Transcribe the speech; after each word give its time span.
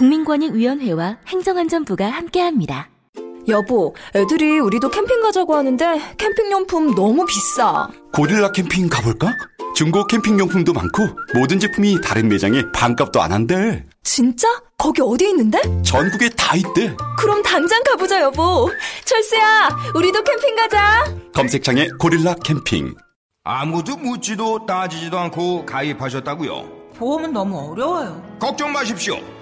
국민권익위원회와 0.00 1.18
행정안전부가 1.26 2.06
함께합니다. 2.08 2.88
여보, 3.48 3.94
애들이 4.14 4.58
우리도 4.58 4.90
캠핑 4.90 5.20
가자고 5.20 5.54
하는데 5.54 6.00
캠핑용품 6.16 6.94
너무 6.94 7.26
비싸. 7.26 7.88
고릴라 8.12 8.50
캠핑 8.52 8.88
가볼까? 8.88 9.34
중고 9.74 10.06
캠핑용품도 10.06 10.72
많고 10.72 11.06
모든 11.34 11.58
제품이 11.58 12.00
다른 12.02 12.28
매장에 12.28 12.62
반값도 12.72 13.20
안 13.20 13.32
한대. 13.32 13.84
진짜? 14.02 14.48
거기 14.78 15.02
어디 15.02 15.28
있는데? 15.28 15.60
전국에 15.82 16.30
다 16.30 16.56
있대. 16.56 16.96
그럼 17.18 17.42
당장 17.42 17.82
가보자, 17.82 18.22
여보. 18.22 18.70
철수야, 19.04 19.68
우리도 19.94 20.24
캠핑 20.24 20.56
가자. 20.56 21.04
검색창에 21.34 21.88
고릴라 21.98 22.34
캠핑. 22.42 22.94
아무도 23.44 23.96
묻지도 23.96 24.64
따지지도 24.64 25.18
않고 25.18 25.66
가입하셨다고요? 25.66 26.80
보험은 26.96 27.32
너무 27.32 27.70
어려워요. 27.70 28.22
걱정 28.38 28.72
마십시오. 28.72 29.18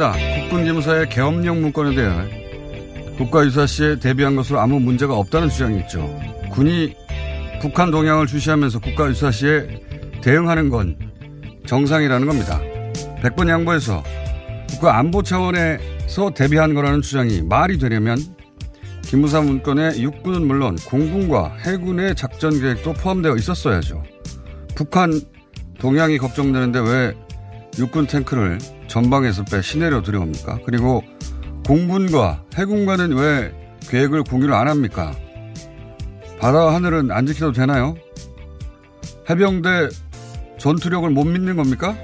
김호준입니다. 0.00 0.12
국군기무사의 0.40 1.08
계엄령 1.10 1.60
문건에 1.60 1.94
대해 1.94 2.10
국가유사 3.18 3.66
시에 3.66 3.98
대비한 3.98 4.34
것으로 4.34 4.58
아무 4.58 4.80
문제가 4.80 5.14
없다는 5.14 5.50
주장이 5.50 5.78
있죠. 5.80 6.18
군이 6.50 6.96
북한 7.60 7.90
동향을 7.90 8.26
주시하면서 8.26 8.78
국가유사 8.80 9.30
시에 9.30 9.68
대응하는 10.22 10.70
건 10.70 10.96
정상이라는 11.66 12.26
겁니다. 12.26 12.60
100번 13.22 13.48
양보해서 13.50 14.02
국가 14.70 14.98
안보 14.98 15.22
차원에서 15.22 16.30
대비한 16.34 16.72
거라는 16.72 17.02
주장이 17.02 17.42
말이 17.42 17.78
되려면 17.78 18.16
기무사 19.02 19.42
문건에 19.42 20.00
육군은 20.00 20.46
물론 20.46 20.76
공군과 20.86 21.56
해군의 21.66 22.14
작전 22.14 22.58
계획도 22.58 22.94
포함되어 22.94 23.36
있었어야죠. 23.36 24.02
북한 24.74 25.20
동향이 25.78 26.16
걱정되는데 26.18 26.78
왜 26.80 27.14
육군 27.78 28.06
탱크를 28.06 28.58
전방에서 28.88 29.44
빼 29.44 29.62
시내로 29.62 30.02
들여옵니까? 30.02 30.60
그리고 30.66 31.02
공군과 31.66 32.44
해군과는 32.56 33.16
왜 33.16 33.52
계획을 33.88 34.24
공유를 34.24 34.54
안 34.54 34.68
합니까? 34.68 35.14
바다 36.38 36.74
하늘은 36.74 37.10
안 37.10 37.26
지켜도 37.26 37.52
되나요? 37.52 37.94
해병대 39.28 39.88
전투력을 40.58 41.08
못 41.10 41.24
믿는 41.24 41.56
겁니까? 41.56 41.96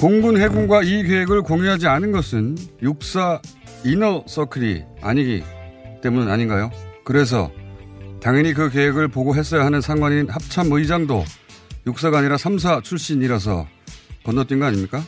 공군 0.00 0.40
해군과 0.40 0.82
이 0.82 1.02
계획을 1.02 1.42
공유하지 1.42 1.88
않은 1.88 2.12
것은 2.12 2.56
육사 2.82 3.40
이너 3.84 4.22
서클이 4.26 4.84
아니기 5.00 5.42
때문 6.02 6.30
아닌가요? 6.30 6.70
그래서 7.04 7.50
당연히 8.20 8.52
그 8.52 8.68
계획을 8.70 9.08
보고 9.08 9.34
했어야 9.34 9.64
하는 9.64 9.80
상관인 9.80 10.28
합참 10.28 10.70
의장도 10.70 11.24
육사가 11.86 12.18
아니라 12.18 12.36
삼사 12.36 12.80
출신이라서 12.82 13.66
건너뛴 14.28 14.58
거 14.58 14.66
아닙니까? 14.66 15.02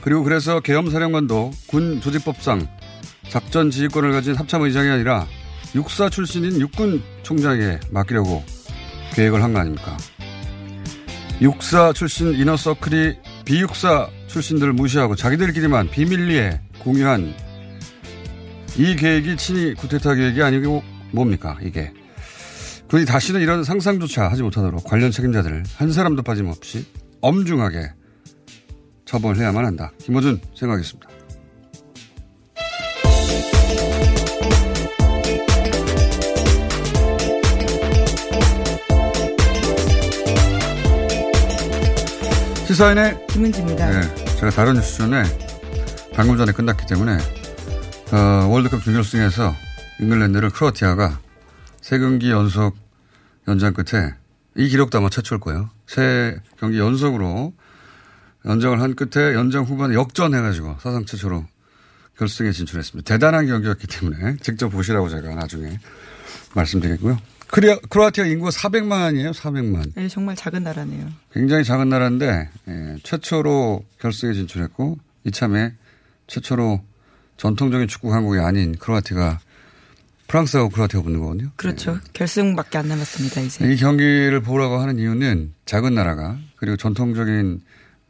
그리고 0.00 0.22
그래서 0.22 0.60
계엄사령관도 0.60 1.50
군 1.66 2.00
조직법상 2.00 2.68
작전 3.28 3.68
지휘권을 3.72 4.12
가진 4.12 4.36
합참 4.36 4.62
의장이 4.62 4.88
아니라 4.88 5.26
육사 5.74 6.08
출신인 6.08 6.60
육군 6.60 7.02
총장에게 7.24 7.80
맡기려고 7.90 8.44
계획을 9.14 9.42
한 9.42 9.52
거 9.52 9.58
아닙니까? 9.58 9.96
육사 11.40 11.92
출신 11.94 12.32
이너서클이 12.34 13.16
비육사 13.44 14.08
출신들을 14.28 14.72
무시하고 14.72 15.16
자기들끼리만 15.16 15.90
비밀리에 15.90 16.60
공유한 16.78 17.34
이 18.76 18.94
계획이 18.94 19.36
친위 19.36 19.74
구테타 19.74 20.14
계획이 20.14 20.40
아니고 20.44 20.84
뭡니까 21.10 21.58
이게 21.60 21.92
군이 22.88 23.04
다시는 23.04 23.40
이런 23.40 23.64
상상조차 23.64 24.28
하지 24.30 24.44
못하도록 24.44 24.84
관련 24.84 25.10
책임자들을 25.10 25.64
한 25.76 25.92
사람도 25.92 26.22
빠짐없이 26.22 26.86
엄중하게 27.20 27.90
처벌해야만 29.12 29.66
한다. 29.66 29.92
김호준 29.98 30.40
생각하겠습니다. 30.54 31.06
시사인의 42.66 43.26
김은지입니다. 43.26 44.00
네, 44.00 44.14
제가 44.36 44.48
다른 44.48 44.74
뉴스 44.74 44.96
전에 44.96 45.24
방금 46.14 46.38
전에 46.38 46.52
끝났기 46.52 46.86
때문에 46.86 47.18
어, 48.12 48.48
월드컵 48.48 48.82
준결승에서 48.82 49.52
잉글랜드를 50.00 50.48
크로아티아가 50.48 51.20
세 51.82 51.98
경기 51.98 52.30
연속 52.30 52.76
연장 53.46 53.74
끝에 53.74 54.14
이 54.56 54.68
기록도 54.68 54.96
아마 54.96 55.10
최초일 55.10 55.38
거예요. 55.40 55.68
세 55.86 56.40
경기 56.58 56.78
연속으로 56.78 57.52
연장을 58.44 58.80
한 58.80 58.94
끝에 58.94 59.34
연장 59.34 59.64
후반에 59.64 59.94
역전해가지고 59.94 60.76
사상 60.80 61.04
최초로 61.04 61.46
결승에 62.18 62.52
진출했습니다. 62.52 63.08
대단한 63.12 63.46
경기였기 63.46 63.86
때문에 63.86 64.36
직접 64.40 64.68
보시라고 64.68 65.08
제가 65.08 65.34
나중에 65.34 65.78
말씀드리고요. 66.54 67.18
크리아, 67.48 67.76
크로아티아 67.90 68.24
인구가 68.26 68.50
400만이에요, 68.50 69.34
400만. 69.34 69.92
네, 69.94 70.08
정말 70.08 70.34
작은 70.34 70.62
나라네요. 70.62 71.06
굉장히 71.32 71.64
작은 71.64 71.88
나라인데, 71.90 72.48
예, 72.68 72.96
최초로 73.02 73.84
결승에 74.00 74.32
진출했고, 74.32 74.98
이참에 75.24 75.74
최초로 76.28 76.82
전통적인 77.36 77.88
축구 77.88 78.08
강국이 78.08 78.40
아닌 78.40 78.74
크로아티아가 78.78 79.40
프랑스하고 80.28 80.70
크로아티아가 80.70 81.04
붙는 81.04 81.20
거거든요. 81.20 81.50
그렇죠. 81.56 81.92
네. 81.92 82.00
결승밖에 82.14 82.78
안 82.78 82.88
남았습니다, 82.88 83.42
이제. 83.42 83.70
이 83.70 83.76
경기를 83.76 84.40
보라고 84.40 84.78
하는 84.78 84.98
이유는 84.98 85.52
작은 85.66 85.94
나라가, 85.94 86.38
그리고 86.56 86.78
전통적인 86.78 87.60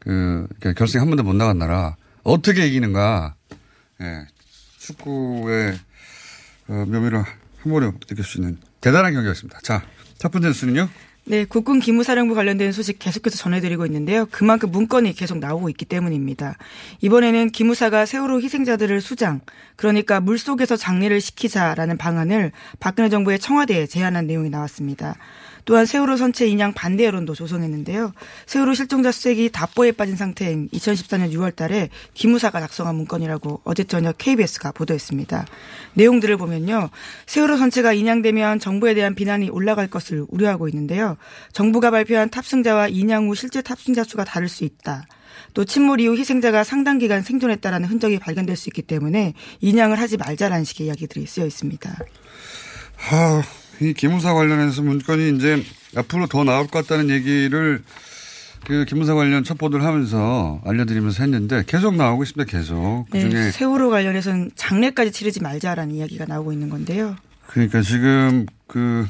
그, 0.03 0.49
결승에 0.77 1.01
한 1.01 1.09
번도 1.09 1.23
못 1.23 1.35
나간 1.35 1.59
나라, 1.59 1.97
어떻게 2.25 2.67
이기는가, 2.67 3.35
예, 4.01 4.27
축구의 4.79 5.79
어, 6.69 6.73
묘미를 6.87 7.19
한 7.19 7.73
번에 7.73 7.91
느낄 8.09 8.25
수 8.25 8.39
있는 8.39 8.59
대단한 8.81 9.13
경기였습니다. 9.13 9.61
자, 9.63 9.83
첫 10.19 10.33
번째 10.33 10.49
뉴스는요? 10.49 10.89
네, 11.25 11.45
국군 11.45 11.79
기무사령부 11.79 12.35
관련된 12.35 12.73
소식 12.73 12.99
계속해서 12.99 13.37
전해드리고 13.37 13.87
있는데요. 13.87 14.27
그만큼 14.33 14.73
문건이 14.73 15.13
계속 15.13 15.39
나오고 15.39 15.69
있기 15.69 15.85
때문입니다. 15.85 16.59
이번에는 17.01 17.51
기무사가 17.51 18.07
세월호 18.07 18.41
희생자들을 18.41 19.01
수장, 19.01 19.41
그러니까 19.77 20.19
물속에서 20.19 20.77
장례를 20.77 21.21
시키자라는 21.21 21.97
방안을 21.97 22.51
박근혜 22.81 23.09
정부의 23.09 23.39
청와대에 23.39 23.87
제안한 23.87 24.27
내용이 24.27 24.51
나왔습니다. 24.51 25.15
또한 25.65 25.87
세월호 25.87 26.17
선체 26.17 26.47
인양 26.47 26.73
반대 26.73 27.05
여론도 27.05 27.35
조성했는데요. 27.35 28.13
세월호 28.47 28.75
실종자 28.75 29.13
수색이 29.13 29.51
답보에 29.51 29.93
빠진 29.93 30.17
상태인 30.17 30.69
2014년 30.71 31.33
6월 31.33 31.55
달에 31.55 31.89
기무사가 32.15 32.61
작성한 32.61 32.95
문건이라고 32.97 33.63
어제 33.65 33.85
저녁 33.85 34.19
KBS가 34.19 34.73
보도했습니다. 34.73 35.47
내용들을 35.95 36.37
보면요. 36.37 36.91
세월호 37.27 37.57
선체가 37.57 37.93
인양되면 37.93 38.59
정부에 38.59 38.95
대한 38.95 39.15
비난이 39.15 39.51
올라갈 39.51 39.89
것을 39.89 40.27
우려하고 40.29 40.69
있는데요. 40.69 41.17
정부가 41.53 41.91
발표한 41.91 42.31
탑승자와 42.31 42.89
인양 42.89 43.29
후 43.29 43.35
실제 43.35 43.63
탑승자 43.63 44.05
수가 44.05 44.25
다를 44.25 44.49
수 44.49 44.65
있다. 44.65 45.07
또 45.55 45.65
침몰 45.65 46.01
이후 46.01 46.17
희생자가 46.17 46.65
상당 46.65 46.99
기간 46.99 47.23
생존했다라는 47.23 47.89
흔적이 47.89 48.19
발견될 48.19 48.57
수 48.57 48.69
있기 48.69 48.83
때문에 48.83 49.35
인양을 49.61 49.99
하지 49.99 50.17
말자라는 50.17 50.65
식의 50.65 50.87
이야기들이 50.87 51.27
쓰여 51.27 51.47
있습니다. 51.47 51.99
하, 52.97 53.43
이 53.81 53.93
기무사 53.95 54.35
관련해서 54.35 54.83
문건이 54.83 55.37
이제 55.37 55.63
앞으로 55.97 56.27
더 56.27 56.45
나올 56.45 56.67
것 56.67 56.87
같다는 56.87 57.11
얘기를 57.11 57.83
그 58.65 58.85
기무사 58.85 59.15
관련 59.15 59.43
첩보들 59.43 59.83
하면서 59.83 60.61
알려드리면서 60.65 61.25
했는데 61.25 61.65
계속 61.67 61.97
나오고 61.97 62.23
있습니다. 62.23 62.51
계속. 62.51 63.07
네, 63.13 63.25
그중에 63.25 63.51
세월호 63.51 63.91
관련해서는 63.91 64.53
장례까지 64.55 65.11
치르지 65.11 65.43
말자라는 65.43 65.95
이야기가 65.97 66.27
나오고 66.27 66.53
있는 66.53 66.69
건데요. 66.69 67.17
그러니까 67.47 67.83
지금 67.83 68.47
그 68.69 69.07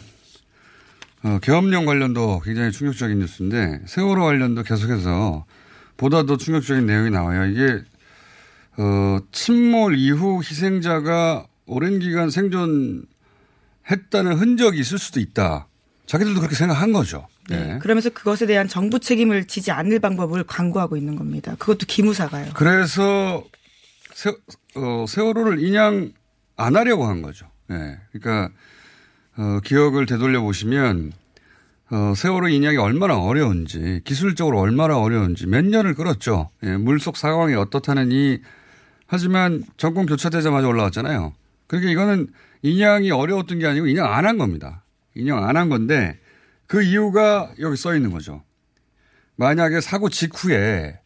어, 1.23 1.39
계엄령 1.43 1.85
관련도 1.85 2.41
굉장히 2.45 2.73
충격적인 2.73 3.19
뉴스인데 3.19 3.83
세월호 3.87 4.25
관련도 4.25 4.63
계속해서 4.63 5.45
보다 5.97 6.25
더 6.25 6.37
충격적인 6.37 6.87
내용이 6.87 7.11
나와요. 7.11 7.45
이게 7.47 7.83
어, 8.79 9.19
침몰 9.33 9.99
이후 9.99 10.41
희생자가 10.43 11.47
오랜 11.67 11.99
기간 11.99 12.31
생존 12.31 13.05
했다는 13.91 14.35
흔적이 14.35 14.81
있을 14.81 14.99
수도 14.99 15.21
있다. 15.21 15.67
자기들도 16.07 16.41
그렇게 16.41 16.55
생각한 16.55 16.93
거죠. 16.93 17.27
네. 17.49 17.79
그러면서 17.81 18.11
그것에 18.11 18.47
대한 18.47 18.69
정부 18.69 18.99
책임을 19.01 19.47
지지 19.47 19.71
않을 19.71 19.99
방법을 19.99 20.45
강구하고 20.45 20.97
있는 20.97 21.17
겁니다. 21.17 21.55
그것도 21.59 21.87
기무사가요. 21.87 22.53
그래서 22.55 23.45
세, 24.13 24.31
어, 24.77 25.05
세월호를 25.09 25.61
인양 25.61 26.13
안 26.57 26.77
하려고 26.77 27.07
한 27.07 27.23
거죠. 27.23 27.47
네. 27.69 27.99
그러니까 28.13 28.55
어, 29.37 29.61
기억을 29.65 30.07
되돌려 30.07 30.43
보시면 30.43 31.13
어, 31.91 32.15
세월호 32.17 32.49
인양이 32.49 32.77
얼마나 32.77 33.19
어려운지 33.19 34.01
기술적으로 34.05 34.61
얼마나 34.61 34.99
어려운지 34.99 35.47
몇 35.47 35.65
년을 35.65 35.95
끌었죠. 35.95 36.51
예, 36.63 36.77
물속 36.77 37.17
상황이 37.17 37.55
어떻다느니 37.55 38.41
하지만 39.07 39.63
정권 39.77 40.07
교체되자마자 40.07 40.69
올라왔잖아요. 40.69 41.35
그러니까 41.67 41.91
이거는 41.91 42.29
인양이 42.63 43.11
어려웠던 43.11 43.59
게 43.59 43.67
아니고 43.67 43.87
인양 43.87 44.13
안 44.13 44.25
한 44.25 44.39
겁니다. 44.39 44.85
인양 45.15 45.45
안 45.47 45.57
한 45.57 45.69
건데 45.69 46.19
그 46.67 46.83
이유가 46.83 47.53
여기 47.61 47.77
써 47.77 47.95
있는 47.95 48.11
거죠. 48.13 48.43
만약에 49.37 49.81
사고 49.81 50.09
직후에 50.09 50.99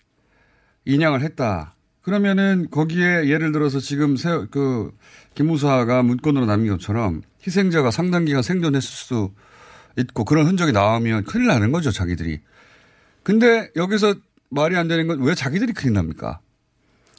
인양을 0.85 1.23
했다. 1.23 1.75
그러면은 2.03 2.69
거기에 2.71 3.27
예를 3.29 3.51
들어서 3.51 3.81
지금 3.81 4.17
세, 4.17 4.29
그, 4.51 4.93
김무사가 5.35 6.03
문건으로 6.05 6.47
남긴 6.47 6.71
것처럼 6.73 7.23
희생자가 7.45 7.91
상당 7.91 8.25
기간 8.27 8.43
생존했을 8.43 8.89
수 8.89 9.33
있고 9.99 10.25
그런 10.25 10.47
흔적이 10.47 10.73
나오면 10.73 11.25
큰일 11.25 11.47
나는 11.47 11.73
거죠, 11.73 11.91
자기들이. 11.91 12.41
근데 13.25 13.71
여기서 13.75 14.15
말이 14.51 14.77
안 14.77 14.87
되는 14.87 15.09
건 15.09 15.21
왜 15.21 15.35
자기들이 15.35 15.73
큰일 15.73 15.95
납니까? 15.95 16.39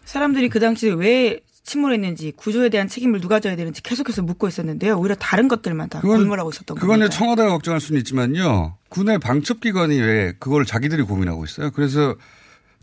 사람들이 0.06 0.48
그 0.48 0.60
당시에 0.62 0.94
왜 0.94 1.42
침몰했는지 1.68 2.31
구조에 2.38 2.69
대한 2.69 2.88
책임을 2.88 3.19
누가 3.19 3.40
져야 3.42 3.58
되는지 3.58 3.84
계속해서 3.84 4.22
묻고 4.22 4.48
있었는데요. 4.48 4.98
오히려 4.98 5.16
다른 5.16 5.50
것들만 5.50 5.90
다 5.90 6.00
그건- 6.00 6.19
골몰하고 6.19 6.50
있었던 6.50 6.75
그건 6.78 7.00
겁니다. 7.00 7.10
청와대가 7.16 7.50
걱정할 7.50 7.81
수는 7.81 8.00
있지만요. 8.00 8.78
군의 8.90 9.19
방첩기관이 9.19 10.00
왜 10.00 10.34
그걸 10.40 10.66
자기들이 10.66 11.04
고민하고 11.04 11.44
있어요. 11.44 11.72
그래서 11.72 12.16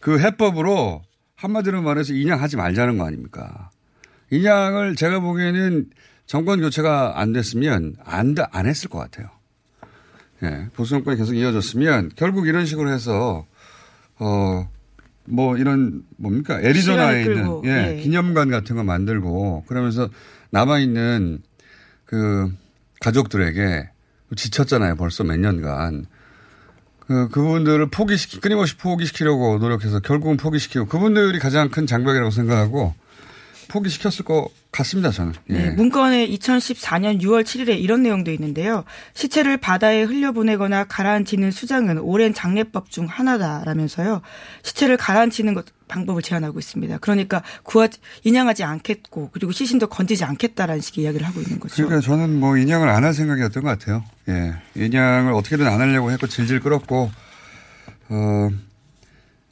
그 0.00 0.20
해법으로 0.20 1.02
한마디로 1.36 1.80
말해서 1.80 2.12
인양하지 2.12 2.56
말자는 2.58 2.98
거 2.98 3.06
아닙니까? 3.06 3.70
인양을 4.30 4.96
제가 4.96 5.20
보기에는 5.20 5.86
정권 6.26 6.60
교체가 6.60 7.18
안 7.18 7.32
됐으면 7.32 7.96
안, 8.04 8.34
다- 8.34 8.48
안 8.52 8.66
했을 8.66 8.90
것 8.90 8.98
같아요. 8.98 9.28
예, 10.42 10.68
보수 10.74 10.90
정권이 10.90 11.16
계속 11.16 11.34
이어졌으면 11.34 12.10
결국 12.16 12.46
이런 12.48 12.66
식으로 12.66 12.90
해서 12.90 13.46
어, 14.18 14.68
뭐 15.26 15.56
이런 15.56 16.02
뭡니까 16.16 16.60
애리조나에 16.60 17.22
있는 17.22 17.62
예, 17.64 17.96
예. 17.96 18.02
기념관 18.02 18.50
같은 18.50 18.76
거 18.76 18.84
만들고 18.84 19.64
그러면서 19.66 20.08
남아 20.50 20.78
있는 20.80 21.42
그 22.04 22.52
가족들에게 23.00 23.90
지쳤잖아요. 24.36 24.96
벌써 24.96 25.24
몇 25.24 25.38
년간. 25.38 26.06
그, 27.00 27.28
그분들을 27.28 27.90
포기시키, 27.90 28.40
끊임없이 28.40 28.76
포기시키려고 28.76 29.58
노력해서 29.58 30.00
결국은 30.00 30.36
포기시키고 30.36 30.86
그분들이 30.86 31.38
가장 31.38 31.68
큰 31.68 31.86
장벽이라고 31.86 32.30
생각하고 32.30 32.94
포기시켰을 33.68 34.24
것 34.24 34.48
같습니다. 34.70 35.10
저는. 35.10 35.34
예. 35.50 35.54
네, 35.54 35.70
문건에 35.70 36.26
2014년 36.28 37.20
6월 37.22 37.44
7일에 37.44 37.78
이런 37.78 38.02
내용도 38.02 38.32
있는데요. 38.32 38.84
시체를 39.14 39.56
바다에 39.56 40.02
흘려보내거나 40.02 40.84
가라앉히는 40.84 41.50
수장은 41.52 41.98
오랜 41.98 42.34
장례법 42.34 42.90
중 42.90 43.06
하나다라면서요. 43.06 44.20
시체를 44.62 44.96
가라앉히는 44.96 45.54
것 45.54 45.66
방법을 45.86 46.22
제안하고 46.22 46.58
있습니다. 46.58 46.98
그러니까 46.98 47.42
구하 47.62 47.88
인양하지 48.24 48.64
않겠고 48.64 49.30
그리고 49.32 49.52
시신도 49.52 49.86
건지지 49.88 50.24
않겠다라는 50.24 50.80
식의 50.80 51.04
이야기를 51.04 51.26
하고 51.26 51.40
있는 51.40 51.60
거죠. 51.60 51.76
그러니까 51.84 52.00
저는 52.00 52.40
뭐 52.40 52.56
인양을 52.56 52.88
안 52.88 53.04
할 53.04 53.12
생각이었던 53.14 53.62
것 53.62 53.68
같아요. 53.68 54.02
예. 54.28 54.54
인양을 54.74 55.32
어떻게든 55.34 55.66
안 55.66 55.80
하려고 55.80 56.10
했고 56.10 56.26
질질 56.26 56.60
끌었고, 56.60 57.10
어, 58.08 58.50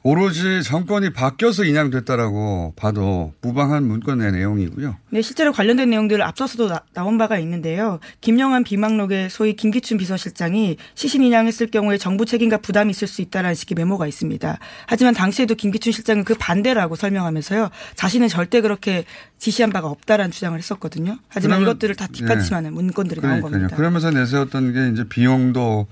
오로지 0.05 0.61
정권이 0.63 1.11
바뀌어서 1.13 1.63
인양됐다라고 1.63 2.73
봐도 2.75 3.33
무방한 3.41 3.85
문건의 3.85 4.33
내용이고요. 4.33 4.97
네, 5.11 5.21
실제로 5.21 5.53
관련된 5.53 5.89
내용들을 5.89 6.21
앞서서도 6.21 6.67
나, 6.93 7.05
온 7.05 7.17
바가 7.17 7.39
있는데요. 7.39 7.99
김영환 8.19 8.65
비망록에 8.65 9.29
소위 9.29 9.53
김기춘 9.55 9.97
비서실장이 9.97 10.75
시신 10.95 11.23
인양했을 11.23 11.67
경우에 11.67 11.97
정부 11.97 12.25
책임과 12.25 12.57
부담이 12.57 12.91
있을 12.91 13.07
수 13.07 13.21
있다라는 13.21 13.55
식의 13.55 13.75
메모가 13.77 14.05
있습니다. 14.07 14.59
하지만 14.87 15.13
당시에도 15.13 15.55
김기춘 15.55 15.93
실장은 15.93 16.25
그 16.25 16.35
반대라고 16.37 16.97
설명하면서요. 16.97 17.69
자신은 17.95 18.27
절대 18.27 18.59
그렇게 18.59 19.05
지시한 19.39 19.71
바가 19.71 19.87
없다라는 19.87 20.31
주장을 20.31 20.57
했었거든요. 20.57 21.17
하지만 21.29 21.59
그러면- 21.59 21.71
이것들을 21.75 21.95
다 21.95 22.07
뒷받침하는 22.07 22.73
문건들이 22.73 23.21
나온 23.21 23.35
그러니까요. 23.39 23.51
겁니다. 23.53 23.75
그러면서 23.77 24.11
내세웠던 24.11 24.73
게 24.73 24.89
이제 24.91 25.07
비용도 25.07 25.87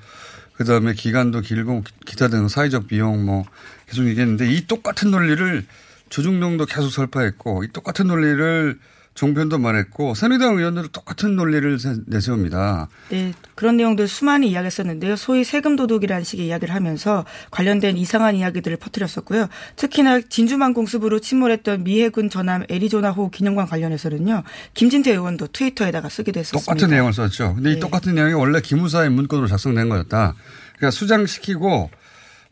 그다음에 0.56 0.94
기간도 0.94 1.40
길고 1.42 1.82
기타 2.06 2.28
등 2.28 2.48
사회적 2.48 2.88
비용 2.88 3.26
뭐 3.26 3.46
계속 3.92 4.08
얘기했는데 4.08 4.50
이 4.52 4.66
똑같은 4.68 5.12
논리를 5.12 5.66
조중동도 6.10 6.66
계속 6.66 6.90
설파했고 6.90 7.66
이 7.66 7.68
똑같은 7.74 8.08
논리를 8.08 8.80
종편도 9.14 9.58
말했고 9.58 10.16
새누리당 10.16 10.58
의원들도 10.58 10.88
똑같은 10.94 11.36
논리를 11.36 11.78
세- 11.78 11.98
내세웁니다. 12.08 12.88
네, 13.10 13.34
그런 13.56 13.76
내용들 13.76 14.08
수많이 14.08 14.50
이야기했었는데요. 14.50 15.18
소위 15.18 15.44
세금 15.44 15.76
도둑이라는 15.76 16.24
식의 16.24 16.48
이야기를 16.48 16.74
하면서 16.74 17.26
관련된 17.52 17.98
이상한 17.98 18.36
이야기들을 18.36 18.78
퍼뜨렸었고요. 18.78 19.50
특히나 19.76 20.22
진주만 20.22 20.74
공습으로 20.74 21.20
침몰했던 21.20 21.84
미해군 21.84 22.30
전함 22.30 22.64
애리조나호 22.70 23.32
기념관 23.32 23.68
관련해서는요. 23.68 24.44
김진태 24.76 25.12
의원도 25.12 25.48
트위터에다가 25.48 26.08
쓰기도 26.08 26.40
했었습니다. 26.40 26.72
똑같은 26.74 26.90
내용을 26.90 27.12
썼죠. 27.12 27.56
근데 27.56 27.72
이 27.72 27.74
네. 27.74 27.80
똑같은 27.82 28.16
내용이 28.16 28.34
원래 28.34 28.62
기무사의 28.62 29.10
문건으로 29.10 29.48
작성된 29.48 29.90
거였다. 29.90 30.36
그러니까 30.78 30.92
수장시키고 30.92 31.92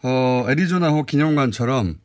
어 0.03 0.46
애리조나호 0.50 1.03
기념관처럼 1.03 2.00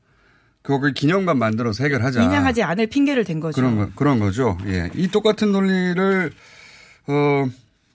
그걸 0.65 0.95
기념관 0.95 1.39
만들어서 1.39 1.85
해결하자. 1.85 2.23
인양하지 2.23 2.63
않을 2.63 2.87
핑계를 2.87 3.25
댄 3.25 3.39
거죠. 3.39 3.55
그런 3.55 3.77
거, 3.77 3.91
그런 3.95 4.19
거죠. 4.19 4.57
예. 4.67 4.91
이 4.95 5.09
똑같은 5.09 5.53
논리를, 5.53 6.33
어, 7.07 7.47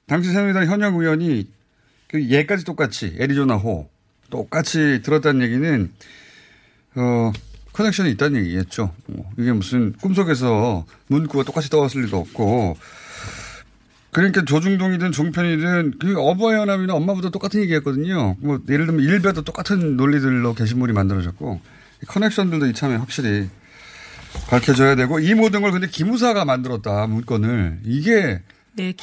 당시 0.05 0.31
새누리당 0.31 0.67
현역 0.67 0.93
의원이 0.95 1.47
그 2.07 2.29
얘까지 2.29 2.65
똑같이 2.65 3.17
애리조나 3.19 3.55
호 3.55 3.89
똑같이 4.29 5.01
들었다는 5.01 5.41
얘기는, 5.41 5.91
어, 6.95 7.31
커넥션이 7.73 8.11
있다는 8.11 8.39
얘기겠죠. 8.41 8.93
뭐 9.07 9.27
이게 9.39 9.51
무슨 9.51 9.93
꿈속에서 9.93 10.85
문구가 11.07 11.45
똑같이 11.45 11.71
떠왔을 11.71 12.03
리도 12.03 12.17
없고, 12.17 12.77
그러니까 14.11 14.43
조중동이든 14.43 15.11
종편이든 15.11 15.99
그 15.99 16.19
어버이 16.19 16.55
연합이나 16.55 16.93
엄마보다 16.95 17.29
똑같은 17.29 17.61
얘기했거든요. 17.61 18.35
뭐 18.39 18.59
예를 18.67 18.87
들면 18.87 19.05
일베도 19.05 19.43
똑같은 19.43 19.97
논리들로 19.97 20.55
게시물이 20.55 20.93
만들어졌고 20.93 21.61
이 22.01 22.05
커넥션들도 22.05 22.67
이참에 22.67 22.95
확실히 22.95 23.49
밝혀져야 24.49 24.95
되고 24.95 25.19
이 25.19 25.33
모든 25.33 25.61
걸 25.61 25.71
근데 25.71 25.87
기무사가 25.87 26.45
만들었다 26.45 27.07
문건을 27.07 27.79
이게 27.83 28.41
네, 28.79 28.93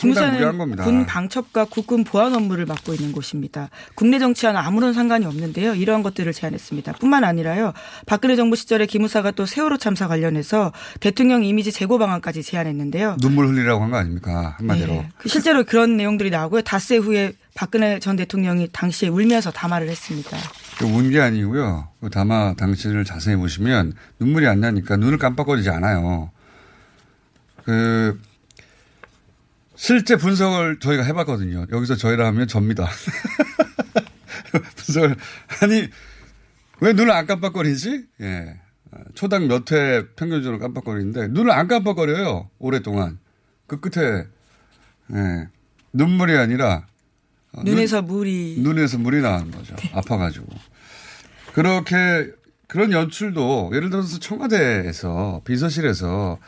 겁니다. 0.58 0.84
군 0.84 1.06
방첩과 1.06 1.66
국군 1.66 2.04
보안 2.04 2.34
업무를 2.34 2.66
맡고 2.66 2.94
있는 2.94 3.12
곳입니다. 3.12 3.68
국내 3.94 4.18
정치와는 4.18 4.58
아무런 4.60 4.92
상관이 4.92 5.26
없는데요. 5.26 5.74
이러한 5.74 6.02
것들을 6.02 6.32
제안했습니다. 6.32 6.92
뿐만 6.94 7.24
아니라요. 7.24 7.72
박근혜 8.06 8.36
정부 8.36 8.56
시절에 8.56 8.86
기무사가 8.86 9.30
또 9.32 9.46
세월호 9.46 9.76
참사 9.76 10.08
관련해서 10.08 10.72
대통령 11.00 11.44
이미지 11.44 11.72
제고 11.72 11.98
방안까지 11.98 12.42
제안했는데요. 12.42 13.16
눈물 13.20 13.48
흘리라고 13.48 13.82
한 13.82 13.90
거 13.90 13.96
아닙니까 13.98 14.56
한마디로. 14.58 14.92
네. 14.92 15.08
그 15.18 15.28
실제로 15.28 15.64
그런 15.64 15.96
내용들이 15.96 16.30
나오고요. 16.30 16.62
닷새 16.62 16.96
후에 16.96 17.32
박근혜 17.54 17.98
전 17.98 18.16
대통령이 18.16 18.68
당시에 18.72 19.08
울면서 19.08 19.50
담화를 19.50 19.88
했습니다. 19.88 20.36
운게 20.82 21.20
아니고요. 21.20 21.88
그 22.00 22.10
담화 22.10 22.54
당시를 22.54 23.04
자세히 23.04 23.36
보시면 23.36 23.94
눈물이 24.20 24.46
안 24.46 24.60
나니까 24.60 24.96
눈을 24.96 25.18
깜빡거리지 25.18 25.70
않아요. 25.70 26.30
그 27.64 28.20
실제 29.76 30.16
분석을 30.16 30.78
저희가 30.80 31.02
해봤거든요. 31.04 31.66
여기서 31.70 31.96
저희라 31.96 32.26
하면 32.28 32.48
접니다. 32.48 32.88
분석을 34.76 35.16
아니 35.62 35.88
왜 36.80 36.92
눈을 36.92 37.12
안 37.12 37.26
깜빡거리지? 37.26 38.04
예. 38.22 38.60
초당 39.14 39.46
몇 39.48 39.70
회 39.72 40.04
평균적으로 40.16 40.58
깜빡거리는데 40.58 41.28
눈을 41.28 41.50
안 41.50 41.68
깜빡거려요. 41.68 42.48
오랫동안. 42.58 43.18
그 43.66 43.80
끝에 43.80 44.24
예. 45.14 45.48
눈물이 45.92 46.36
아니라 46.36 46.86
어, 47.52 47.62
눈에서 47.62 48.02
물이 48.02 48.56
눈에서 48.60 48.98
물이 48.98 49.20
나는 49.20 49.50
거죠. 49.50 49.74
아파가지고. 49.92 50.46
그렇게 51.52 52.30
그런 52.68 52.92
연출도 52.92 53.70
예를 53.74 53.90
들어서 53.90 54.18
청와대에서 54.18 55.42
비서실에서 55.44 56.38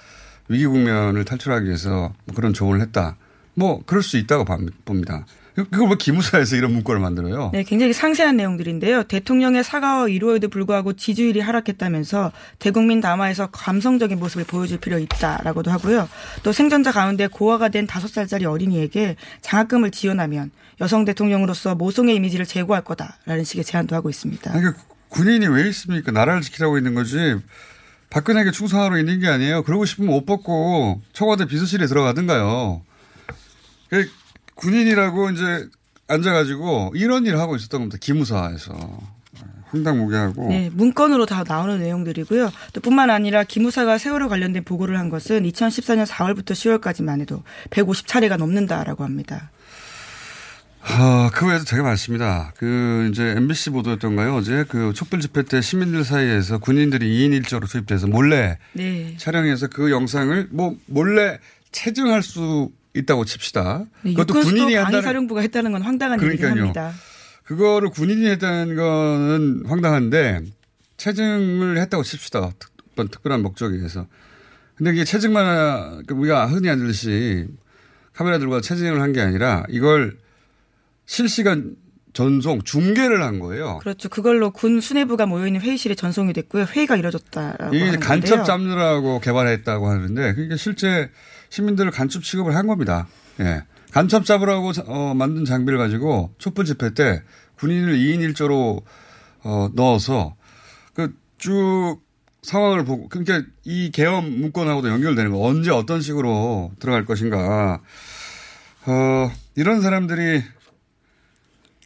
위기 0.48 0.66
국면을 0.66 1.24
탈출하기 1.24 1.66
위해서 1.66 2.12
뭐 2.24 2.34
그런 2.34 2.52
조언을 2.52 2.80
했다. 2.80 3.16
뭐 3.54 3.82
그럴 3.84 4.02
수 4.02 4.16
있다고 4.16 4.44
봅니다. 4.84 5.26
그걸 5.54 5.88
왜 5.88 5.96
기무사에서 5.98 6.54
이런 6.54 6.72
문구를 6.72 7.00
만들어요? 7.00 7.50
네, 7.52 7.64
굉장히 7.64 7.92
상세한 7.92 8.36
내용들인데요. 8.36 9.02
대통령의 9.04 9.64
사과와 9.64 10.04
위로에도 10.04 10.48
불구하고 10.48 10.92
지지율이 10.92 11.40
하락했다면서 11.40 12.30
대국민 12.60 13.00
담화에서 13.00 13.48
감성적인 13.48 14.20
모습을 14.20 14.44
보여줄 14.44 14.78
필요 14.78 14.98
있다라고도 14.98 15.72
하고요. 15.72 16.08
또 16.44 16.52
생존자 16.52 16.92
가운데 16.92 17.26
고아가 17.26 17.70
된 17.70 17.88
다섯 17.88 18.06
살짜리 18.08 18.44
어린이에게 18.44 19.16
장학금을 19.40 19.90
지원하면 19.90 20.52
여성 20.80 21.04
대통령으로서 21.04 21.74
모성의 21.74 22.14
이미지를 22.14 22.46
제고할 22.46 22.84
거다라는 22.84 23.42
식의 23.42 23.64
제안도 23.64 23.96
하고 23.96 24.10
있습니다. 24.10 24.52
아니, 24.52 24.62
그 24.62 24.74
군인이 25.08 25.48
왜 25.48 25.68
있습니까? 25.70 26.12
나라를 26.12 26.42
지키라고 26.42 26.78
있는 26.78 26.94
거지. 26.94 27.36
박근혜에게 28.10 28.50
충성하러 28.50 28.98
있는 28.98 29.20
게 29.20 29.28
아니에요. 29.28 29.62
그러고 29.62 29.84
싶으면 29.84 30.14
옷 30.14 30.24
벗고 30.24 31.02
청와대 31.12 31.46
비서실에 31.46 31.86
들어가든가요. 31.86 32.82
그 33.90 34.08
군인이라고 34.54 35.30
이제 35.30 35.68
앉아가지고 36.08 36.92
이런 36.94 37.26
일을 37.26 37.38
하고 37.38 37.56
있었던 37.56 37.80
겁니다. 37.80 37.98
기무사에서. 38.00 38.74
황당무계하고. 39.70 40.48
네, 40.48 40.70
문건으로 40.72 41.26
다 41.26 41.44
나오는 41.46 41.78
내용들이고요. 41.78 42.50
또 42.72 42.80
뿐만 42.80 43.10
아니라 43.10 43.44
기무사가 43.44 43.98
세월호 43.98 44.28
관련된 44.28 44.64
보고를 44.64 44.98
한 44.98 45.10
것은 45.10 45.42
2014년 45.42 46.06
4월부터 46.06 46.52
10월까지만 46.52 47.20
해도 47.20 47.42
150차례가 47.70 48.38
넘는다라고 48.38 49.04
합니다. 49.04 49.50
아, 50.90 51.30
그 51.34 51.46
외에도 51.46 51.64
되게 51.64 51.82
많습니다. 51.82 52.52
그, 52.56 53.08
이제 53.12 53.34
MBC 53.36 53.70
보도였던가요? 53.70 54.34
어제 54.34 54.64
그 54.68 54.92
촛불 54.94 55.20
집회 55.20 55.42
때 55.42 55.60
시민들 55.60 56.02
사이에서 56.04 56.58
군인들이 56.58 57.06
2인 57.06 57.42
1조로 57.42 57.68
투입돼서 57.68 58.06
몰래 58.06 58.58
네. 58.72 59.14
촬영해서 59.18 59.66
그 59.68 59.90
영상을 59.90 60.48
뭐 60.50 60.76
몰래 60.86 61.38
체증할 61.72 62.22
수 62.22 62.70
있다고 62.94 63.26
칩시다. 63.26 63.84
네, 64.02 64.14
그것도 64.14 64.40
군인이 64.40 64.74
한다는 64.74 65.02
사령부가 65.02 65.42
했다는 65.42 65.72
건 65.72 65.82
황당한 65.82 66.18
합니다. 66.20 66.92
그거를 67.44 67.90
군인이 67.90 68.26
했다는 68.30 68.74
거는 68.74 69.64
황당한데 69.66 70.40
체증을 70.96 71.78
했다고 71.78 72.02
칩시다. 72.02 72.50
어떤 72.92 73.08
특별한 73.08 73.42
목적에 73.42 73.76
의해서. 73.76 74.06
근데 74.74 74.92
이게 74.92 75.04
체증만 75.04 76.04
우리가 76.10 76.46
흔히 76.46 76.68
하듯이 76.68 77.46
카메라 78.14 78.38
들고 78.38 78.60
체증을 78.62 79.00
한 79.02 79.12
게 79.12 79.20
아니라 79.20 79.64
이걸 79.68 80.16
실시간 81.08 81.74
전송 82.12 82.62
중계를 82.62 83.22
한 83.22 83.38
거예요. 83.38 83.78
그렇죠. 83.78 84.08
그걸로 84.08 84.50
군 84.50 84.80
수뇌부가 84.80 85.26
모여 85.26 85.46
있는 85.46 85.60
회의실에 85.60 85.94
전송이 85.94 86.32
됐고요. 86.32 86.64
회의가 86.64 86.96
이뤄졌다라고 86.96 87.74
이게 87.74 87.96
간첩 87.96 88.44
잡느라고 88.44 89.20
개발했다고 89.20 89.88
하는데 89.88 90.34
그게 90.34 90.56
실제 90.56 91.10
시민들을 91.48 91.90
간첩 91.90 92.22
취급을 92.22 92.54
한 92.54 92.66
겁니다. 92.66 93.08
예. 93.40 93.62
간첩 93.90 94.24
잡으라고 94.24 94.72
어, 94.86 95.14
만든 95.14 95.44
장비를 95.44 95.78
가지고 95.78 96.34
촛불 96.38 96.64
집회 96.66 96.92
때 96.92 97.22
군인을 97.56 97.96
2인 97.96 98.34
1조로 98.34 98.82
어, 99.44 99.70
넣어서 99.74 100.36
그 100.94 101.12
쭉 101.38 102.00
상황을 102.42 102.84
보고 102.84 103.08
그러니까 103.08 103.42
이 103.64 103.90
계엄 103.92 104.40
문건하고도 104.40 104.88
연결되는 104.88 105.32
거 105.32 105.40
언제 105.42 105.70
어떤 105.70 106.00
식으로 106.00 106.72
들어갈 106.80 107.04
것인가 107.04 107.80
어, 108.86 109.30
이런 109.54 109.80
사람들이 109.80 110.42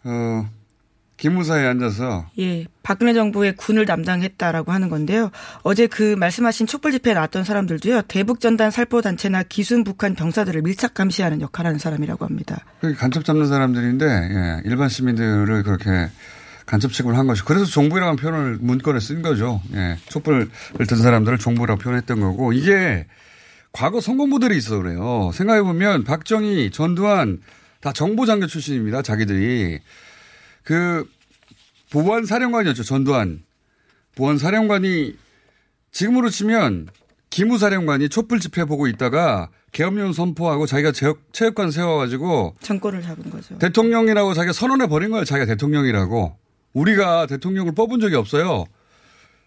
어, 0.04 0.48
기무사에 1.16 1.66
앉아서 1.66 2.26
예, 2.40 2.66
박근혜 2.82 3.14
정부의 3.14 3.54
군을 3.54 3.86
담당했다라고 3.86 4.72
하는 4.72 4.88
건데요. 4.88 5.30
어제 5.62 5.86
그 5.86 6.16
말씀하신 6.16 6.66
촛불 6.66 6.90
집회에 6.90 7.14
나왔던 7.14 7.44
사람들도요. 7.44 8.02
대북 8.08 8.40
전단 8.40 8.72
살포 8.72 9.02
단체나 9.02 9.44
기순 9.44 9.84
북한 9.84 10.16
병사들을 10.16 10.62
밀착 10.62 10.94
감시하는 10.94 11.40
역할을 11.40 11.68
하는 11.68 11.78
사람이라고 11.78 12.24
합니다. 12.24 12.64
간첩 12.98 13.24
잡는 13.24 13.46
사람들인데 13.46 14.04
예, 14.04 14.62
일반 14.64 14.88
시민들을 14.88 15.62
그렇게 15.62 16.10
간첩 16.66 16.92
취급을 16.92 17.16
한 17.16 17.26
것이 17.26 17.44
그래서 17.44 17.66
정부라는 17.66 18.16
표현을 18.16 18.58
문건에 18.60 18.98
쓴 18.98 19.22
거죠. 19.22 19.60
예, 19.74 19.98
촛불을 20.08 20.48
든 20.88 20.96
사람들을 20.96 21.38
정부라고 21.38 21.80
표현했던 21.80 22.18
거고 22.20 22.52
이게 22.52 23.06
과거 23.70 24.00
성공모델이 24.00 24.56
있어 24.56 24.78
그래요. 24.78 25.30
생각해 25.32 25.62
보면 25.62 26.04
박정희, 26.04 26.72
전두환 26.72 27.38
다 27.82 27.92
정보장교 27.92 28.46
출신입니다. 28.46 29.02
자기들이. 29.02 29.80
그 30.62 31.06
보안 31.90 32.24
사령관이었죠. 32.24 32.84
전두환. 32.84 33.42
보안 34.14 34.38
사령관이 34.38 35.16
지금으로 35.90 36.30
치면 36.30 36.88
기무 37.28 37.58
사령관이 37.58 38.08
촛불 38.08 38.40
집회 38.40 38.64
보고 38.64 38.86
있다가 38.86 39.50
계엄령 39.72 40.12
선포하고 40.12 40.66
자기가 40.66 40.92
체육, 40.92 41.54
관 41.54 41.70
세워가지고 41.70 42.54
정권을 42.60 43.02
잡은 43.02 43.30
거죠. 43.30 43.58
대통령이라고 43.58 44.32
자기가 44.34 44.52
선언해 44.52 44.86
버린 44.86 45.10
거예요. 45.10 45.24
자기가 45.24 45.46
대통령이라고. 45.46 46.36
우리가 46.74 47.26
대통령을 47.26 47.74
뽑은 47.74 48.00
적이 48.00 48.14
없어요. 48.16 48.64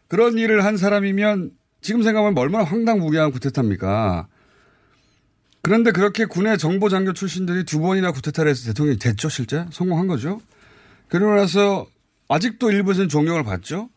그런 0.07 0.37
일을 0.37 0.63
한 0.65 0.77
사람이면 0.77 1.51
지금 1.81 2.03
생각하면 2.03 2.37
얼마나 2.37 2.63
황당무계한 2.65 3.31
구태타입니까? 3.31 4.27
그런데 5.65 5.89
그렇게 5.89 6.25
군의 6.25 6.59
정보 6.59 6.89
장교 6.89 7.11
출신들이 7.11 7.63
두 7.63 7.79
번이나 7.79 8.11
구태타를 8.11 8.51
해서 8.51 8.67
대통령이 8.67 8.99
됐죠, 8.99 9.29
실제? 9.29 9.65
성공한 9.71 10.05
거죠. 10.05 10.39
그러고 11.07 11.33
나서 11.33 11.87
아직도 12.29 12.69
일부에서는 12.69 13.09
존경을 13.09 13.43
받죠. 13.43 13.89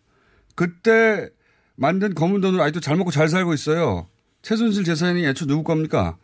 그때 0.54 1.28
만든 1.76 2.14
검은 2.14 2.40
돈으로 2.40 2.62
아직도 2.62 2.80
잘 2.80 2.96
먹고 2.96 3.10
잘 3.10 3.28
살고 3.28 3.52
있어요. 3.52 4.08
최순실 4.40 4.84
재산이 4.84 5.26
애초 5.26 5.44
누구 5.44 5.62
겁니까? 5.62 6.16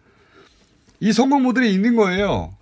이 0.98 1.12
성공 1.12 1.42
모델이 1.42 1.74
있는 1.74 1.94
거예요. 1.94 2.56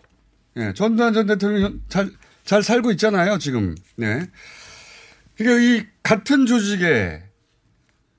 예, 0.56 0.72
전두환 0.74 1.12
전 1.12 1.28
대통령 1.28 1.80
잘, 1.88 2.10
잘 2.44 2.64
살고 2.64 2.90
있잖아요, 2.90 3.38
지금. 3.38 3.76
네. 3.94 4.26
그러니까 5.36 5.62
이 5.62 5.86
같은 6.02 6.46
조직에 6.46 7.22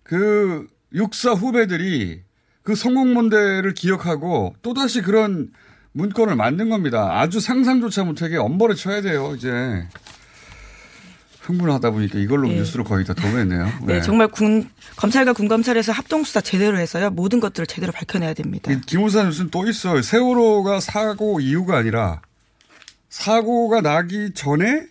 그 0.03 0.69
육사 0.93 1.31
후배들이 1.33 2.21
그 2.63 2.75
성공 2.75 3.13
모델을 3.13 3.73
기억하고 3.73 4.55
또다시 4.61 5.01
그런 5.01 5.51
문건을 5.91 6.35
만든 6.35 6.69
겁니다. 6.69 7.19
아주 7.19 7.39
상상조차 7.39 8.03
못하게 8.03 8.37
엄벌에 8.37 8.73
쳐야 8.73 9.01
돼요, 9.01 9.33
이제. 9.37 9.51
흥분하다 11.41 11.91
보니까 11.91 12.19
이걸로 12.19 12.47
네. 12.47 12.55
뉴스를 12.55 12.85
거의 12.85 13.05
다 13.05 13.13
도매했네요. 13.13 13.65
네. 13.81 13.95
네. 13.95 14.01
정말 14.01 14.29
군 14.29 14.69
검찰과 14.95 15.33
군검찰에서 15.33 15.91
합동수사 15.91 16.39
제대로 16.39 16.77
해서요 16.77 17.09
모든 17.09 17.41
것들을 17.41 17.67
제대로 17.67 17.91
밝혀내야 17.91 18.33
됩니다. 18.33 18.71
김우사 18.85 19.23
뉴스는 19.23 19.51
또 19.51 19.67
있어요. 19.67 20.01
세월호가 20.01 20.79
사고 20.79 21.41
이유가 21.41 21.77
아니라 21.77 22.21
사고가 23.09 23.81
나기 23.81 24.33
전에 24.33 24.85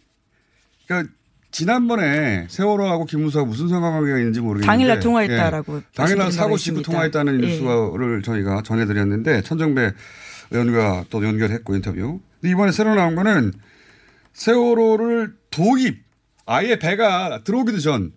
그러니까 0.87 1.12
지난번에 1.52 2.47
세월호하고 2.49 3.04
김무사가 3.04 3.44
무슨 3.44 3.68
상관관계가 3.68 4.18
있는지 4.18 4.40
모르겠는데 4.40 4.66
당일날 4.66 5.00
통화했다라고 5.00 5.76
예. 5.76 5.82
당일날 5.94 6.32
사고 6.32 6.56
직후 6.56 6.82
통화했다는 6.82 7.44
예. 7.44 7.47
뉴스를 7.47 8.23
저희가 8.23 8.62
전해드렸는데 8.62 9.42
천정배 9.42 9.92
의원과 10.50 11.04
또 11.11 11.25
연결했고 11.25 11.76
인터뷰. 11.76 12.21
근데 12.40 12.50
이번에 12.50 12.73
새로 12.73 12.94
나온 12.94 13.14
거는 13.14 13.52
세월호를 14.32 15.35
도입 15.50 16.02
아예 16.47 16.78
배가 16.78 17.42
들어오기도 17.44 17.78
전 17.78 18.12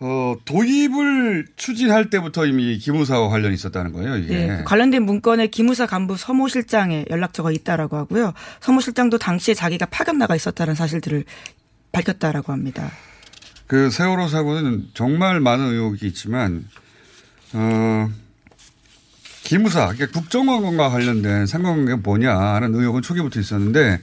어, 0.00 0.34
도입을 0.44 1.46
추진할 1.56 2.10
때부터 2.10 2.46
이미 2.46 2.76
기무사와 2.78 3.28
관련이 3.28 3.54
있었다는 3.54 3.92
거예요, 3.92 4.16
이게. 4.16 4.46
네, 4.46 4.56
그 4.58 4.64
관련된 4.64 5.04
문건에 5.04 5.46
기무사 5.46 5.86
간부 5.86 6.16
서모 6.16 6.48
실장의 6.48 7.06
연락처가 7.10 7.52
있다라고 7.52 7.96
하고요. 7.96 8.34
서모 8.60 8.80
실장도 8.80 9.18
당시에 9.18 9.54
자기가 9.54 9.86
파견 9.86 10.18
나가 10.18 10.34
있었다는 10.34 10.74
사실들을 10.74 11.24
밝혔다라고 11.94 12.52
합니다. 12.52 12.90
그 13.66 13.90
세월호 13.90 14.28
사고는 14.28 14.88
정말 14.94 15.40
많은 15.40 15.72
의혹이 15.72 16.06
있지만 16.08 16.66
어 17.54 18.10
기무사 19.42 19.88
그러니까 19.88 20.18
국정원과 20.18 20.90
관련된 20.90 21.46
상관관계가 21.46 21.98
뭐냐 22.02 22.36
하는 22.36 22.74
의혹은 22.74 23.02
초기부터 23.02 23.40
있었는데 23.40 24.00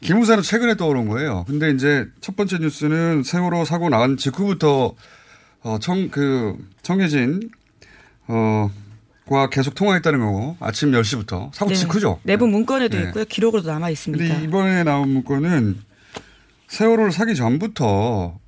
기무사는 0.00 0.42
최근에 0.42 0.76
떠오른 0.76 1.08
거예요. 1.08 1.44
근데 1.46 1.70
이제 1.70 2.06
첫 2.20 2.36
번째 2.36 2.58
뉴스는 2.58 3.22
세월호 3.22 3.64
사고 3.64 3.88
나간 3.88 4.16
직후부터 4.16 4.94
어, 5.64 5.78
청, 5.80 6.10
그, 6.10 6.56
청해진, 6.82 7.50
어, 8.28 8.70
과 9.26 9.48
계속 9.48 9.74
통화했다는 9.74 10.20
거고 10.20 10.58
아침 10.60 10.92
10시부터 10.92 11.48
사고 11.54 11.70
네. 11.70 11.74
직후죠. 11.74 12.20
내부 12.24 12.46
문건에도 12.46 12.98
네. 12.98 13.04
있고요. 13.04 13.24
기록으로도 13.24 13.70
남아 13.70 13.88
있습니다. 13.88 14.22
근데 14.22 14.44
이번에 14.44 14.84
나온 14.84 15.08
문건은 15.08 15.78
세월호를 16.68 17.12
사기 17.12 17.34
전부터 17.34 18.38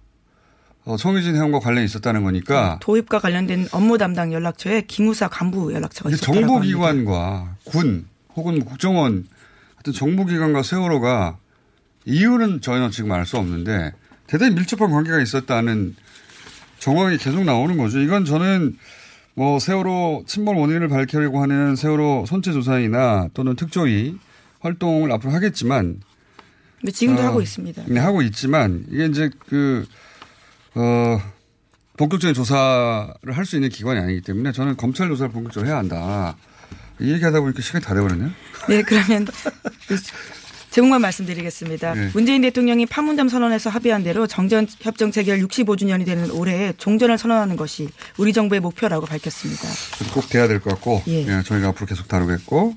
어, 0.85 0.97
청해진 0.97 1.35
해운과 1.35 1.59
관련이 1.59 1.85
있었다는 1.85 2.23
거니까 2.23 2.79
도입과 2.81 3.19
관련된 3.19 3.69
업무 3.73 3.99
담당 3.99 4.33
연락처에 4.33 4.83
기무사 4.83 5.29
간부 5.29 5.73
연락처가 5.73 6.11
합니다. 6.11 6.25
정보기관과 6.27 7.57
군 7.65 8.07
혹은 8.37 8.65
국정원 8.65 9.27
같은 9.77 9.93
정보기관과 9.93 10.63
세월호가 10.63 11.39
이유는 12.05 12.61
전혀 12.61 12.89
지금 12.91 13.11
알 13.13 13.27
수 13.27 13.37
없는데 13.37 13.93
대단히 14.29 14.55
밀접한 14.55 14.91
관계가 14.91 15.21
있었다는 15.21 15.97
정황이 16.79 17.17
계속 17.19 17.43
나오는 17.45 17.77
거죠. 17.77 17.99
이건 17.99 18.25
저는 18.25 18.77
뭐 19.35 19.59
세월호 19.59 20.25
침몰 20.27 20.57
원인을 20.57 20.89
밝히려고 20.89 21.43
하는 21.43 21.75
세월호 21.75 22.27
선체 22.29 22.53
조사이나 22.53 23.29
또는 23.35 23.57
특조위 23.57 24.17
활동을 24.61 25.11
앞으로 25.13 25.33
하겠지만 25.33 26.01
근데 26.87 26.93
지금도 26.97 27.21
어, 27.23 27.25
하고 27.27 27.43
있습니다. 27.43 27.83
네, 27.87 27.99
하고 27.99 28.23
있지만 28.23 28.87
이게 28.93 29.07
이제 29.07 29.29
그, 29.49 29.85
어, 30.77 31.21
본격적인 31.97 32.33
조사를 32.33 33.33
할 33.33 33.45
수 33.45 33.57
있는 33.57 33.71
기관이 33.71 33.99
아니기 33.99 34.21
때문에 34.21 34.53
저는 34.53 34.77
검찰 34.77 35.09
조사를 35.09 35.33
본격적으로 35.33 35.69
해야 35.69 35.79
한다. 35.79 36.37
이 37.01 37.11
얘기 37.11 37.25
하다 37.25 37.41
보니까 37.41 37.61
시간이 37.61 37.85
다 37.85 37.93
돼버렸네요. 37.95 38.31
네, 38.69 38.83
그러면 38.83 39.27
제목만 40.71 41.01
말씀드리겠습니다. 41.01 41.95
네. 41.95 42.11
문재인 42.15 42.43
대통령이 42.43 42.87
판문점 42.87 43.29
선언에서 43.29 43.69
합의한 43.71 44.05
대로 44.05 44.29
정전 44.29 44.67
협정 44.81 45.11
체결 45.11 45.41
65주년이 45.41 46.05
되는 46.07 46.31
올해에 46.31 46.73
종전을 46.77 47.19
선언하는 47.19 47.57
것이 47.57 47.89
우리 48.19 48.33
정부의 48.33 48.61
목표라고 48.61 49.07
밝혔습니다. 49.07 49.63
꼭 50.15 50.29
돼야 50.29 50.47
될 50.47 50.61
것 50.61 50.71
같고 50.71 51.03
예. 51.09 51.27
예, 51.27 51.43
저희가 51.43 51.69
앞으로 51.69 51.87
계속 51.87 52.07
다루겠고 52.09 52.75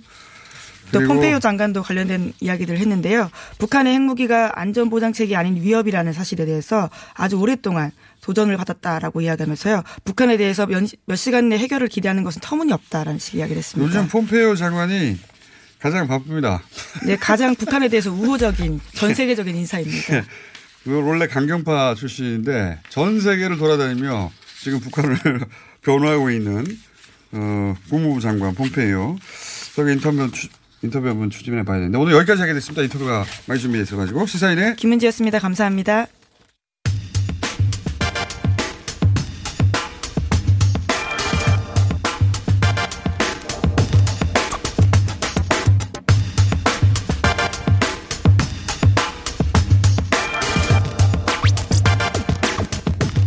또 0.91 0.99
폼페이오 1.07 1.39
장관도 1.39 1.83
관련된 1.83 2.33
이야기를 2.39 2.77
했는데요. 2.77 3.29
북한의 3.57 3.93
핵무기가 3.93 4.59
안전보장책이 4.59 5.35
아닌 5.35 5.61
위협이라는 5.61 6.13
사실에 6.13 6.45
대해서 6.45 6.89
아주 7.13 7.37
오랫동안 7.37 7.91
도전을 8.21 8.57
받았다라고 8.57 9.21
이야기하면서요. 9.21 9.83
북한에 10.03 10.37
대해서 10.37 10.65
몇, 10.65 10.83
몇 11.05 11.15
시간 11.15 11.49
내 11.49 11.57
해결을 11.57 11.87
기대하는 11.87 12.23
것은 12.23 12.41
터무니없다라는 12.41 13.19
식의 13.19 13.39
이야기를 13.39 13.57
했습니다. 13.59 13.87
요즘 13.87 14.07
폼페이오 14.09 14.55
장관이 14.55 15.17
가장 15.79 16.07
바쁩니다. 16.07 16.61
네, 17.05 17.15
가장 17.15 17.55
북한에 17.55 17.87
대해서 17.87 18.11
우호적인 18.11 18.81
전 18.95 19.13
세계적인 19.13 19.55
인사입니다. 19.55 20.23
그 20.83 21.01
원래 21.05 21.27
강경파 21.27 21.95
출신인데 21.95 22.79
전 22.89 23.19
세계를 23.21 23.57
돌아다니며 23.57 24.31
지금 24.61 24.79
북한을 24.79 25.17
변호하고 25.83 26.29
있는 26.31 26.65
어, 27.31 27.75
국무부 27.89 28.19
장관 28.19 28.53
폼페이오. 28.55 29.17
저기 29.75 29.93
인터뷰 29.93 30.29
추- 30.31 30.49
인터뷰 30.81 31.07
한번 31.07 31.29
추진해 31.29 31.63
봐야 31.63 31.77
되는데 31.77 31.97
오늘 31.97 32.13
여기까지 32.13 32.41
하겠습니다. 32.41 32.81
인터뷰가 32.83 33.25
많이 33.47 33.59
준비돼 33.59 33.83
있어가지고 33.83 34.25
시사인의 34.25 34.75
김은지였습니다. 34.77 35.39
감사합니다. 35.39 36.07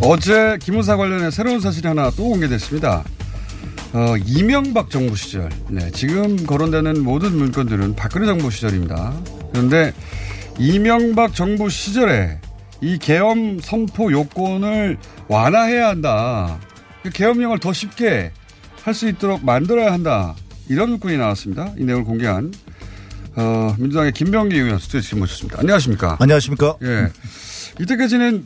어제 0.04 0.59
기무사 0.61 0.97
관련해 0.97 1.30
새로운 1.30 1.61
사실이 1.61 1.87
하나 1.87 2.11
또 2.11 2.25
공개됐습니다. 2.25 3.04
어, 3.92 4.16
이명박 4.25 4.90
정부 4.90 5.16
시절. 5.16 5.50
네, 5.68 5.90
지금 5.90 6.46
거론되는 6.46 7.02
모든 7.02 7.37
문건들은 7.37 7.94
박근혜 7.94 8.26
정부 8.26 8.50
시절입니다. 8.50 9.12
그런데 9.52 9.92
이명박 10.58 11.34
정부 11.34 11.68
시절에 11.68 12.40
이 12.80 12.99
계엄 12.99 13.61
선포 13.61 14.11
요건을 14.11 14.96
완화해야 15.28 15.88
한다. 15.88 16.59
그 17.02 17.11
계엄령을 17.11 17.59
더 17.59 17.72
쉽게 17.72 18.33
할 18.83 18.94
수 18.94 19.09
있도록 19.09 19.44
만들어야 19.44 19.92
한다. 19.92 20.35
이런 20.68 20.90
문건이 20.90 21.16
나왔습니다. 21.16 21.72
이 21.78 21.85
내용을 21.85 22.05
공개한 22.05 22.52
어, 23.37 23.74
민주당의 23.78 24.12
김병기 24.12 24.57
의원 24.59 24.78
스튜디오에 24.78 25.00
지금 25.02 25.18
모셨습니다. 25.20 25.61
안녕하십니까? 25.61 26.16
안녕하십니까? 26.18 26.76
예. 26.83 27.09
이때까지는 27.81 28.44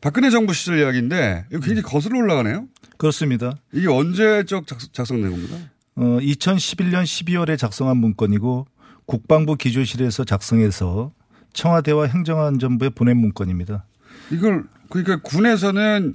박근혜 0.00 0.28
정부 0.30 0.52
시절 0.52 0.78
이야기인데 0.80 1.46
이거 1.50 1.60
굉장히 1.60 1.82
거슬러 1.82 2.18
올라가네요. 2.18 2.66
그렇습니다. 2.98 3.54
이게 3.72 3.88
언제적 3.88 4.66
작- 4.66 4.78
작성 4.92 5.22
된 5.22 5.30
겁니다. 5.30 5.56
어, 5.96 6.18
2011년 6.20 7.04
12월에 7.04 7.56
작성한 7.58 7.96
문건이고 7.96 8.66
국방부 9.06 9.56
기조실에서 9.56 10.24
작성해서 10.24 11.12
청와대와 11.54 12.06
행정안전부에 12.06 12.90
보낸 12.90 13.16
문건입니다. 13.16 13.84
이걸 14.30 14.64
그러니까 14.90 15.20
군에서는 15.22 16.14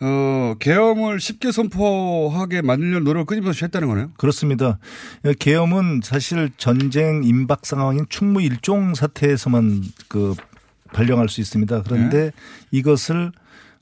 어, 0.00 0.54
계엄을 0.58 1.20
쉽게 1.20 1.52
선포하게 1.52 2.60
만들려는 2.62 3.04
노력을 3.04 3.26
끊임없이 3.26 3.64
했다는 3.64 3.88
거네요. 3.88 4.10
그렇습니다. 4.16 4.78
계엄은 5.38 6.00
사실 6.02 6.50
전쟁 6.56 7.22
임박 7.24 7.64
상황인 7.64 8.04
충무 8.08 8.42
일종 8.42 8.94
사태에서만 8.94 9.82
그 10.08 10.34
발령할 10.92 11.28
수 11.28 11.40
있습니다. 11.40 11.82
그런데 11.82 12.32
이것을 12.70 13.32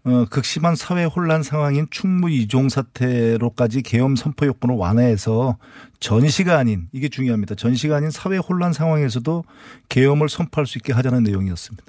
어, 0.04 0.24
극심한 0.28 0.74
사회 0.74 1.04
혼란 1.04 1.44
상황인 1.44 1.86
충무 1.90 2.28
이종 2.28 2.68
사태로까지 2.68 3.82
계엄 3.82 4.16
선포 4.16 4.46
요건을 4.46 4.74
완화해서 4.74 5.58
전시가 6.00 6.58
아닌 6.58 6.88
이게 6.92 7.08
중요합니다. 7.08 7.54
전시가 7.54 7.96
아닌 7.96 8.10
사회 8.10 8.36
혼란 8.36 8.72
상황에서도 8.72 9.44
계엄을 9.88 10.28
선포할 10.28 10.66
수 10.66 10.78
있게 10.78 10.92
하자는 10.92 11.22
내용이었습니다. 11.22 11.84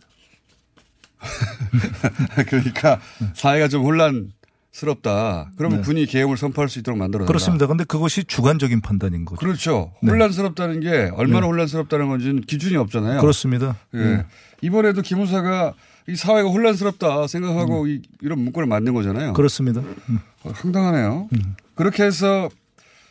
그러니까 2.47 2.99
사회가 3.33 3.67
좀 3.67 3.83
혼란스럽다. 3.83 5.51
그러면 5.57 5.79
네. 5.79 5.83
군이 5.83 6.05
계엄을 6.05 6.37
선포할 6.37 6.69
수 6.69 6.77
있도록 6.79 6.99
만들어야 6.99 7.25
그렇습니다. 7.25 7.65
그런데 7.65 7.83
그것이 7.83 8.25
주관적인 8.25 8.81
판단인 8.81 9.25
거죠. 9.25 9.39
그렇죠. 9.39 9.93
네. 10.03 10.11
혼란스럽다는 10.11 10.81
게 10.81 11.09
얼마나 11.15 11.41
네. 11.41 11.47
혼란스럽다는 11.47 12.09
건지는 12.09 12.41
기준이 12.41 12.75
없잖아요. 12.75 13.21
그렇습니다. 13.21 13.77
예. 13.95 13.97
네. 13.97 14.25
이번에도 14.61 15.01
기무사가 15.01 15.73
이 16.07 16.15
사회가 16.15 16.49
혼란스럽다 16.49 17.27
생각하고 17.27 17.87
이, 17.87 18.01
이런 18.21 18.39
문건을 18.39 18.67
만든 18.67 18.93
거잖아요. 18.93 19.29
음. 19.29 19.33
그렇습니다. 19.33 19.81
음. 19.81 20.19
어, 20.43 20.51
황당하네요. 20.53 21.29
그렇게 21.75 22.03
해서 22.03 22.49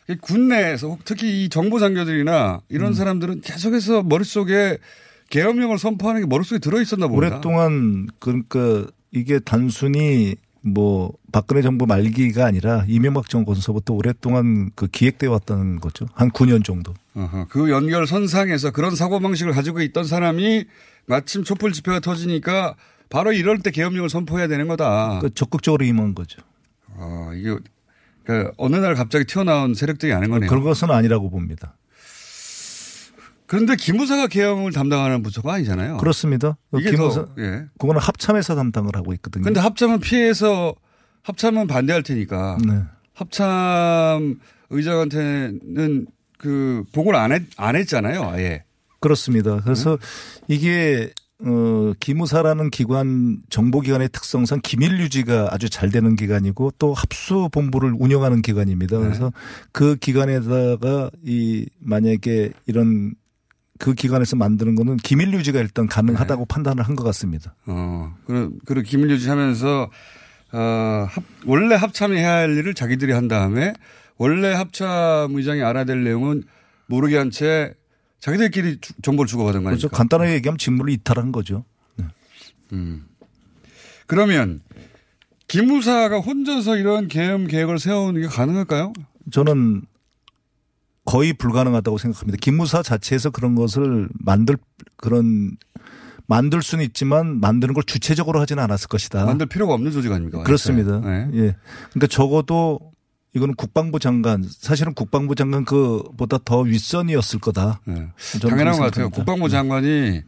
이 0.08 0.16
군내에서 0.16 0.98
특히 1.04 1.44
이 1.44 1.48
정보 1.48 1.78
장교들이나 1.78 2.60
이런 2.68 2.88
음. 2.88 2.94
사람들은 2.94 3.40
계속해서 3.42 4.02
머릿속에 4.02 4.78
계엄령을 5.30 5.78
선포하는 5.78 6.20
게 6.22 6.26
머릿속에 6.26 6.58
들어 6.58 6.80
있었나 6.80 7.08
봅니다. 7.08 7.36
오랫동안 7.36 8.08
그러니까 8.18 8.86
이게 9.12 9.38
단순히 9.38 10.36
뭐 10.60 11.12
박근혜 11.32 11.62
정부 11.62 11.86
말기가 11.86 12.44
아니라 12.44 12.84
이명박 12.86 13.28
정권서부터 13.28 13.94
오랫동안 13.94 14.70
그 14.74 14.86
기획되어 14.86 15.30
왔다는 15.30 15.80
거죠. 15.80 16.06
한 16.14 16.30
9년 16.30 16.64
정도. 16.64 16.94
어허, 17.14 17.46
그 17.48 17.70
연결 17.70 18.06
선상에서 18.06 18.70
그런 18.70 18.94
사고 18.94 19.20
방식을 19.20 19.52
가지고 19.52 19.80
있던 19.80 20.04
사람이 20.04 20.66
마침 21.06 21.44
촛불 21.44 21.72
집회가 21.72 22.00
터지니까 22.00 22.76
바로 23.08 23.32
이럴 23.32 23.58
때 23.58 23.70
계엄령을 23.70 24.08
선포해야 24.08 24.48
되는 24.48 24.68
거다. 24.68 25.18
그 25.20 25.32
적극적으로 25.34 25.84
임한 25.84 26.14
거죠. 26.14 26.40
아, 26.96 27.32
이게 27.34 27.56
그 28.24 28.50
어느 28.56 28.76
날 28.76 28.94
갑자기 28.94 29.24
튀어나온 29.24 29.74
세력들이 29.74 30.12
아닌 30.12 30.30
거네요. 30.30 30.48
그런 30.48 30.62
것은 30.62 30.90
아니라고 30.90 31.30
봅니다. 31.30 31.76
그런데 33.46 33.76
기무사가 33.76 34.28
계엄을 34.28 34.72
담당하는 34.72 35.22
부처가 35.22 35.52
아니잖아요. 35.54 35.98
그렇습니다. 35.98 36.56
김무사, 36.72 37.26
더, 37.26 37.34
예. 37.38 37.66
그거는 37.78 38.00
합참에서 38.00 38.54
담당을 38.54 38.96
하고 38.96 39.12
있거든요. 39.14 39.44
근데 39.44 39.60
합참은 39.60 40.00
피해서 40.00 40.74
합참은 41.22 41.66
반대할 41.66 42.02
테니까 42.02 42.56
네. 42.66 42.82
합참 43.12 44.38
의장한테는 44.70 46.06
그 46.38 46.84
보고를 46.92 47.18
안, 47.18 47.32
했, 47.32 47.42
안 47.58 47.76
했잖아요, 47.76 48.22
아예. 48.22 48.64
그렇습니다. 49.02 49.60
그래서 49.64 49.98
이게 50.48 51.12
어, 51.44 51.92
기무사라는 51.98 52.70
기관 52.70 53.38
정보기관의 53.50 54.10
특성상 54.12 54.60
기밀 54.62 55.00
유지가 55.00 55.48
아주 55.50 55.68
잘 55.68 55.90
되는 55.90 56.14
기관이고 56.14 56.72
또 56.78 56.94
합수 56.94 57.48
본부를 57.52 57.94
운영하는 57.98 58.42
기관입니다. 58.42 58.98
그래서 58.98 59.32
그 59.72 59.96
기관에다가 59.96 61.10
이 61.24 61.66
만약에 61.80 62.52
이런 62.66 63.14
그 63.80 63.94
기관에서 63.94 64.36
만드는 64.36 64.76
거는 64.76 64.98
기밀 64.98 65.32
유지가 65.34 65.58
일단 65.58 65.88
가능하다고 65.88 66.44
판단을 66.44 66.84
한 66.84 66.94
것 66.94 67.02
같습니다. 67.02 67.56
어, 67.66 68.14
그, 68.26 68.56
그 68.64 68.80
기밀 68.82 69.10
유지하면서 69.10 69.90
어, 70.52 71.06
합, 71.08 71.24
원래 71.46 71.74
합참이 71.74 72.16
해야 72.16 72.34
할 72.34 72.56
일을 72.56 72.74
자기들이 72.74 73.10
한 73.12 73.26
다음에 73.26 73.72
원래 74.16 74.52
합참 74.52 75.34
의장이 75.34 75.62
알아야 75.62 75.84
될 75.84 76.04
내용은 76.04 76.44
모르게 76.86 77.16
한 77.16 77.30
채 77.32 77.74
자기들끼리 78.22 78.78
주- 78.80 78.94
정보를 79.02 79.26
주고받은 79.28 79.64
거 79.64 79.70
그렇죠. 79.70 79.88
간단하게 79.88 80.34
얘기하면 80.34 80.56
직무를 80.56 80.92
이탈한 80.94 81.32
거죠. 81.32 81.64
음. 82.72 83.04
그러면 84.06 84.60
기무사가 85.48 86.20
혼자서 86.20 86.76
이런 86.76 87.08
계엄 87.08 87.46
계획을 87.46 87.78
세우는 87.78 88.22
게 88.22 88.26
가능할까요? 88.28 88.92
저는 89.30 89.82
거의 91.04 91.32
불가능하다고 91.32 91.98
생각합니다. 91.98 92.38
기무사 92.40 92.82
자체에서 92.82 93.30
그런 93.30 93.54
것을 93.56 94.08
만들 94.14 94.56
그런 94.96 95.56
만들 96.26 96.62
수는 96.62 96.84
있지만 96.84 97.40
만드는 97.40 97.74
걸 97.74 97.82
주체적으로 97.84 98.40
하지는 98.40 98.62
않았을 98.62 98.86
것이다. 98.88 99.26
만들 99.26 99.46
필요가 99.46 99.74
없는 99.74 99.90
조직 99.90 100.12
아닙니까? 100.12 100.44
그렇습니다. 100.44 101.00
네. 101.00 101.28
예. 101.34 101.56
그러니까 101.90 102.06
적어도 102.08 102.91
이거는 103.34 103.54
국방부 103.54 103.98
장관 103.98 104.44
사실은 104.48 104.92
국방부 104.94 105.34
장관 105.34 105.64
그보다 105.64 106.38
더 106.44 106.60
윗선이었을 106.60 107.40
거다. 107.40 107.80
네. 107.86 108.08
당연한 108.42 108.76
것 108.76 108.84
같아요. 108.84 109.08
국방부 109.10 109.48
장관이 109.48 110.20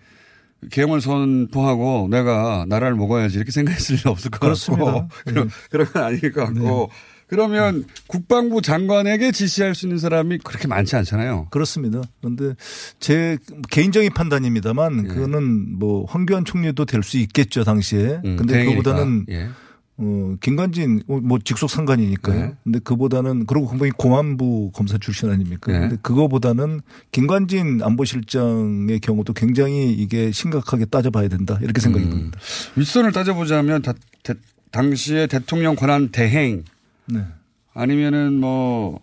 계엄을 0.70 1.02
선포하고 1.02 2.08
내가 2.10 2.64
나라를 2.68 2.96
먹어야지 2.96 3.36
이렇게 3.36 3.52
생각했을 3.52 3.96
일 3.98 4.08
없을 4.08 4.30
것 4.30 4.40
그렇습니다. 4.40 4.84
같고 4.86 5.08
그런, 5.26 5.50
그런 5.70 5.86
건 5.92 6.02
아닐 6.02 6.32
것 6.32 6.46
같고 6.46 6.90
그러면 7.26 7.84
국방부 8.06 8.62
장관에게 8.62 9.32
지시할 9.32 9.74
수 9.74 9.86
있는 9.86 9.98
사람이 9.98 10.38
그렇게 10.38 10.68
많지 10.68 10.94
않잖아요. 10.96 11.48
그렇습니다. 11.50 12.00
그런데 12.20 12.54
제 13.00 13.36
개인적인 13.70 14.12
판단입니다만 14.14 15.04
예. 15.04 15.08
그거는 15.08 15.78
뭐 15.78 16.04
황교안 16.06 16.44
총리도 16.46 16.84
될 16.86 17.02
수 17.02 17.18
있겠죠 17.18 17.64
당시에. 17.64 18.20
음, 18.24 18.36
근데 18.36 18.54
대행이니까. 18.54 18.82
그보다는 18.82 19.26
예. 19.30 19.48
어, 19.96 20.34
김관진 20.40 21.02
어, 21.08 21.20
뭐 21.20 21.38
직속 21.44 21.70
상관이니까요. 21.70 22.40
네. 22.40 22.54
근데 22.64 22.78
그보다는 22.80 23.46
그리고 23.46 23.68
분명히 23.68 23.92
공안부 23.92 24.72
검사 24.74 24.98
출신 24.98 25.30
아닙니까? 25.30 25.70
네. 25.70 25.78
근데 25.80 25.96
그거보다는 26.02 26.80
김관진 27.12 27.80
안보실장의 27.82 28.98
경우도 29.00 29.34
굉장히 29.34 29.92
이게 29.92 30.32
심각하게 30.32 30.86
따져봐야 30.86 31.28
된다 31.28 31.58
이렇게 31.62 31.80
생각이 31.80 32.04
음. 32.06 32.10
듭니다. 32.10 32.38
윗선을 32.76 33.12
따져보자면 33.12 33.82
다, 33.82 33.92
대- 34.24 34.34
당시에 34.72 35.28
대통령 35.28 35.76
권한 35.76 36.08
대행 36.08 36.64
네. 37.06 37.24
아니면은 37.72 38.34
뭐 38.40 39.00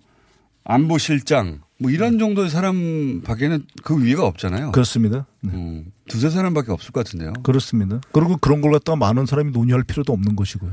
안보실장 0.66 1.62
뭐 1.82 1.90
이런 1.90 2.20
정도의 2.20 2.50
사람 2.50 3.22
밖에는 3.22 3.64
그 3.84 4.04
위가 4.04 4.26
없잖아요. 4.26 4.72
그렇습니다. 4.72 5.26
네. 5.42 5.52
음, 5.54 5.92
두세 6.08 6.30
사람밖에 6.30 6.72
없을 6.72 6.92
것 6.92 7.04
같은데요. 7.04 7.34
그렇습니다. 7.44 8.00
그리고 8.12 8.38
그런 8.38 8.62
걸 8.62 8.72
갖다가 8.72 8.96
많은 8.98 9.26
사람이 9.26 9.52
논의할 9.52 9.84
필요도 9.84 10.14
없는 10.14 10.36
것이고요. 10.36 10.72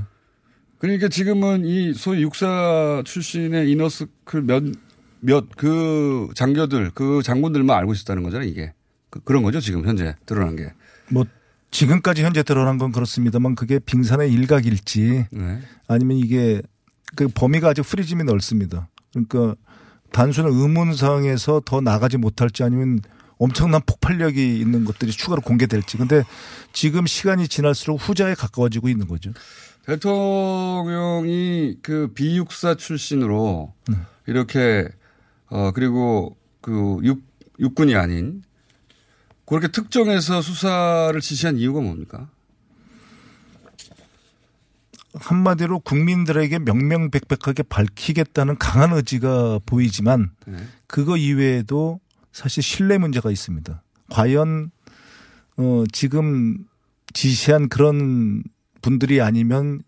그러니까 0.78 1.08
지금은 1.08 1.64
이 1.64 1.94
소위 1.94 2.22
육사 2.22 3.02
출신의 3.04 3.70
이너스클 3.70 4.42
몇, 4.42 4.62
몇 5.20 5.46
그 5.56 6.28
장교들, 6.34 6.90
그 6.94 7.22
장군들만 7.24 7.76
알고 7.76 7.92
있었다는 7.94 8.22
거잖아요, 8.22 8.48
이게. 8.48 8.72
그, 9.10 9.20
런 9.32 9.42
거죠, 9.42 9.60
지금 9.60 9.86
현재 9.86 10.14
드러난 10.26 10.56
게. 10.56 10.72
뭐 11.10 11.24
지금까지 11.70 12.22
현재 12.22 12.42
드러난 12.42 12.78
건 12.78 12.92
그렇습니다만 12.92 13.54
그게 13.54 13.78
빙산의 13.78 14.32
일각일지 14.32 15.26
네. 15.30 15.60
아니면 15.86 16.18
이게 16.18 16.62
그 17.16 17.28
범위가 17.28 17.70
아직 17.70 17.82
프리즘이 17.82 18.24
넓습니다. 18.24 18.88
그러니까 19.12 19.54
단순한 20.12 20.52
의문상에서 20.52 21.62
더 21.64 21.80
나가지 21.80 22.16
못할지 22.16 22.62
아니면 22.62 23.00
엄청난 23.38 23.80
폭발력이 23.86 24.58
있는 24.58 24.84
것들이 24.84 25.12
추가로 25.12 25.42
공개될지. 25.42 25.96
근데 25.96 26.24
지금 26.72 27.06
시간이 27.06 27.48
지날수록 27.48 28.00
후자에 28.00 28.34
가까워지고 28.34 28.88
있는 28.88 29.06
거죠. 29.06 29.32
대통령이 29.86 31.78
그 31.82 32.12
비육사 32.14 32.74
출신으로 32.74 33.72
이렇게 34.26 34.88
어 35.46 35.70
그리고 35.72 36.36
그 36.60 36.98
육, 37.04 37.22
육군이 37.58 37.94
아닌 37.94 38.42
그렇게 39.46 39.68
특정해서 39.68 40.42
수사를 40.42 41.18
지시한 41.20 41.56
이유가 41.56 41.80
뭡니까? 41.80 42.28
한마디로 45.20 45.80
국민들에게 45.80 46.58
명명백백하게 46.60 47.64
밝히겠다는 47.64 48.58
강한 48.58 48.92
의지가 48.92 49.60
보이지만 49.66 50.30
네. 50.46 50.58
그거 50.86 51.16
이외에도 51.16 52.00
사실 52.32 52.62
신뢰 52.62 52.98
문제가 52.98 53.30
있습니다. 53.30 53.82
과연 54.10 54.70
어 55.56 55.84
지금 55.92 56.58
지시한 57.12 57.68
그런 57.68 58.42
분들이 58.80 59.20
아니면 59.20 59.82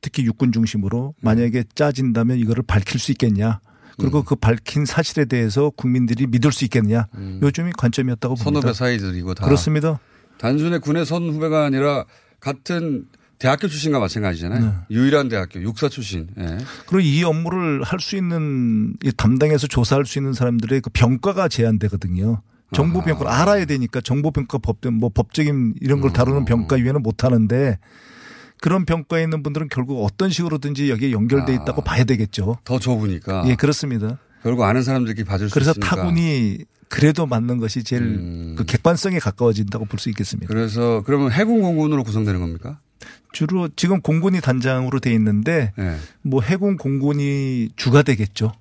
특히 0.00 0.24
육군 0.24 0.52
중심으로 0.52 1.14
만약에 1.20 1.64
짜진다면 1.74 2.38
이거를 2.38 2.62
밝힐 2.66 3.00
수 3.00 3.10
있겠냐. 3.12 3.60
그리고 3.96 4.22
그 4.22 4.34
밝힌 4.34 4.84
사실에 4.84 5.24
대해서 5.24 5.70
국민들이 5.70 6.26
믿을 6.26 6.52
수 6.52 6.64
있겠냐. 6.64 7.06
요즘이 7.42 7.72
관점이었다고 7.78 8.34
봅니다. 8.34 8.60
선후배 8.60 8.72
사이들이고 8.74 9.34
다. 9.34 9.44
그렇습니다. 9.44 10.00
단순히 10.36 10.78
군의 10.78 11.06
선후배가 11.06 11.64
아니라 11.64 12.04
같은 12.40 13.06
대학교 13.44 13.68
출신과 13.68 13.98
마찬가지잖아요. 13.98 14.86
유일한 14.90 15.28
대학교, 15.28 15.60
육사 15.60 15.90
출신. 15.90 16.28
예. 16.38 16.56
그리고 16.86 17.00
이 17.00 17.22
업무를 17.24 17.82
할 17.82 18.00
수 18.00 18.16
있는 18.16 18.94
이 19.04 19.12
담당해서 19.14 19.66
조사할 19.66 20.06
수 20.06 20.18
있는 20.18 20.32
사람들의 20.32 20.80
그 20.80 20.88
병가가 20.90 21.48
제한되거든요. 21.48 22.40
정보 22.72 23.02
병가를 23.04 23.30
알아야 23.30 23.66
되니까 23.66 24.00
정보 24.00 24.30
병가 24.30 24.56
법된 24.58 24.94
뭐 24.94 25.10
법적인 25.10 25.74
이런 25.82 26.00
걸 26.00 26.14
다루는 26.14 26.46
병가 26.46 26.78
이외에는 26.78 27.02
못 27.02 27.22
하는데 27.22 27.78
그런 28.62 28.86
병가에 28.86 29.22
있는 29.24 29.42
분들은 29.42 29.68
결국 29.70 30.02
어떤 30.04 30.30
식으로든지 30.30 30.88
여기에 30.88 31.12
연결돼 31.12 31.52
있다고 31.54 31.82
봐야 31.82 32.04
되겠죠. 32.04 32.56
더 32.64 32.78
좁으니까. 32.78 33.44
예, 33.48 33.56
그렇습니다. 33.56 34.18
결국 34.42 34.64
아는 34.64 34.82
사람들끼리 34.82 35.26
봐줄 35.26 35.50
수 35.50 35.54
그래서 35.54 35.72
있으니까. 35.72 35.96
타군이 35.96 36.58
그래도 36.88 37.26
맞는 37.26 37.58
것이 37.58 37.84
제일 37.84 38.02
음. 38.02 38.54
그 38.56 38.64
객관성에 38.64 39.18
가까워진다고 39.18 39.84
볼 39.84 39.98
수 40.00 40.08
있겠습니다. 40.08 40.48
그래서 40.48 41.02
그러면 41.04 41.30
해군 41.30 41.60
공군으로 41.60 42.04
구성되는 42.04 42.40
겁니까? 42.40 42.80
주로 43.32 43.68
지금 43.76 44.00
공군이 44.00 44.40
단장으로 44.40 45.00
돼 45.00 45.12
있는데 45.14 45.72
예. 45.78 45.96
뭐 46.22 46.40
해군 46.42 46.76
공군이 46.76 47.70
주가 47.76 48.02
되겠죠. 48.02 48.52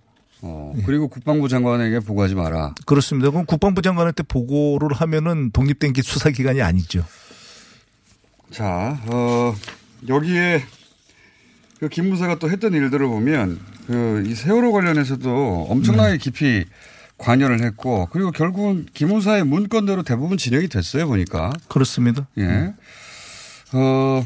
어, 0.41 0.73
그리고 0.85 1.07
국방부 1.07 1.47
장관에게 1.47 1.99
보고하지 1.99 2.35
마라. 2.35 2.75
그렇습니다. 2.85 3.29
그럼 3.29 3.45
국방부 3.45 3.81
장관한테 3.81 4.23
보고를 4.23 4.93
하면은 4.95 5.51
독립된 5.51 5.93
기 5.93 6.01
수사기관이 6.01 6.61
아니죠. 6.61 7.05
자, 8.51 8.99
어, 9.07 9.55
여기에 10.07 10.63
그 11.79 11.89
김무사가 11.89 12.39
또 12.39 12.49
했던 12.49 12.73
일들을 12.73 13.05
보면 13.07 13.59
그 13.87 14.23
이 14.25 14.35
세월호 14.35 14.71
관련해서도 14.71 15.67
엄청나게 15.69 16.17
깊이 16.17 16.65
관여를 17.17 17.61
했고 17.63 18.07
그리고 18.11 18.31
결국은 18.31 18.85
김무사의 18.93 19.43
문건대로 19.45 20.03
대부분 20.03 20.37
진행이 20.37 20.67
됐어요 20.67 21.07
보니까. 21.07 21.51
그렇습니다. 21.67 22.27
예. 22.37 22.73
어, 23.73 24.25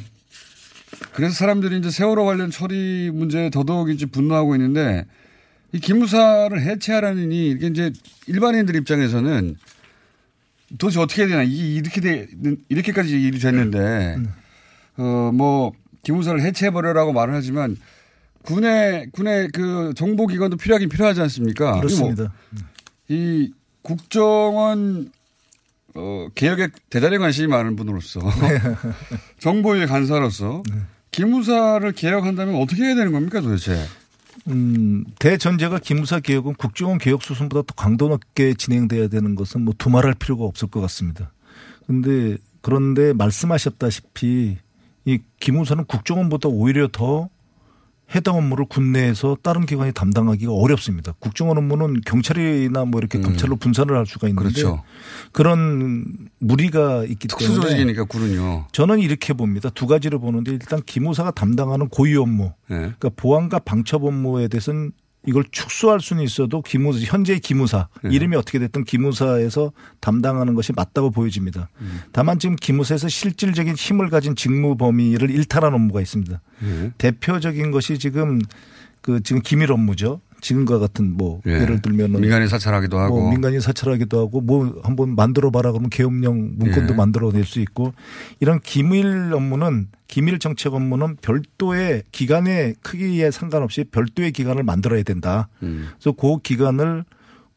그래서 1.14 1.34
사람들이 1.34 1.78
이제 1.80 1.90
세월호 1.90 2.26
관련 2.26 2.52
처리 2.52 3.10
문제에 3.12 3.50
더더욱 3.50 3.90
이제 3.90 4.06
분노하고 4.06 4.56
있는데 4.56 5.06
이 5.74 5.80
기무사를 5.80 6.60
해체하라니 6.62 7.50
이게 7.52 7.68
이제 7.68 7.92
일반인들 8.28 8.76
입장에서는 8.76 9.56
도대체 10.78 11.00
어떻게 11.00 11.22
해야 11.24 11.30
되나 11.30 11.44
이게 11.44 11.76
이렇게 11.76 12.02
돼 12.02 12.28
이렇게까지 12.70 13.22
일이 13.22 13.40
됐는데 13.40 14.18
어뭐 14.98 15.74
기무사를 16.04 16.42
해체해 16.42 16.72
버려라고 16.72 17.14
말을 17.14 17.34
하지만 17.34 17.78
군의 18.44 19.08
군의 19.12 19.50
그 19.54 19.94
정보 19.96 20.28
기관도 20.28 20.58
필요하긴 20.58 20.90
필요하지 20.90 21.22
않습니까? 21.22 21.80
그렇습니다. 21.80 22.34
이 23.10 23.52
국정원 23.82 25.12
어, 25.98 26.28
개혁에 26.36 26.70
대단히 26.90 27.18
관심이 27.18 27.48
많은 27.48 27.76
분으로서 27.76 28.20
정보의 29.40 29.88
간사로서 29.88 30.62
기무사를 31.12 31.92
개혁한다면 31.92 32.56
어떻게 32.62 32.84
해야 32.84 32.96
되는 32.96 33.12
겁니까 33.12 33.42
도대체? 33.42 33.84
음, 34.48 35.04
대전제가 35.18 35.80
기무사 35.80 36.20
개혁은 36.20 36.54
국정원 36.54 37.00
개혁 37.00 37.24
수순보다 37.24 37.64
더 37.66 37.74
강도 37.74 38.08
높게 38.10 38.54
진행돼야 38.54 39.08
되는 39.08 39.34
것은 39.34 39.62
뭐 39.62 39.74
두말할 39.76 40.14
필요가 40.14 40.46
없을 40.46 40.68
것 40.68 40.82
같습니다. 40.82 41.32
근데 41.88 42.38
그런데 42.62 43.14
말씀하셨다시피 43.14 44.58
이 45.06 45.20
기무사는 45.40 45.84
국정원보다 45.86 46.50
오히려 46.50 46.88
더 46.92 47.30
해당 48.16 48.36
업무를 48.36 48.66
군내에서 48.66 49.38
다른 49.42 49.66
기관이 49.66 49.92
담당하기가 49.92 50.52
어렵습니다. 50.52 51.14
국정원 51.20 51.58
업무는 51.58 52.00
경찰이나 52.06 52.86
뭐 52.86 53.00
이렇게 53.00 53.20
검찰로 53.20 53.58
분산을 53.58 53.96
할 53.98 54.06
수가 54.06 54.30
있는데 54.30 54.48
음. 54.48 54.54
그렇죠. 54.54 54.84
그런 55.34 56.06
무리가 56.40 57.04
있기 57.04 57.28
때문에 57.28 57.48
특수조직이니까 57.48 58.06
군은요. 58.06 58.68
저는 58.72 59.00
이렇게 59.00 59.34
봅니다. 59.34 59.70
두 59.70 59.88
가지를 59.88 60.20
보는데 60.20 60.52
일단 60.52 60.82
기무사가 60.86 61.32
담당하는 61.32 61.90
고유 61.90 62.22
업무, 62.22 62.54
네. 62.70 62.78
그러니까 62.78 63.10
보안과 63.16 63.60
방첩 63.60 64.06
업무에 64.06 64.48
대해서는 64.48 64.92
이걸 65.28 65.44
축소할 65.52 66.00
수는 66.00 66.24
있어도 66.24 66.62
기무 66.62 66.94
현재 66.98 67.38
기무사 67.38 67.90
네. 68.02 68.10
이름이 68.14 68.38
어떻게 68.38 68.60
됐든 68.60 68.86
기무사에서 68.86 69.74
담당하는 70.00 70.56
것이 70.56 70.72
맞다고 70.72 71.12
보여집니다. 71.12 71.70
음. 71.82 72.02
다만 72.14 72.40
지금 72.40 72.56
기무사에서 72.56 73.10
실질적인 73.10 73.76
힘을 73.76 74.10
가진 74.10 74.36
직무 74.38 74.78
범위를 74.78 75.30
일탈한 75.30 75.74
업무가 75.74 76.00
있습니다. 76.00 76.42
네. 76.62 76.92
대표적인 76.98 77.72
것이 77.72 78.00
지금 78.00 78.40
그 79.02 79.22
지금 79.22 79.42
기밀 79.42 79.72
업무죠. 79.74 80.22
지금과 80.48 80.80
같은 80.80 81.18
뭐 81.18 81.42
예. 81.46 81.60
예. 81.60 81.66
를 81.66 81.82
들면은 81.82 82.22
민간인 82.22 82.48
사찰하기도 82.48 82.98
하고. 82.98 83.20
뭐 83.20 83.32
민간인 83.32 83.60
사찰하기도 83.60 84.18
하고 84.18 84.40
뭐 84.40 84.80
한번 84.82 85.14
만들어 85.14 85.52
봐라 85.52 85.72
그러면 85.74 85.90
계엄령 85.90 86.54
문건도 86.56 86.94
예. 86.94 86.96
만들어낼 86.96 87.44
수 87.44 87.60
있고 87.60 87.94
이런 88.40 88.62
기밀 88.62 89.34
업무는 89.34 89.90
기밀 90.08 90.40
정책 90.40 90.74
업무는 90.74 91.18
별도의 91.18 92.04
기간의 92.14 92.76
크기에 92.82 93.30
상관없이 93.30 93.84
별도의 93.84 94.32
기관을 94.32 94.64
만들어야 94.64 95.04
된다. 95.04 95.50
음. 95.64 95.90
그래서 96.00 96.16
그 96.16 96.40
기관을 96.42 97.04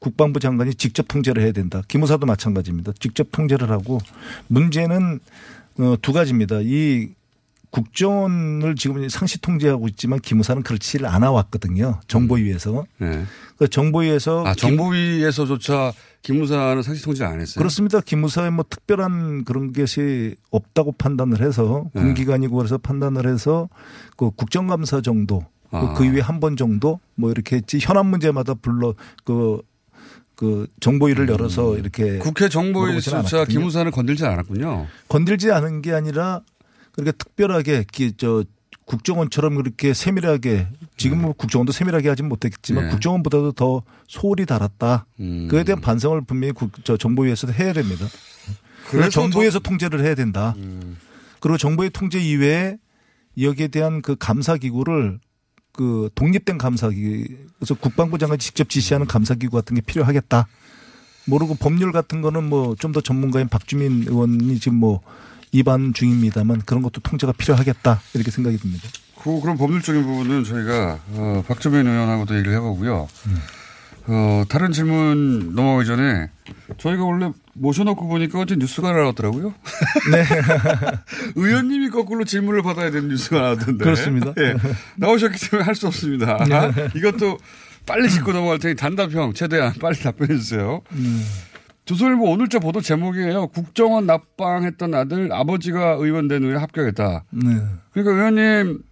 국방부 0.00 0.40
장관이 0.40 0.74
직접 0.74 1.06
통제를 1.06 1.44
해야 1.44 1.52
된다. 1.52 1.82
기무사도 1.86 2.26
마찬가지입니다. 2.26 2.92
직접 2.98 3.30
통제를 3.30 3.70
하고 3.70 4.00
문제는 4.48 5.20
어, 5.78 5.94
두 6.02 6.12
가지입니다. 6.12 6.58
이 6.62 7.10
국정원을 7.70 8.74
지금 8.76 9.08
상시 9.08 9.40
통제하고 9.40 9.86
있지만 9.88 10.18
기무사는 10.20 10.62
그렇지를 10.62 11.06
않아 11.06 11.30
왔거든요. 11.30 12.00
정보위에서. 12.08 12.84
네. 12.98 13.24
그 13.58 13.68
정보위에서 13.68 14.44
아, 14.46 14.54
김- 14.54 14.76
정보위에서조차 14.76 15.92
기무사는 16.22 16.82
상시 16.82 17.02
통제를 17.02 17.32
안 17.32 17.40
했어요. 17.40 17.58
그렇습니다. 17.60 18.00
기무사에 18.00 18.50
뭐 18.50 18.64
특별한 18.68 19.44
그런 19.44 19.72
것이 19.72 20.34
없다고 20.50 20.92
판단을 20.92 21.40
해서 21.40 21.86
네. 21.94 22.02
군기관이고 22.02 22.56
그래서 22.56 22.76
판단을 22.78 23.26
해서 23.26 23.68
그 24.16 24.30
국정감사 24.30 25.00
정도 25.00 25.44
아. 25.70 25.94
그 25.94 26.04
이후에 26.04 26.20
한 26.20 26.40
번 26.40 26.56
정도 26.56 26.98
뭐 27.14 27.30
이렇게 27.30 27.56
했지 27.56 27.78
현안 27.80 28.06
문제마다 28.06 28.54
불러 28.54 28.94
그, 29.24 29.62
그 30.34 30.66
정보위를 30.80 31.28
열어서 31.28 31.76
이렇게 31.78 32.02
음. 32.02 32.18
국회 32.18 32.48
물어보지는 32.48 32.72
정보위조차 32.72 33.16
않았거든요. 33.18 33.58
기무사는 33.58 33.90
건들지 33.92 34.24
않았군요. 34.26 34.86
건들지 35.08 35.52
않은 35.52 35.82
게 35.82 35.92
아니라 35.92 36.40
그렇게 36.92 37.12
특별하게 37.12 37.84
기- 37.90 38.12
저 38.16 38.44
국정원처럼 38.86 39.54
그렇게 39.54 39.94
세밀하게 39.94 40.66
지금은 40.96 41.34
국정원도 41.34 41.72
세밀하게 41.72 42.08
하진 42.08 42.28
못했지만 42.28 42.84
네. 42.86 42.90
국정원보다도 42.90 43.52
더 43.52 43.82
소홀히 44.08 44.46
달았다. 44.46 45.06
음. 45.20 45.46
그에 45.48 45.62
대한 45.62 45.80
반성을 45.80 46.20
분명히 46.22 46.52
국, 46.52 46.72
저 46.84 46.96
정보위에서 46.96 47.52
해야 47.52 47.72
됩니다. 47.72 48.06
그래서 48.90 49.10
정부에서 49.10 49.60
통제를 49.60 50.04
해야 50.04 50.14
된다. 50.16 50.54
음. 50.56 50.96
그리고 51.38 51.56
정부의 51.56 51.90
통제 51.90 52.18
이외에 52.20 52.76
여기에 53.40 53.68
대한 53.68 54.02
그 54.02 54.16
감사 54.18 54.56
기구를 54.56 55.20
그 55.72 56.10
독립된 56.16 56.58
감사기 56.58 57.28
그래서 57.58 57.74
국방부 57.74 58.18
장관이 58.18 58.38
직접 58.40 58.68
지시하는 58.68 59.06
감사기구 59.06 59.56
같은 59.56 59.76
게 59.76 59.80
필요하겠다. 59.82 60.48
모르고 61.26 61.54
법률 61.54 61.92
같은 61.92 62.22
거는 62.22 62.48
뭐 62.48 62.74
좀 62.74 62.90
더 62.92 63.00
전문가인 63.00 63.46
박주민 63.48 64.02
의원이 64.08 64.58
지금 64.58 64.78
뭐 64.78 65.00
입안 65.52 65.92
중입니다만 65.94 66.62
그런 66.64 66.82
것도 66.82 67.00
통제가 67.00 67.32
필요하겠다 67.32 68.00
이렇게 68.14 68.30
생각이 68.30 68.56
듭니다. 68.58 68.88
그, 69.22 69.40
그런 69.40 69.58
법률적인 69.58 70.02
부분은 70.02 70.44
저희가, 70.44 70.98
어, 71.12 71.44
박주민 71.46 71.86
의원하고도 71.86 72.34
얘기를 72.36 72.54
해보고요. 72.54 73.06
어, 74.06 74.42
다른 74.48 74.72
질문 74.72 75.54
넘어가기 75.54 75.86
전에 75.86 76.30
저희가 76.78 77.04
원래 77.04 77.30
모셔놓고 77.52 78.08
보니까 78.08 78.40
어제 78.40 78.56
뉴스가 78.56 78.92
나왔더라고요. 78.92 79.52
네. 80.10 80.24
의원님이 81.36 81.90
거꾸로 81.90 82.24
질문을 82.24 82.62
받아야 82.62 82.90
되는 82.90 83.08
뉴스가 83.08 83.40
나왔던데. 83.40 83.84
그렇습니다. 83.84 84.32
예. 84.38 84.54
나오셨기 84.96 85.38
때문에 85.50 85.64
할 85.66 85.74
수 85.74 85.86
없습니다. 85.86 86.38
네. 86.48 86.88
이것도 86.96 87.38
빨리 87.86 88.08
짚고 88.08 88.32
넘어갈 88.32 88.58
테니 88.58 88.74
단답형 88.76 89.34
최대한 89.34 89.72
빨리 89.80 89.98
답변해 89.98 90.34
주세요. 90.36 90.80
음. 90.92 91.24
조선일보 91.84 92.24
오늘자 92.24 92.58
보도 92.58 92.80
제목이에요. 92.80 93.48
국정원 93.48 94.06
납방했던 94.06 94.94
아들 94.94 95.32
아버지가 95.32 95.96
의원 95.98 96.28
된 96.28 96.44
후에 96.44 96.56
합격했다. 96.56 97.24
네. 97.30 97.62
그러니까 97.92 98.14
의원님 98.14 98.82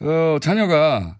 어, 0.00 0.38
자녀가 0.40 1.16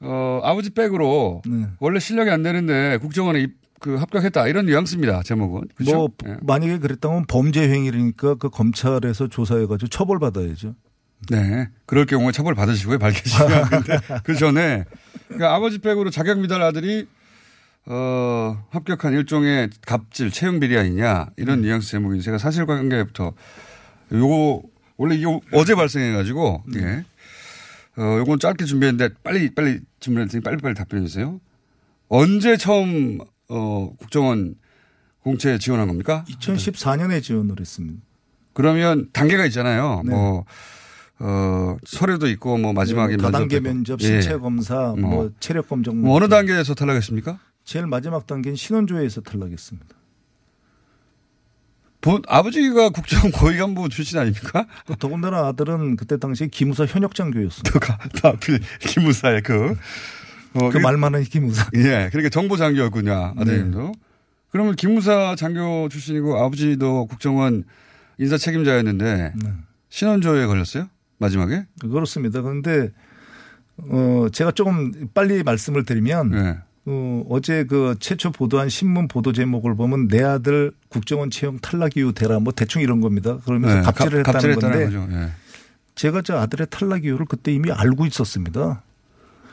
어, 0.00 0.40
아버지 0.42 0.70
백으로 0.70 1.42
음. 1.46 1.62
네. 1.62 1.66
원래 1.80 1.98
실력이 1.98 2.30
안 2.30 2.42
되는데 2.42 2.98
국정원에 2.98 3.40
입, 3.40 3.56
그 3.80 3.96
합격했다 3.96 4.46
이런 4.48 4.66
뉘앙스입니다. 4.66 5.22
제목은. 5.22 5.68
그렇죠? 5.74 5.96
뭐 5.96 6.08
예. 6.26 6.36
만약에 6.42 6.78
그랬다면 6.78 7.26
범죄 7.26 7.68
행위니까 7.68 8.36
그 8.36 8.48
검찰에서 8.48 9.28
조사해가지고 9.28 9.88
처벌 9.88 10.18
받아야죠. 10.18 10.74
네. 11.30 11.68
그럴 11.86 12.06
경우에 12.06 12.32
처벌 12.32 12.54
받으시고요. 12.54 12.98
근데 13.70 13.98
그 14.22 14.34
전에 14.34 14.84
그러니까 15.28 15.54
아버지 15.54 15.78
백으로 15.78 16.10
자격 16.10 16.40
미달 16.40 16.62
아들이 16.62 17.06
어, 17.86 18.64
합격한 18.70 19.12
일종의 19.14 19.70
갑질, 19.86 20.30
채용 20.30 20.58
비리 20.58 20.76
아니냐 20.76 21.30
이런 21.36 21.62
뉘앙스 21.62 21.88
제목이 21.88 22.20
제가 22.20 22.38
사실관계부터 22.38 23.32
요거 24.12 24.62
원래 24.96 25.14
이거 25.14 25.40
어제 25.52 25.74
발생해 25.74 26.12
가지고 26.12 26.64
예. 26.76 27.04
어, 27.96 28.18
요건 28.18 28.38
짧게 28.38 28.64
준비했는데 28.64 29.14
빨리 29.22 29.54
빨리 29.54 29.80
질문할 30.00 30.28
테니 30.28 30.42
빨리 30.42 30.56
빨리 30.58 30.74
답변해 30.74 31.06
주세요. 31.06 31.40
언제 32.08 32.56
처음 32.56 33.18
어, 33.48 33.92
국정원 33.98 34.56
공채 35.20 35.58
지원한 35.58 35.86
겁니까? 35.88 36.24
2014년에 36.28 37.22
지원을 37.22 37.56
했습니다. 37.60 38.00
그러면 38.52 39.08
단계가 39.12 39.44
있잖아요. 39.46 40.02
네. 40.04 40.10
뭐, 40.10 40.44
어, 41.18 41.76
서류도 41.84 42.28
있고 42.30 42.58
뭐 42.58 42.72
마지막에 42.72 43.16
네, 43.16 43.22
다단계 43.22 43.60
면접도 43.60 43.74
면접, 43.74 44.00
있고. 44.00 44.14
예. 44.14 44.20
신체 44.20 44.38
검사, 44.38 44.94
뭐, 44.98 45.10
뭐. 45.10 45.30
체력 45.40 45.68
검정. 45.68 46.00
뭐 46.00 46.16
어느 46.16 46.28
단계에서 46.28 46.74
탈락했습니까? 46.74 47.38
제일 47.66 47.86
마지막 47.86 48.26
단계는 48.26 48.56
신원조회에서 48.56 49.20
탈락했습니다. 49.22 49.96
본, 52.00 52.22
아버지가 52.28 52.90
국정 52.90 53.32
고위 53.32 53.58
간부 53.58 53.88
출신 53.88 54.18
아닙니까? 54.20 54.66
그 54.86 54.94
더군다나 54.96 55.48
아들은 55.48 55.96
그때 55.96 56.16
당시에 56.16 56.46
기무사 56.46 56.86
현역 56.86 57.16
장 57.16 57.32
교였습니다. 57.32 57.78
그가 57.78 57.98
하필 58.22 58.60
기무사의 58.78 59.42
그. 59.42 59.76
어, 60.54 60.70
그 60.70 60.78
말만한 60.78 61.24
기무사. 61.24 61.68
예. 61.74 62.08
그러니까 62.10 62.28
정보 62.30 62.56
장교였군요. 62.56 63.34
아드님도. 63.36 63.80
네. 63.80 63.92
그러면 64.52 64.76
기무사 64.76 65.34
장교 65.34 65.88
출신이고 65.88 66.38
아버지도 66.38 67.06
국정원 67.06 67.64
인사 68.18 68.38
책임자였는데 68.38 69.32
네. 69.34 69.52
신원조에 69.88 70.46
걸렸어요? 70.46 70.88
마지막에? 71.18 71.66
그렇습니다. 71.80 72.42
그런데 72.42 72.92
어 73.76 74.28
제가 74.32 74.52
조금 74.52 75.08
빨리 75.12 75.42
말씀을 75.42 75.84
드리면 75.84 76.30
네. 76.30 76.58
어, 76.88 77.24
어제 77.28 77.64
그 77.64 77.96
최초 77.98 78.30
보도한 78.30 78.68
신문 78.68 79.08
보도 79.08 79.32
제목을 79.32 79.74
보면 79.74 80.06
내 80.08 80.22
아들 80.22 80.70
국정원 80.88 81.30
채용 81.30 81.58
탈락 81.58 81.96
이유 81.96 82.12
대라 82.12 82.38
뭐 82.38 82.52
대충 82.52 82.80
이런 82.80 83.00
겁니다. 83.00 83.38
그러면서 83.44 83.76
네. 83.76 83.82
갑질을 83.82 84.22
갑- 84.22 84.36
했다는 84.36 84.54
갑질했다는 84.60 85.00
건데. 85.00 85.16
예. 85.24 85.28
제가 85.96 86.22
저 86.22 86.36
아들의 86.36 86.68
탈락 86.70 87.04
이유를 87.04 87.26
그때 87.26 87.52
이미 87.52 87.72
알고 87.72 88.06
있었습니다. 88.06 88.82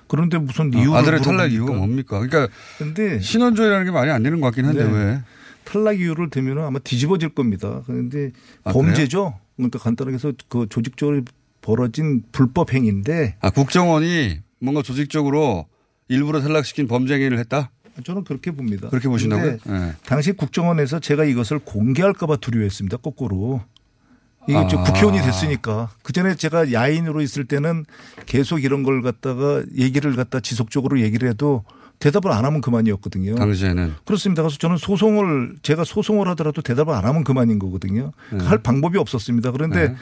그런데 0.07 0.37
무슨 0.37 0.71
이유를 0.73 0.93
아, 0.95 0.99
아들의 0.99 1.21
탈락 1.21 1.47
물어보니까. 1.47 1.53
이유가 1.55 1.73
뭡니까? 1.73 2.19
그러니까 2.19 2.53
근데 2.77 3.19
신원조회라는 3.19 3.85
게 3.85 3.91
말이 3.91 4.11
안 4.11 4.21
되는 4.21 4.39
것 4.39 4.47
같긴 4.47 4.65
한데 4.65 4.83
네. 4.83 4.91
왜? 4.91 5.21
탈락 5.63 5.99
이유를 5.99 6.29
대면 6.29 6.59
아마 6.59 6.77
뒤집어질 6.79 7.29
겁니다. 7.29 7.81
그런데 7.87 8.31
아, 8.63 8.73
범죄죠. 8.73 9.39
그러니까 9.55 9.79
간단하게 9.79 10.15
해서 10.15 10.33
그 10.49 10.67
조직적으로 10.69 11.21
벌어진 11.61 12.21
불법 12.31 12.73
행위인데 12.73 13.37
아, 13.39 13.49
국정원이 13.49 14.39
뭔가 14.59 14.81
조직적으로 14.83 15.65
일부러 16.13 16.41
탈락시킨 16.41 16.87
범죄 16.87 17.15
행위를 17.15 17.39
했다? 17.39 17.71
저는 18.03 18.23
그렇게 18.23 18.51
봅니다. 18.51 18.89
그렇게 18.89 19.07
보신다고요? 19.07 19.57
예. 19.67 19.93
당시 20.05 20.31
국정원에서 20.31 20.99
제가 20.99 21.25
이것을 21.25 21.59
공개할까봐 21.59 22.37
두려워했습니다. 22.37 22.97
거꾸로. 22.97 23.61
이게 24.47 24.57
아. 24.57 24.65
국회의원이 24.67 25.19
됐으니까. 25.19 25.89
그 26.01 26.11
전에 26.11 26.35
제가 26.35 26.73
야인으로 26.73 27.21
있을 27.21 27.45
때는 27.45 27.85
계속 28.25 28.63
이런 28.63 28.83
걸 28.83 29.01
갖다가 29.01 29.63
얘기를 29.77 30.15
갖다 30.15 30.39
지속적으로 30.39 30.99
얘기를 31.01 31.29
해도 31.29 31.63
대답을 31.99 32.31
안 32.31 32.43
하면 32.43 32.61
그만이었거든요. 32.61 33.35
당시에는. 33.35 33.93
그렇습니다. 34.03 34.41
그래서 34.41 34.57
저는 34.57 34.77
소송을 34.77 35.55
제가 35.61 35.83
소송을 35.85 36.27
하더라도 36.29 36.61
대답을 36.61 36.93
안 36.93 37.05
하면 37.05 37.23
그만인 37.23 37.59
거거든요. 37.59 38.11
네. 38.31 38.43
할 38.43 38.57
방법이 38.57 38.97
없었습니다. 38.97 39.51
그런데 39.51 39.89
네. 39.89 39.95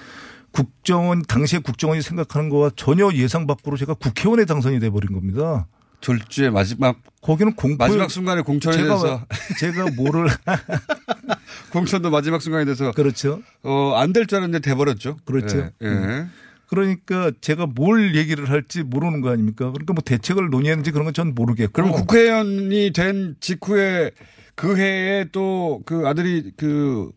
국정원 0.52 1.21
당시에 1.21 1.60
국정원이 1.60 2.02
생각하는 2.02 2.50
거와 2.50 2.71
전혀 2.76 3.12
예상 3.13 3.45
밖으로 3.45 3.78
제가 3.78 3.93
국회의원에 3.93 4.45
당선이 4.45 4.80
돼 4.80 4.89
버린 4.89 5.13
겁니다. 5.13 5.67
졸지의 6.02 6.52
마지막 6.52 6.98
거기는 7.22 7.54
공포 7.56 7.84
마지막 7.86 8.10
순간에 8.12 8.42
공천이 8.42 8.76
제가 8.78 8.96
돼서 8.96 9.26
제가 9.60 9.92
뭐를 9.96 10.28
공천도 11.72 12.10
마지막 12.10 12.42
순간이 12.42 12.66
돼서 12.66 12.92
그렇죠. 12.92 13.42
어, 13.64 13.94
안 13.96 14.12
될 14.14 14.26
줄 14.26 14.38
알았는데 14.40 14.60
돼 14.68 14.76
버렸죠. 14.76 15.18
그렇죠. 15.26 15.70
예. 15.82 15.88
예. 15.88 16.26
그러니까 16.68 17.32
제가 17.42 17.66
뭘 17.66 18.16
얘기를 18.16 18.50
할지 18.50 18.82
모르는 18.84 19.22
거 19.22 19.30
아닙니까? 19.32 19.72
그러니까 19.72 19.94
뭐 19.94 20.02
대책을 20.04 20.50
논의했는지 20.50 20.92
그런 20.92 21.06
건 21.06 21.14
전 21.14 21.36
모르겠고. 21.36 21.74
그럼 21.74 21.92
국회의원이 21.92 22.92
된 22.94 23.36
직후에 23.40 24.12
그 24.56 24.78
해에 24.78 25.26
또 25.32 25.82
그 25.86 26.08
아들이 26.08 26.52
그 26.58 27.12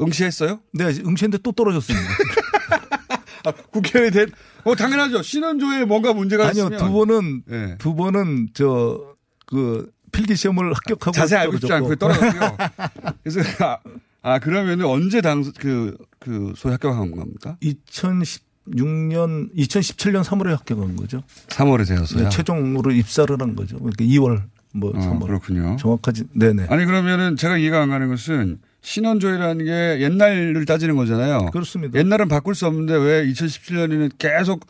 응시했어요? 0.00 0.60
네, 0.72 0.84
응시했는데 0.86 1.38
또 1.42 1.52
떨어졌습니다. 1.52 2.06
아, 3.46 3.52
국회의원이 3.70 4.12
된, 4.12 4.30
어, 4.70 4.74
당연하죠. 4.74 5.22
신원조에 5.22 5.84
뭔가 5.84 6.12
문제가 6.12 6.48
아니요, 6.48 6.64
있으면. 6.64 6.78
두 6.78 6.92
번은 6.92 7.42
예. 7.50 7.74
두 7.78 7.94
번은 7.94 8.48
저 8.54 9.16
그 9.46 9.90
필기 10.12 10.34
시험을 10.34 10.72
합격하고 10.74 11.12
자세히 11.12 11.38
알고 11.40 11.58
싶지 11.58 11.72
않고 11.72 11.94
떨어졌고. 11.96 12.38
떨어졌고요. 12.38 12.68
그래서 13.22 13.40
아, 13.64 13.78
아 14.22 14.38
그러면 14.40 14.82
언제 14.82 15.20
당 15.20 15.42
그 15.58 15.96
그 16.18 16.52
소위 16.56 16.72
합격한 16.72 17.12
겁니까? 17.12 17.56
2010 17.60 18.44
2016년 18.66 19.54
2017년 19.54 20.24
3월에 20.24 20.46
합격한 20.48 20.96
거죠. 20.96 21.22
3월에 21.48 21.86
되었어요. 21.86 22.24
네, 22.24 22.28
최종으로 22.30 22.90
입사를 22.90 23.34
한 23.40 23.54
거죠. 23.54 23.78
그러니까 23.78 24.04
2월 24.04 24.42
뭐 24.74 24.90
어, 24.90 24.92
3월. 24.98 25.26
그렇군요. 25.26 25.76
정확하지. 25.78 26.24
네네. 26.32 26.66
아니 26.68 26.84
그러면은 26.84 27.36
제가 27.36 27.58
이해가 27.58 27.80
안 27.82 27.90
가는 27.90 28.08
것은 28.08 28.58
신원조회라는 28.86 29.64
게 29.64 30.00
옛날을 30.00 30.64
따지는 30.64 30.94
거잖아요. 30.94 31.50
그렇습니다. 31.50 31.98
옛날은 31.98 32.28
바꿀 32.28 32.54
수 32.54 32.66
없는데 32.66 32.94
왜 32.94 33.26
2017년에는 33.26 34.12
계속 34.16 34.64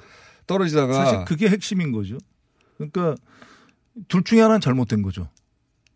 떨어지다가 0.46 0.94
사실 0.94 1.24
그게 1.26 1.48
핵심인 1.50 1.92
거죠. 1.92 2.16
그러니까 2.78 3.14
둘 4.08 4.24
중에 4.24 4.40
하나는 4.40 4.62
잘못된 4.62 5.02
거죠. 5.02 5.28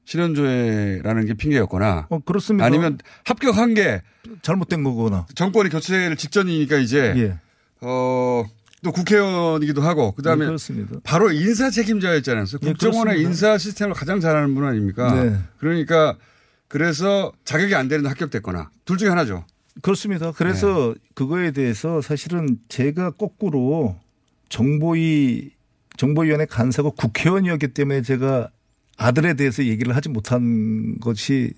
신원조회라는 0.05 1.27
게 1.27 1.35
핑계였거나 1.35 2.09
어, 2.11 2.19
그렇습니다. 2.19 2.67
아니면 2.67 2.99
합격한 3.25 3.73
게 3.73 4.03
잘못된 4.43 4.85
거거나 4.85 5.27
정권이 5.35 5.71
교체를 5.71 6.17
직전이니까 6.17 6.77
이제 6.77 7.15
예. 7.17 7.39
어, 7.81 8.45
또 8.83 8.93
국회의원이기도 8.93 9.81
하고 9.81 10.13
그다음에 10.13 10.47
네. 10.47 10.85
바로 11.05 11.33
인사 11.33 11.71
책임자였잖아요. 11.71 12.45
예, 12.45 12.67
국정원의 12.67 13.15
그렇습니다. 13.15 13.29
인사 13.31 13.57
시스템을 13.57 13.95
가장 13.95 14.21
잘하는 14.21 14.55
분 14.55 14.65
아닙니까? 14.65 15.25
네. 15.25 15.39
그러니까 15.59 16.19
그래서 16.71 17.33
자격이 17.45 17.75
안 17.75 17.89
되는데 17.89 18.09
합격됐거나 18.09 18.71
둘 18.85 18.97
중에 18.97 19.09
하나죠. 19.09 19.45
그렇습니다. 19.83 20.31
그래서 20.31 20.95
네. 20.95 21.01
그거에 21.15 21.51
대해서 21.51 22.01
사실은 22.01 22.59
제가 22.69 23.11
거꾸로 23.11 23.99
정보위 24.51 25.51
정보위원회 25.97 26.47
간사고 26.47 26.93
국회의원이었기 26.93 27.69
때문에 27.69 28.03
제가 28.03 28.51
아들에 28.97 29.35
대해서 29.35 29.65
얘기를 29.65 29.97
하지 29.97 30.09
못한 30.09 30.97
것이 31.01 31.55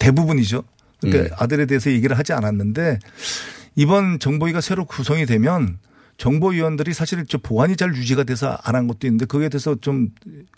대부분이죠. 0.00 0.64
그러니까 1.00 1.32
음. 1.32 1.38
아들에 1.38 1.66
대해서 1.66 1.92
얘기를 1.92 2.18
하지 2.18 2.32
않았는데 2.32 2.98
이번 3.76 4.18
정보위가 4.18 4.60
새로 4.60 4.86
구성이 4.86 5.24
되면 5.24 5.78
정보위원들이 6.20 6.92
사실 6.92 7.24
저 7.26 7.38
보안이 7.38 7.76
잘 7.76 7.94
유지가 7.96 8.24
돼서 8.24 8.58
안 8.62 8.74
한 8.74 8.86
것도 8.86 9.06
있는데 9.06 9.24
그거에 9.24 9.48
대해서 9.48 9.74
좀 9.80 10.10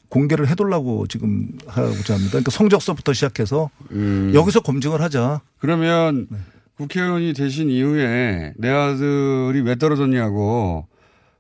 공개를 0.09 0.49
해달라고 0.49 1.07
지금 1.07 1.49
하고자 1.67 2.15
합니다. 2.15 2.31
그러니까 2.33 2.51
성적서부터 2.51 3.13
시작해서 3.13 3.71
음. 3.93 4.33
여기서 4.35 4.61
검증을 4.61 5.01
하자. 5.01 5.41
그러면 5.59 6.27
네. 6.31 6.39
국회의원이 6.77 7.33
되신 7.33 7.71
이후에 7.71 8.55
내 8.57 8.69
아들이 8.69 9.61
왜 9.61 9.77
떨어졌냐고 9.77 10.87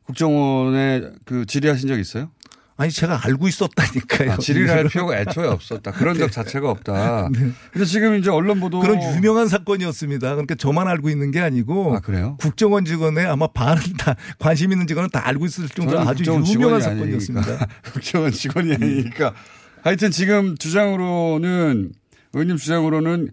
국정원에 0.04 1.02
그 1.24 1.44
질의하신 1.44 1.88
적 1.88 1.98
있어요? 1.98 2.30
아니 2.76 2.90
제가 2.90 3.20
알고 3.24 3.48
있었다니까요. 3.48 4.32
아, 4.32 4.36
질의를 4.38 4.70
할 4.70 4.88
필요가 4.88 5.18
애초에 5.20 5.46
없었다. 5.46 5.92
그런 5.92 6.16
적 6.16 6.32
자체가 6.32 6.70
없다. 6.70 7.28
네. 7.32 7.50
근데 7.72 7.84
지금 7.84 8.16
이제 8.16 8.30
언론 8.30 8.60
보도 8.60 8.80
그런 8.80 9.00
유명한 9.14 9.48
사건이었습니다. 9.48 10.30
그러니까 10.30 10.54
저만 10.54 10.88
알고 10.88 11.10
있는 11.10 11.30
게 11.30 11.40
아니고 11.40 11.96
아, 11.96 12.00
그래요? 12.00 12.36
국정원 12.40 12.84
직원의 12.84 13.26
아마 13.26 13.46
반은 13.46 13.82
다 13.98 14.16
관심 14.38 14.72
있는 14.72 14.86
직원은 14.86 15.10
다 15.10 15.26
알고 15.26 15.46
있을 15.46 15.68
정도로 15.68 16.00
아주 16.00 16.24
유명한 16.24 16.80
사건이었습니다. 16.80 17.66
국정원 17.92 18.32
직원이 18.32 18.74
아니니까. 18.74 19.34
하여튼 19.82 20.10
지금 20.10 20.56
주장으로는 20.56 21.92
의원님 22.32 22.56
주장으로는 22.56 23.30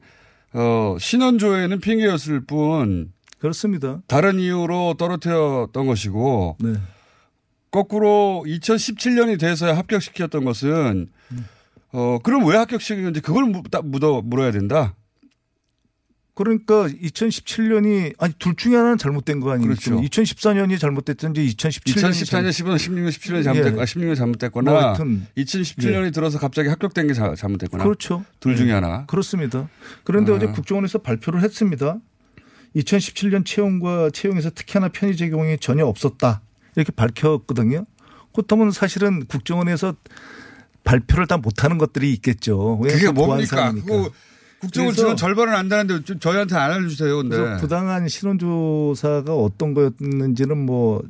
어, 0.54 0.97
신원조회는 0.99 1.80
핑계였을 1.80 2.41
뿐 2.45 3.12
그렇습니다. 3.39 4.02
다른 4.08 4.39
이유로 4.39 4.95
떨어뜨렸던 4.97 5.88
것이고 5.88 6.58
네. 6.60 6.73
거꾸로 7.71 8.43
2017년이 8.47 9.39
돼서야 9.39 9.77
합격시켰던 9.77 10.43
것은 10.45 11.08
어 11.91 12.19
그럼 12.23 12.45
왜 12.47 12.55
합격시켰는지 12.58 13.21
그걸 13.21 13.45
묻어 13.84 14.21
물어야 14.21 14.51
된다. 14.51 14.95
그러니까 16.36 16.88
2017년이 16.88 18.13
아니 18.17 18.34
둘 18.39 18.55
중에 18.55 18.73
하나는 18.73 18.97
잘못된 18.97 19.41
거 19.41 19.51
아니에요? 19.51 19.67
그렇죠. 19.67 19.99
2014년이 19.99 20.79
잘못됐든지 20.79 21.45
2017년이 21.45 22.12
2014년, 22.12 22.49
15년, 22.49 22.75
16년, 22.77 23.10
17년이 23.10 23.38
예. 23.39 23.43
잘못됐거나 23.43 23.84
16년이 23.84 24.15
잘못됐거나 24.15 24.71
뭐 24.71 24.79
하여튼 24.82 25.27
2017년이 25.38 26.13
들어서 26.13 26.39
갑자기 26.39 26.69
합격된 26.69 27.08
게 27.08 27.13
자- 27.13 27.36
잘못됐거나 27.36 27.84
그렇죠. 27.84 28.23
둘 28.39 28.55
중에 28.55 28.67
네. 28.67 28.71
하나. 28.73 29.05
그렇습니다. 29.08 29.67
그런데 30.05 30.32
아. 30.32 30.36
어제 30.36 30.45
국정원에서 30.47 30.99
발표를 30.99 31.41
했습니다. 31.43 31.97
2017년 32.73 33.45
채용과 33.45 34.12
채용에서 34.12 34.49
특히 34.55 34.73
하나 34.73 34.88
편의 34.88 35.17
적용이 35.17 35.58
전혀 35.60 35.86
없었다. 35.86 36.41
이렇게 36.80 36.92
밝혔거든요. 36.92 37.86
그렇다면 38.34 38.72
사실은 38.72 39.26
국정원에서 39.26 39.94
발표를 40.84 41.28
다 41.28 41.38
못하는 41.38 41.78
것들이 41.78 42.13
있겠죠. 42.13 42.80
그게 42.82 43.12
뭡니까? 43.12 43.72
국정원 44.62 44.94
직원 44.94 45.15
절반은 45.18 45.54
안다는데 45.54 46.04
좀 46.04 46.20
저희한테 46.20 46.56
안 46.56 46.72
알려주세요. 46.72 47.15
근데. 47.18 47.38
부당한 47.62 48.08
신원조사가 48.10 49.34
어떤 49.34 49.74
거였는지는 49.74 50.58
뭐 50.58 51.02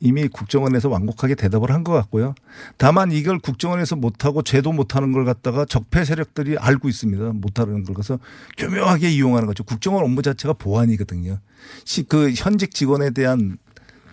이미 0.00 0.26
국정원에서 0.28 0.88
완곡하게 0.88 1.36
대답을 1.36 1.70
한 1.70 1.82
것 1.84 1.92
같고요. 1.92 2.34
다만 2.76 3.12
이걸 3.12 3.38
국정원에서 3.38 3.96
못하고 3.96 4.42
죄도 4.42 4.72
못하는 4.72 5.12
걸 5.12 5.24
갖다가 5.24 5.64
적폐 5.64 6.04
세력들이 6.04 6.58
알고 6.58 6.88
있습니다. 6.88 7.32
못하는 7.34 7.84
걸 7.84 7.94
그래서 7.94 8.18
교묘하게 8.58 9.10
이용하는 9.10 9.46
거죠. 9.46 9.62
국정원 9.64 10.04
업무 10.04 10.22
자체가 10.22 10.54
보안이거든요. 10.54 11.38
시- 11.84 12.02
그 12.02 12.32
현직 12.36 12.74
직원에 12.74 13.10
대한 13.10 13.58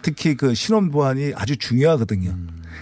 특히 0.03 0.35
그 0.35 0.53
신원 0.53 0.91
보안이 0.91 1.33
아주 1.35 1.57
중요하거든요. 1.57 2.37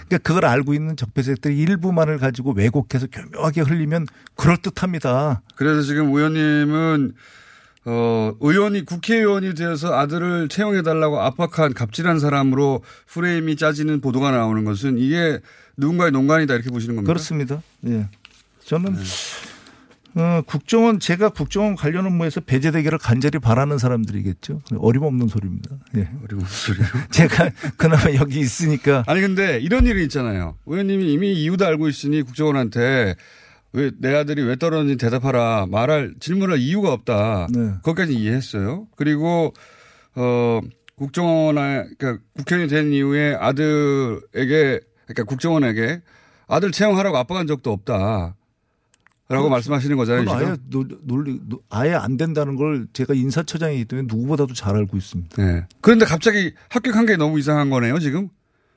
그러니까 0.06 0.18
그걸 0.18 0.44
알고 0.44 0.74
있는 0.74 0.96
적폐 0.96 1.22
세력들이 1.22 1.56
일부만을 1.58 2.18
가지고 2.18 2.52
왜곡해서 2.52 3.06
교묘하게 3.06 3.62
흘리면 3.62 4.06
그럴 4.36 4.58
듯합니다. 4.58 5.42
그래서 5.56 5.82
지금 5.82 6.14
의원님은 6.14 7.12
어, 7.84 8.32
의원이 8.40 8.84
국회의원이 8.84 9.54
되어서 9.54 9.94
아들을 9.94 10.48
채용해달라고 10.48 11.20
압박한 11.20 11.74
갑질한 11.74 12.20
사람으로 12.20 12.82
프레임이 13.06 13.56
짜지는 13.56 14.00
보도가 14.00 14.30
나오는 14.30 14.64
것은 14.64 14.98
이게 14.98 15.40
누군가의 15.76 16.12
농간이다 16.12 16.54
이렇게 16.54 16.70
보시는 16.70 16.96
겁니까? 16.96 17.12
그렇습니다. 17.12 17.62
예. 17.86 18.08
저는 18.64 18.96
어, 20.14 20.42
국정원 20.46 21.00
제가 21.00 21.30
국정원 21.30 21.74
관련 21.74 22.06
업무에서 22.06 22.40
배제되기를 22.40 22.98
간절히 22.98 23.38
바라는 23.38 23.78
사람들이겠죠. 23.78 24.60
어림없는 24.76 25.28
소리입니다. 25.28 25.70
예. 25.96 26.08
어려운 26.24 26.44
소리로. 26.46 26.84
제가 27.10 27.50
그나마 27.76 28.12
여기 28.14 28.40
있으니까 28.40 29.04
아니 29.06 29.20
근데 29.20 29.58
이런 29.58 29.86
일이 29.86 30.02
있잖아요. 30.04 30.56
의원님이 30.66 31.12
이미 31.12 31.32
이유도 31.32 31.64
알고 31.66 31.88
있으니 31.88 32.22
국정원한테 32.22 33.16
왜 33.72 33.90
내 34.00 34.14
아들이 34.14 34.42
왜 34.42 34.56
떨어졌는지 34.56 34.98
대답하라 35.02 35.66
말할 35.70 36.14
질문할 36.20 36.58
이유가 36.58 36.92
없다. 36.92 37.48
네. 37.50 37.72
거기까지 37.82 38.12
이해했어요. 38.14 38.86
그리고 38.96 39.54
어 40.14 40.60
국정원에 40.96 41.84
그러니까 41.98 42.22
국회의원이 42.36 42.70
된 42.70 42.92
이후에 42.92 43.34
아들에게 43.34 44.80
그러니까 45.06 45.24
국정원에게 45.26 46.02
아들 46.48 46.70
채용하라고 46.70 47.16
압박한 47.16 47.46
적도 47.46 47.72
없다. 47.72 48.36
라고 49.36 49.48
말씀하시는 49.48 49.96
거잖아요. 49.96 50.30
아예 50.30 50.56
논- 50.70 50.98
논리 51.04 51.40
아예 51.70 51.94
안 51.94 52.16
된다는 52.16 52.56
걸 52.56 52.86
제가 52.92 53.14
인사처장이기 53.14 53.84
때문에 53.86 54.06
누구보다도 54.10 54.54
잘 54.54 54.76
알고 54.76 54.96
있습니다. 54.96 55.42
네. 55.42 55.66
그런데 55.80 56.04
갑자기 56.04 56.52
합격한 56.68 57.06
게 57.06 57.16
너무 57.16 57.38
이상한 57.38 57.70
거네요, 57.70 57.98
지금? 57.98 58.28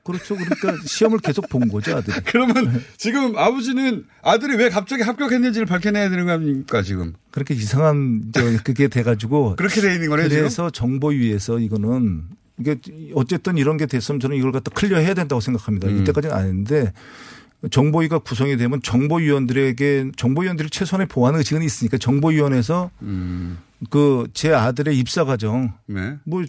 그렇죠. 0.04 0.36
그러니까 0.36 0.72
시험을 0.86 1.18
계속 1.18 1.48
본 1.48 1.68
거죠, 1.68 1.96
아들이. 1.96 2.16
그러면 2.26 2.80
지금 2.96 3.36
아버지는 3.36 4.04
아들이 4.22 4.54
왜 4.56 4.68
갑자기 4.68 5.02
합격했는지를 5.02 5.66
밝혀내야 5.66 6.08
되는 6.10 6.26
거 6.26 6.32
아닙니까, 6.32 6.82
지금? 6.82 7.14
그렇게 7.32 7.54
이상한 7.54 8.30
저 8.32 8.40
그게 8.62 8.86
돼가지고 8.88 9.56
그렇게 9.58 9.80
돼 9.80 9.94
있는 9.94 10.08
거네요? 10.08 10.28
그래서 10.28 10.70
정보위에서 10.70 11.58
이거는 11.58 12.22
이게 12.60 12.76
어쨌든 13.14 13.58
이런 13.58 13.76
게 13.76 13.86
됐으면 13.86 14.18
저는 14.20 14.36
이걸 14.36 14.52
갖다 14.52 14.70
클리어 14.70 14.98
해야 14.98 15.12
된다고 15.12 15.40
생각합니다. 15.40 15.88
음. 15.88 16.00
이때까지는 16.02 16.34
안 16.34 16.46
했는데 16.46 16.92
정보위가 17.70 18.20
구성이 18.20 18.56
되면 18.56 18.82
정보위원들에게 18.82 20.12
정보위원들이 20.16 20.70
최소한의 20.70 21.08
보안 21.08 21.34
의식은 21.34 21.62
있으니까 21.62 21.98
정보위원회에서 21.98 22.90
음. 23.02 23.58
그제 23.90 24.52
아들의 24.52 24.96
입사 24.98 25.24
과정 25.24 25.72
네. 25.86 26.16
뭐 26.24 26.44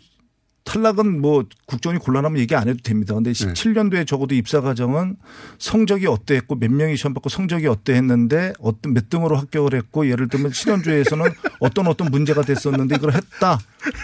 탈락은 0.67 1.21
뭐 1.21 1.45
국정이 1.65 1.97
곤란하면 1.97 2.39
얘기 2.39 2.53
안 2.53 2.67
해도 2.67 2.77
됩니다. 2.83 3.13
근데 3.15 3.31
네. 3.31 3.53
17년도에 3.53 4.05
적어도 4.05 4.35
입사 4.35 4.59
과정은 4.59 5.15
성적이 5.57 6.07
어떠했고 6.07 6.55
몇 6.55 6.69
명이 6.69 6.97
시험 6.97 7.13
받고 7.13 7.29
성적이 7.29 7.67
어떠했는데 7.67 8.53
어떤 8.59 8.93
몇 8.93 9.09
등으로 9.09 9.37
합격을 9.37 9.73
했고 9.75 10.09
예를 10.09 10.27
들면 10.27 10.51
신원조에서는 10.51 11.25
어떤 11.61 11.87
어떤 11.87 12.11
문제가 12.11 12.41
됐었는데 12.41 12.95
이걸 12.95 13.13
했다 13.13 13.59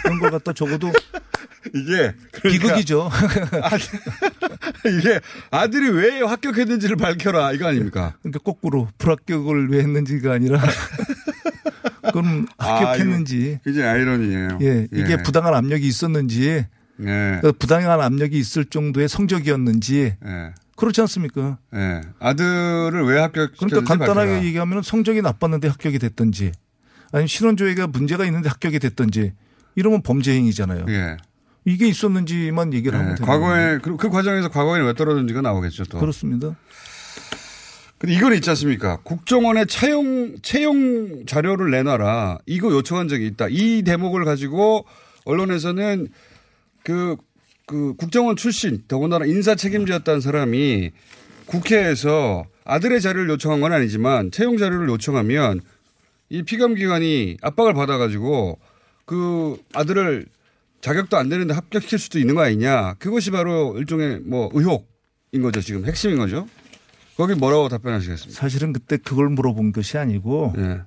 이런 0.06 0.18
걸 0.20 0.30
갖다 0.30 0.54
적어도 0.54 0.90
이게 1.74 2.14
그러니까 2.32 2.48
비극이죠. 2.48 3.10
이게 4.98 5.20
아들이 5.50 5.90
왜 5.90 6.22
합격했는지를 6.22 6.96
밝혀라 6.96 7.52
이거 7.52 7.66
아닙니까? 7.68 8.14
그러니까 8.22 8.38
거꾸로 8.38 8.88
불합격을 8.96 9.70
왜 9.70 9.80
했는지가 9.80 10.32
아니라 10.32 10.60
그럼 12.14 12.46
합격했는지 12.58 13.58
아, 13.58 13.68
이게 13.68 13.82
아이러니예요. 13.82 14.58
예 14.62 14.86
이게 14.92 15.20
부당한 15.24 15.52
압력이 15.52 15.84
있었는지 15.84 16.64
예. 17.00 17.38
그 17.42 17.50
부당한 17.50 18.00
압력이 18.00 18.38
있을 18.38 18.66
정도의 18.66 19.08
성적이었는지 19.08 20.14
예. 20.24 20.54
그렇지 20.76 21.00
않습니까? 21.00 21.58
예. 21.74 22.02
아들을 22.20 23.04
왜 23.04 23.18
합격시켰는지 23.18 23.56
그러니까 23.58 23.80
간단하게 23.88 24.30
밝혀라. 24.30 24.46
얘기하면 24.46 24.82
성적이 24.82 25.22
나빴는데 25.22 25.66
합격이 25.66 25.98
됐든지 25.98 26.52
아니면 27.10 27.26
신원조회가 27.26 27.88
문제가 27.88 28.24
있는데 28.26 28.48
합격이 28.48 28.78
됐든지 28.78 29.32
이러면 29.74 30.02
범죄 30.02 30.34
행위잖아요. 30.34 30.86
예. 30.90 31.16
이게 31.64 31.88
있었는지만 31.88 32.72
얘기를 32.74 32.96
하면 32.96 33.16
네, 33.16 33.20
되는 33.20 33.26
과거에 33.26 33.78
그, 33.78 33.96
그 33.96 34.08
과정에서 34.08 34.50
과거에는 34.50 34.86
왜 34.86 34.94
떨어졌는지가 34.94 35.40
나오겠죠. 35.40 35.84
또. 35.86 35.98
그렇습니다. 35.98 36.54
근데 38.04 38.16
이건 38.16 38.34
있지 38.34 38.50
않습니까? 38.50 38.98
국정원에 38.98 39.64
채용 39.64 40.36
채용 40.42 41.24
자료를 41.24 41.70
내놔라. 41.70 42.40
이거 42.44 42.70
요청한 42.70 43.08
적이 43.08 43.28
있다. 43.28 43.46
이 43.48 43.80
대목을 43.82 44.26
가지고 44.26 44.84
언론에서는 45.24 46.08
그, 46.82 47.16
그 47.64 47.94
국정원 47.96 48.36
출신 48.36 48.82
더군다나 48.88 49.24
인사 49.24 49.54
책임자였다는 49.54 50.20
사람이 50.20 50.90
국회에서 51.46 52.44
아들의 52.66 53.00
자료를 53.00 53.30
요청한 53.30 53.62
건 53.62 53.72
아니지만 53.72 54.30
채용 54.30 54.58
자료를 54.58 54.86
요청하면 54.90 55.62
이 56.28 56.42
피감기관이 56.42 57.38
압박을 57.40 57.72
받아가지고 57.72 58.58
그 59.06 59.56
아들을 59.72 60.26
자격도 60.82 61.16
안 61.16 61.30
되는데 61.30 61.54
합격시킬 61.54 61.98
수도 61.98 62.18
있는 62.18 62.34
거 62.34 62.42
아니냐. 62.42 62.96
그것이 62.98 63.30
바로 63.30 63.78
일종의 63.78 64.20
뭐 64.26 64.50
의혹인 64.52 65.40
거죠. 65.40 65.62
지금 65.62 65.86
핵심인 65.86 66.18
거죠. 66.18 66.46
거기 67.16 67.34
뭐라고 67.34 67.68
답변하시겠습니까? 67.68 68.40
사실은 68.40 68.72
그때 68.72 68.96
그걸 68.96 69.28
물어본 69.28 69.72
것이 69.72 69.98
아니고 69.98 70.54
예. 70.56 70.82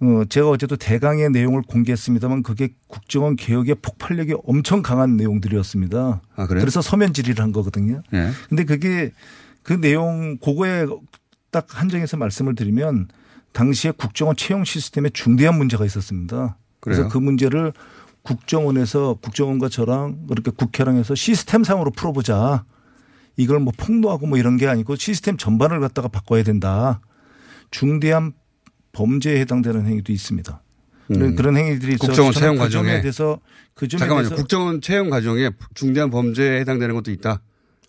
어, 0.00 0.24
제가 0.28 0.50
어제도 0.50 0.76
대강의 0.76 1.30
내용을 1.30 1.62
공개했습니다만 1.62 2.42
그게 2.42 2.68
국정원 2.86 3.36
개혁의 3.36 3.76
폭발력이 3.80 4.34
엄청 4.44 4.82
강한 4.82 5.16
내용들이었습니다. 5.16 6.20
아, 6.36 6.46
그래요? 6.46 6.60
그래서 6.60 6.82
서면 6.82 7.12
질의를 7.14 7.42
한 7.42 7.52
거거든요. 7.52 8.02
예. 8.12 8.30
근데 8.48 8.64
그게 8.64 9.12
그 9.62 9.72
내용 9.80 10.36
그거에 10.36 10.86
딱 11.50 11.66
한정해서 11.70 12.16
말씀을 12.16 12.54
드리면 12.54 13.08
당시에 13.52 13.92
국정원 13.92 14.36
채용 14.36 14.64
시스템에 14.64 15.08
중대한 15.08 15.56
문제가 15.56 15.84
있었습니다. 15.86 16.58
그래서 16.80 17.02
그래요? 17.02 17.12
그 17.12 17.18
문제를 17.18 17.72
국정원에서 18.22 19.18
국정원과 19.22 19.70
저랑 19.70 20.26
그렇게 20.28 20.50
국회랑 20.50 20.96
해서 20.96 21.14
시스템상으로 21.14 21.92
풀어보자. 21.92 22.64
이걸 23.36 23.60
뭐 23.60 23.72
폭로하고 23.76 24.26
뭐 24.26 24.38
이런 24.38 24.56
게 24.56 24.66
아니고 24.66 24.96
시스템 24.96 25.36
전반을 25.36 25.80
갖다가 25.80 26.08
바꿔야 26.08 26.42
된다. 26.42 27.00
중대한 27.70 28.32
범죄에 28.92 29.40
해당되는 29.40 29.86
행위도 29.86 30.12
있습니다. 30.12 30.62
그런, 31.06 31.22
음. 31.22 31.36
그런 31.36 31.56
행위들이 31.56 31.96
국정원 31.96 32.32
채용 32.32 32.56
과정에 32.56 33.00
대해서 33.00 33.38
그 33.74 33.86
점에 33.86 33.98
잠깐만요. 34.00 34.28
대해서 34.28 34.42
국정원 34.42 34.80
채용 34.80 35.10
과정에 35.10 35.50
중대한 35.74 36.10
범죄에 36.10 36.60
해당되는 36.60 36.94
것도 36.94 37.10
있다. 37.10 37.40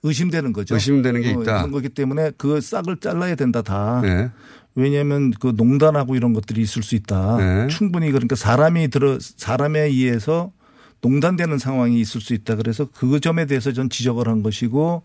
의심되는 0.04 0.54
거죠. 0.54 0.76
의심되는 0.76 1.22
게 1.22 1.30
어, 1.30 1.42
있다. 1.42 1.58
그런 1.58 1.72
거기 1.72 1.90
때문에 1.90 2.32
그 2.38 2.62
싹을 2.62 2.98
잘라야 2.98 3.36
된다 3.36 3.62
다. 3.62 4.02
네. 4.04 4.30
왜냐하면 4.76 5.32
그 5.32 5.54
농단하고 5.56 6.16
이런 6.16 6.34
것들이 6.34 6.62
있을 6.62 6.84
수 6.84 6.94
있다. 6.96 7.38
네. 7.38 7.68
충분히 7.68 8.12
그러니까 8.12 8.36
사람이 8.36 8.90
들어 8.90 9.18
사람에 9.20 9.80
의해서 9.80 10.52
농단되는 11.02 11.58
상황이 11.58 12.00
있을 12.00 12.22
수 12.22 12.34
있다. 12.34 12.56
그래서 12.56 12.88
그 12.94 13.20
점에 13.20 13.46
대해서 13.46 13.72
전 13.74 13.90
지적을 13.90 14.28
한 14.28 14.44
것이고 14.44 15.02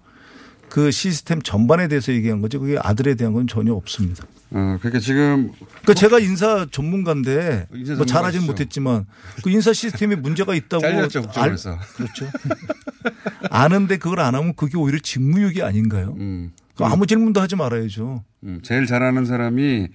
그 0.73 0.91
시스템 0.91 1.43
전반에 1.43 1.87
대해서 1.87 2.15
얘기한 2.15 2.41
거죠. 2.41 2.59
그게 2.59 2.79
아들에 2.83 3.15
대한 3.15 3.35
건 3.35 3.47
전혀 3.47 3.75
없습니다. 3.75 4.25
어, 4.53 4.79
그러니까 4.81 5.01
지금 5.01 5.51
그 5.85 5.95
제가 5.95 6.19
인사 6.19 6.67
전문가인데 6.71 7.67
인사 7.75 7.95
뭐 7.97 8.07
전문가시죠. 8.07 8.47
못했지만 8.47 9.05
그 9.45 9.51
인사 9.51 9.75
시스템에 9.75 10.17
문제가 10.17 10.55
있다고 10.55 10.81
잘렸죠, 10.81 11.21
국정원에서. 11.21 11.79
그렇죠. 11.97 12.27
아는데 13.51 13.99
그걸 13.99 14.21
안 14.21 14.35
하면 14.35 14.55
그게 14.57 14.79
오히려 14.79 14.99
직무유기 14.99 15.63
아닌가요? 15.63 16.15
음. 16.19 16.53
그 16.75 16.85
아무 16.85 17.07
질문도 17.07 17.39
하지 17.39 17.55
말아야죠. 17.55 18.25
음, 18.45 18.61
제일 18.63 18.87
잘하는 18.87 19.27
사람이 19.27 19.89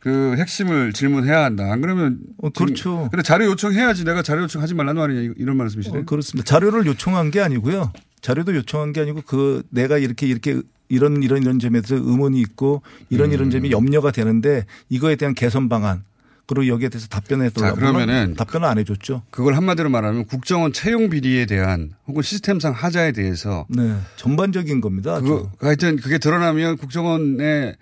그 0.00 0.34
핵심을 0.36 0.92
질문해야 0.92 1.44
한다. 1.44 1.72
안 1.72 1.80
그러면 1.80 2.18
어, 2.42 2.50
그렇죠. 2.50 3.08
근데 3.10 3.22
자료 3.22 3.46
요청해야지 3.46 4.04
내가 4.04 4.20
자료 4.22 4.42
요청하지 4.42 4.74
말라는 4.74 5.00
말이냐 5.00 5.34
이런 5.38 5.56
말씀이시네요. 5.56 6.02
어, 6.02 6.04
그렇습니다. 6.04 6.46
자료를 6.46 6.84
요청한 6.84 7.30
게 7.30 7.40
아니고요. 7.40 7.90
자료도 8.20 8.54
요청한 8.54 8.92
게 8.92 9.00
아니고 9.00 9.22
그 9.26 9.62
내가 9.70 9.98
이렇게 9.98 10.26
이렇게 10.26 10.62
이런 10.88 11.22
이런 11.22 11.42
이런 11.42 11.58
점에 11.58 11.80
대해서 11.80 11.94
의문이 11.96 12.40
있고 12.40 12.82
이런 13.08 13.32
이런 13.32 13.46
음. 13.46 13.50
점이 13.50 13.70
염려가 13.70 14.10
되는데 14.10 14.66
이거에 14.88 15.16
대한 15.16 15.34
개선 15.34 15.68
방안 15.68 16.04
그리고 16.46 16.66
여기에 16.66 16.88
대해서 16.88 17.06
답변해 17.06 17.48
자, 17.50 17.74
그러면은 17.74 18.34
답변을 18.34 18.66
안 18.66 18.76
해줬죠. 18.78 19.22
그걸 19.30 19.54
한마디로 19.54 19.88
말하면 19.88 20.26
국정원 20.26 20.72
채용 20.72 21.08
비리에 21.08 21.46
대한 21.46 21.92
혹은 22.08 22.22
시스템상 22.22 22.72
하자에 22.72 23.12
대해서 23.12 23.66
네, 23.68 23.96
전반적인 24.16 24.80
겁니다. 24.80 25.20
그거 25.20 25.48
하여튼 25.60 25.94
그게 25.96 26.18
드러나면 26.18 26.76
국정원의 26.76 27.76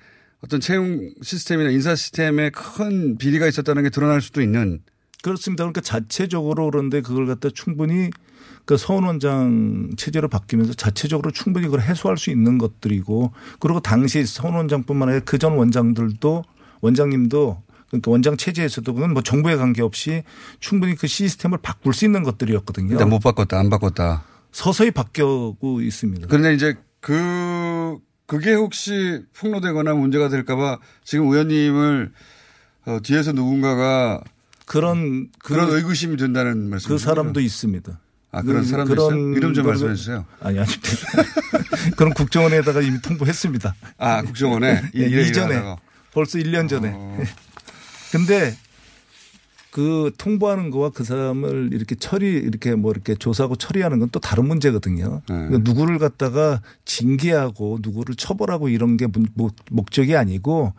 어떤 0.45 0.61
채용 0.61 1.11
시스템이나 1.23 1.71
인사 1.71 1.95
시스템에 1.97 2.51
큰 2.51 3.17
비리가 3.17 3.47
있었다는 3.47 3.85
게 3.85 3.91
드러날 3.91 4.21
수도 4.21 4.43
있는 4.43 4.81
그렇습니다. 5.23 5.65
그러니까 5.65 5.81
자체적으로 5.81 6.71
그런데 6.71 7.01
그걸 7.01 7.27
갖다 7.27 7.49
충분히 7.49 8.11
그 8.69 8.77
서원 8.77 9.05
원장 9.05 9.93
체제로 9.97 10.29
바뀌면서 10.29 10.75
자체적으로 10.75 11.31
충분히 11.31 11.65
그걸 11.65 11.81
해소할 11.81 12.19
수 12.19 12.29
있는 12.29 12.59
것들이고 12.59 13.33
그리고 13.61 13.81
당시 13.81 14.27
서원 14.27 14.57
원장뿐만 14.57 15.09
아니라 15.09 15.25
그 15.25 15.39
전 15.39 15.57
원장들도 15.57 16.45
원장님도 16.83 17.63
그러니까 17.89 18.11
원장 18.11 18.37
체제에서도 18.37 18.93
그건 18.93 19.15
뭐 19.15 19.23
정부에 19.23 19.57
관계없이 19.57 20.23
충분히 20.61 20.97
그 20.97 21.07
시스템을 21.07 21.57
바꿀 21.63 21.95
수 21.95 22.05
있는 22.05 22.23
것들이었거든요. 22.25 22.91
일단 22.93 23.09
못 23.09 23.21
바꿨다 23.21 23.59
안 23.59 23.71
바꿨다. 23.71 24.25
서서히 24.53 24.91
바뀌고 24.91 25.81
있습니다. 25.81 26.27
그런데 26.27 26.53
이제 26.53 26.77
그 27.01 27.97
그게 28.27 28.53
혹시 28.53 29.23
폭로되거나 29.39 29.95
문제가 29.95 30.29
될까봐 30.29 30.79
지금 31.05 31.29
의원님을 31.29 32.13
어, 32.85 32.99
뒤에서 33.03 33.33
누군가가 33.33 34.21
그런 34.67 35.31
그, 35.39 35.55
런 35.55 35.71
의구심이 35.71 36.19
든다는 36.19 36.69
말씀. 36.69 36.91
그 36.91 36.99
사람도 36.99 37.41
있습니다. 37.41 37.99
아 38.31 38.43
그런 38.43 38.63
그- 38.63 38.69
사람도 38.69 38.95
그런 38.95 39.07
있어요? 39.19 39.33
이름 39.37 39.55
좀 39.55 39.67
말씀해 39.67 39.95
주세요. 39.95 40.25
아니 40.41 40.59
아니 40.59 40.69
그런 41.97 42.13
국정원에다가 42.15 42.81
이미 42.83 43.01
통보했습니다. 43.01 43.75
아 43.99 44.23
국정원에 44.23 44.83
예, 44.97 45.07
이- 45.07 45.11
이래 45.11 45.23
이전에. 45.23 45.63
벌써 46.13 46.39
1년 46.39 46.69
전에. 46.69 46.93
어. 46.95 47.19
근데 48.13 48.57
그 49.71 50.11
통보하는 50.19 50.71
거와 50.71 50.91
그 50.91 51.05
사람을 51.05 51.71
이렇게 51.73 51.95
처리 51.95 52.27
이렇게 52.33 52.75
뭐 52.75 52.91
이렇게 52.91 53.15
조사하고 53.15 53.57
처리하는 53.57 53.99
건 53.99 54.09
또 54.11 54.19
다른 54.19 54.47
문제거든요. 54.47 55.21
네. 55.29 55.35
그러니까 55.35 55.59
누구를 55.59 55.99
갖다가 55.99 56.63
징계하고 56.87 57.79
누구를 57.83 58.15
처벌하고 58.15 58.69
이런 58.71 58.97
게 58.97 59.07
문- 59.07 59.27
목- 59.35 59.55
목적이 59.71 60.17
아니고 60.17 60.73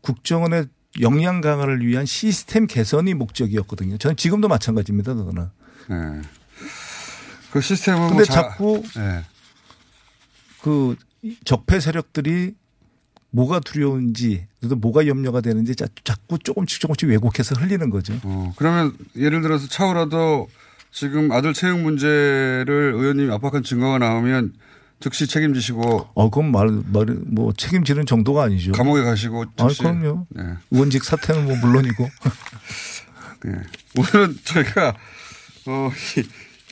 국정원의 0.00 0.66
역량 1.00 1.40
강화를 1.40 1.86
위한 1.86 2.04
시스템 2.06 2.66
개선이 2.66 3.14
목적이었거든요. 3.14 3.98
저는 3.98 4.16
지금도 4.16 4.48
마찬가지입니다. 4.48 5.14
그거는. 5.14 5.46
네. 5.88 6.22
그 7.50 7.60
시스템은 7.60 8.00
근데 8.08 8.14
뭐 8.14 8.24
자- 8.24 8.32
자꾸 8.34 8.82
네. 8.96 9.22
그 10.62 10.96
적폐 11.44 11.80
세력들이 11.80 12.54
뭐가 13.30 13.60
두려운지 13.60 14.46
또 14.68 14.76
뭐가 14.76 15.06
염려가 15.06 15.40
되는지 15.40 15.74
자- 15.76 15.86
자꾸 16.04 16.38
조금씩 16.38 16.80
조금씩 16.80 17.08
왜곡해서 17.08 17.54
흘리는 17.56 17.90
거죠. 17.90 18.18
어, 18.24 18.52
그러면 18.56 18.96
예를 19.16 19.42
들어서 19.42 19.68
차후라도 19.68 20.48
지금 20.90 21.30
아들 21.32 21.52
채용 21.52 21.82
문제를 21.82 22.92
의원님이 22.96 23.30
압박한 23.32 23.62
증거가 23.62 23.98
나오면 23.98 24.54
즉시 25.00 25.26
책임지시고 25.26 26.08
어, 26.14 26.30
그건 26.30 26.50
말, 26.52 26.68
말, 26.86 27.04
뭐 27.26 27.52
책임지는 27.52 28.06
정도가 28.06 28.44
아니죠. 28.44 28.72
감옥에 28.72 29.02
가시고 29.02 29.44
아, 29.58 29.68
그럼요. 29.78 30.26
네. 30.30 30.42
의원직 30.70 31.04
사퇴는 31.04 31.44
뭐 31.44 31.56
물론이고. 31.56 32.08
네. 33.44 33.52
오늘은 33.98 34.38
저희가 34.44 34.94
어, 35.66 35.90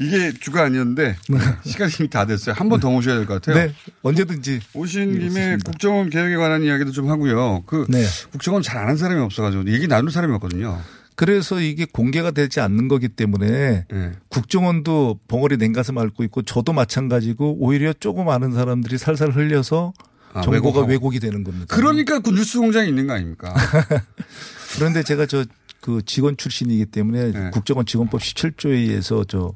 이- 0.01 0.05
이게 0.07 0.33
주가 0.41 0.65
아니었는데 0.65 1.17
시간이 1.65 1.93
이미 2.01 2.09
다 2.11 2.27
됐어요. 2.27 2.55
한 2.59 2.69
번더 2.69 2.91
모셔야 2.91 3.17
될 3.17 3.27
것 3.27 3.41
같아요. 3.41 3.67
네, 3.67 3.75
언제든지. 4.03 4.61
오신 4.75 5.13
김에 5.13 5.27
있습니다. 5.27 5.71
국정원 5.71 6.11
개혁에 6.11 6.37
관한 6.37 6.63
이야기도 6.63 6.91
좀 6.93 7.09
하고요. 7.11 7.63
그 7.67 7.87
네. 7.89 8.05
국정원 8.33 8.63
잘 8.63 8.79
아는 8.79 8.97
사람이 8.97 9.21
없어가지고 9.21 9.71
얘기 9.73 9.87
나눌 9.87 10.11
사람이 10.11 10.35
없거든요. 10.35 10.81
그래서 11.17 11.61
이게 11.61 11.85
공개가 11.85 12.33
되지 12.33 12.59
않는 12.59 12.89
거기 12.89 13.09
때문에 13.09 13.85
네. 13.89 14.13
국정원도 14.31 15.21
벙어리 15.29 15.59
냉가슴 15.59 15.97
앓고 15.99 16.25
있고 16.25 16.43
저도 16.43 16.73
마찬가지고 16.73 17.57
오히려 17.61 17.93
조금 17.93 18.29
아는 18.31 18.51
사람들이 18.53 18.99
살살 18.99 19.31
흘려서 19.31 19.93
아, 20.33 20.43
정보가 20.43 20.57
왜곡하고. 20.81 20.87
왜곡이 20.91 21.21
되는 21.21 21.45
겁니다. 21.45 21.67
그러니까 21.69 22.19
그 22.19 22.31
뉴스 22.31 22.59
공장이 22.59 22.89
있는 22.89 23.07
거 23.07 23.13
아닙니까? 23.13 23.55
그런데 24.75 25.05
제가 25.05 25.27
저그 25.27 26.03
직원 26.07 26.37
출신이기 26.37 26.87
때문에 26.87 27.31
네. 27.33 27.51
국정원 27.53 27.87
직원법 27.87 28.21
17조에 28.21 28.71
의해서 28.71 29.25
저 29.29 29.53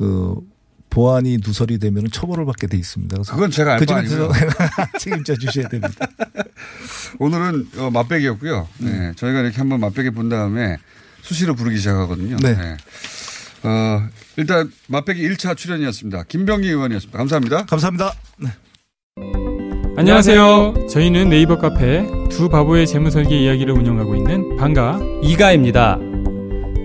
그 0.00 0.34
보안이 0.88 1.38
누설이 1.44 1.78
되면 1.78 2.06
처벌을 2.10 2.46
받게 2.46 2.66
돼 2.68 2.78
있습니다. 2.78 3.14
그래서 3.16 3.34
그건 3.34 3.50
제가 3.50 3.74
알그바 3.74 4.02
점에서 4.02 4.30
아니고요. 4.32 4.32
책임져 4.98 5.36
주셔야 5.36 5.68
됩니다. 5.68 6.06
오늘은 7.20 7.68
어, 7.76 7.90
맛배기였고요. 7.90 8.66
음. 8.80 8.86
네, 8.86 9.12
저희가 9.14 9.40
이렇게 9.40 9.58
한번 9.58 9.78
맛배기 9.80 10.10
본 10.10 10.30
다음에 10.30 10.78
수시로 11.20 11.54
부르기 11.54 11.76
시작하거든요. 11.76 12.38
네. 12.38 12.76
어, 13.62 14.08
일단 14.38 14.72
맛배기 14.88 15.22
1차 15.28 15.54
출연이었습니다. 15.54 16.24
김병기 16.24 16.68
의원이었습니다. 16.68 17.18
감사합니다. 17.18 17.66
감사합니다. 17.66 18.14
네. 18.38 18.48
안녕하세요. 19.98 20.86
저희는 20.90 21.28
네이버 21.28 21.58
카페 21.58 22.06
두 22.30 22.48
바보의 22.48 22.86
재무설계 22.86 23.38
이야기를 23.38 23.74
운영하고 23.74 24.16
있는 24.16 24.56
방가 24.56 24.98
이가입니다. 25.22 26.09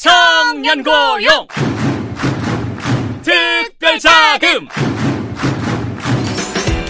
청년고용 0.00 1.46
특별자금 3.20 4.66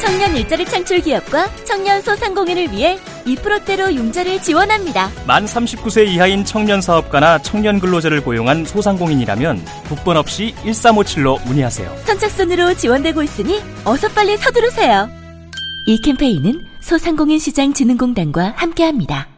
청년 0.00 0.36
일자리 0.36 0.64
창출 0.64 1.00
기업과 1.00 1.52
청년 1.64 2.00
소상공인을 2.02 2.70
위해 2.70 3.00
2%대로 3.26 3.92
융자를 3.92 4.40
지원합니다. 4.40 5.10
만 5.26 5.44
39세 5.44 6.06
이하인 6.06 6.44
청년 6.44 6.80
사업가나 6.80 7.38
청년 7.38 7.80
근로자를 7.80 8.22
고용한 8.22 8.64
소상공인이라면 8.64 9.64
국번 9.88 10.16
없이 10.16 10.54
1357로 10.64 11.44
문의하세요. 11.46 11.92
선착순으로 12.04 12.74
지원되고 12.74 13.24
있으니 13.24 13.60
어서 13.84 14.08
빨리 14.10 14.36
서두르세요. 14.36 15.10
이 15.86 16.00
캠페인은 16.00 16.64
소상공인 16.78 17.40
시장 17.40 17.72
진흥공단과 17.74 18.54
함께합니다. 18.56 19.29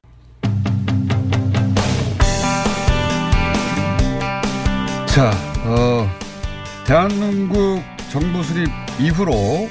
자, 5.15 5.31
어, 5.67 6.09
대한민국 6.87 7.83
정부 8.11 8.43
수립 8.43 8.67
이후로 8.99 9.69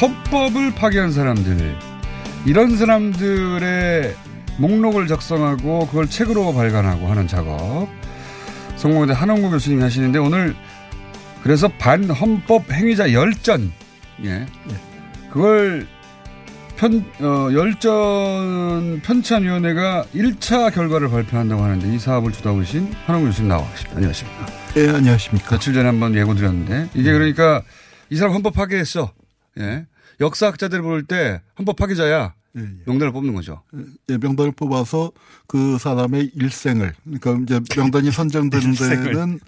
헌법을 0.00 0.72
파괴한 0.76 1.10
사람들, 1.10 1.76
이런 2.46 2.76
사람들의 2.76 4.14
목록을 4.58 5.08
작성하고 5.08 5.88
그걸 5.88 6.08
책으로 6.08 6.54
발간하고 6.54 7.08
하는 7.08 7.26
작업. 7.26 7.88
성공대 8.76 9.14
한원구 9.14 9.50
교수님이 9.50 9.82
하시는데 9.82 10.20
오늘 10.20 10.54
그래서 11.42 11.66
반헌법 11.66 12.70
행위자 12.70 13.12
열전, 13.12 13.72
예. 14.26 14.46
그걸 15.32 15.88
편, 16.84 17.02
어, 17.20 17.50
열전 17.50 19.00
편찬위원회가 19.00 20.04
1차 20.14 20.70
결과를 20.74 21.08
발표한다고 21.08 21.62
하는데 21.62 21.94
이 21.94 21.98
사업을 21.98 22.30
주도하신 22.32 22.92
한원구 23.06 23.28
교수님 23.28 23.48
나와 23.48 23.66
계십니다. 23.70 23.96
안녕하십니까. 23.96 24.46
예, 24.76 24.88
안녕하십니까. 24.90 25.48
며칠 25.48 25.72
전에 25.72 25.86
한번 25.86 26.14
예고 26.14 26.34
드렸는데 26.34 26.90
이게 26.92 27.10
그러니까 27.10 27.62
이 28.10 28.16
사람 28.16 28.34
헌법 28.34 28.52
파괴했어. 28.52 29.14
예. 29.60 29.86
역사학자들 30.20 30.82
볼 30.82 31.06
때 31.06 31.40
헌법 31.58 31.76
파괴자야. 31.76 32.34
명단을 32.86 33.12
뽑는 33.12 33.34
거죠. 33.34 33.62
예, 34.08 34.16
명단을 34.18 34.52
뽑아서 34.52 35.10
그 35.46 35.76
사람의 35.78 36.30
일생을 36.34 36.94
그러니까 37.04 37.58
이제 37.58 37.60
명단이 37.76 38.10
선정되는. 38.12 38.74
데는 38.74 39.40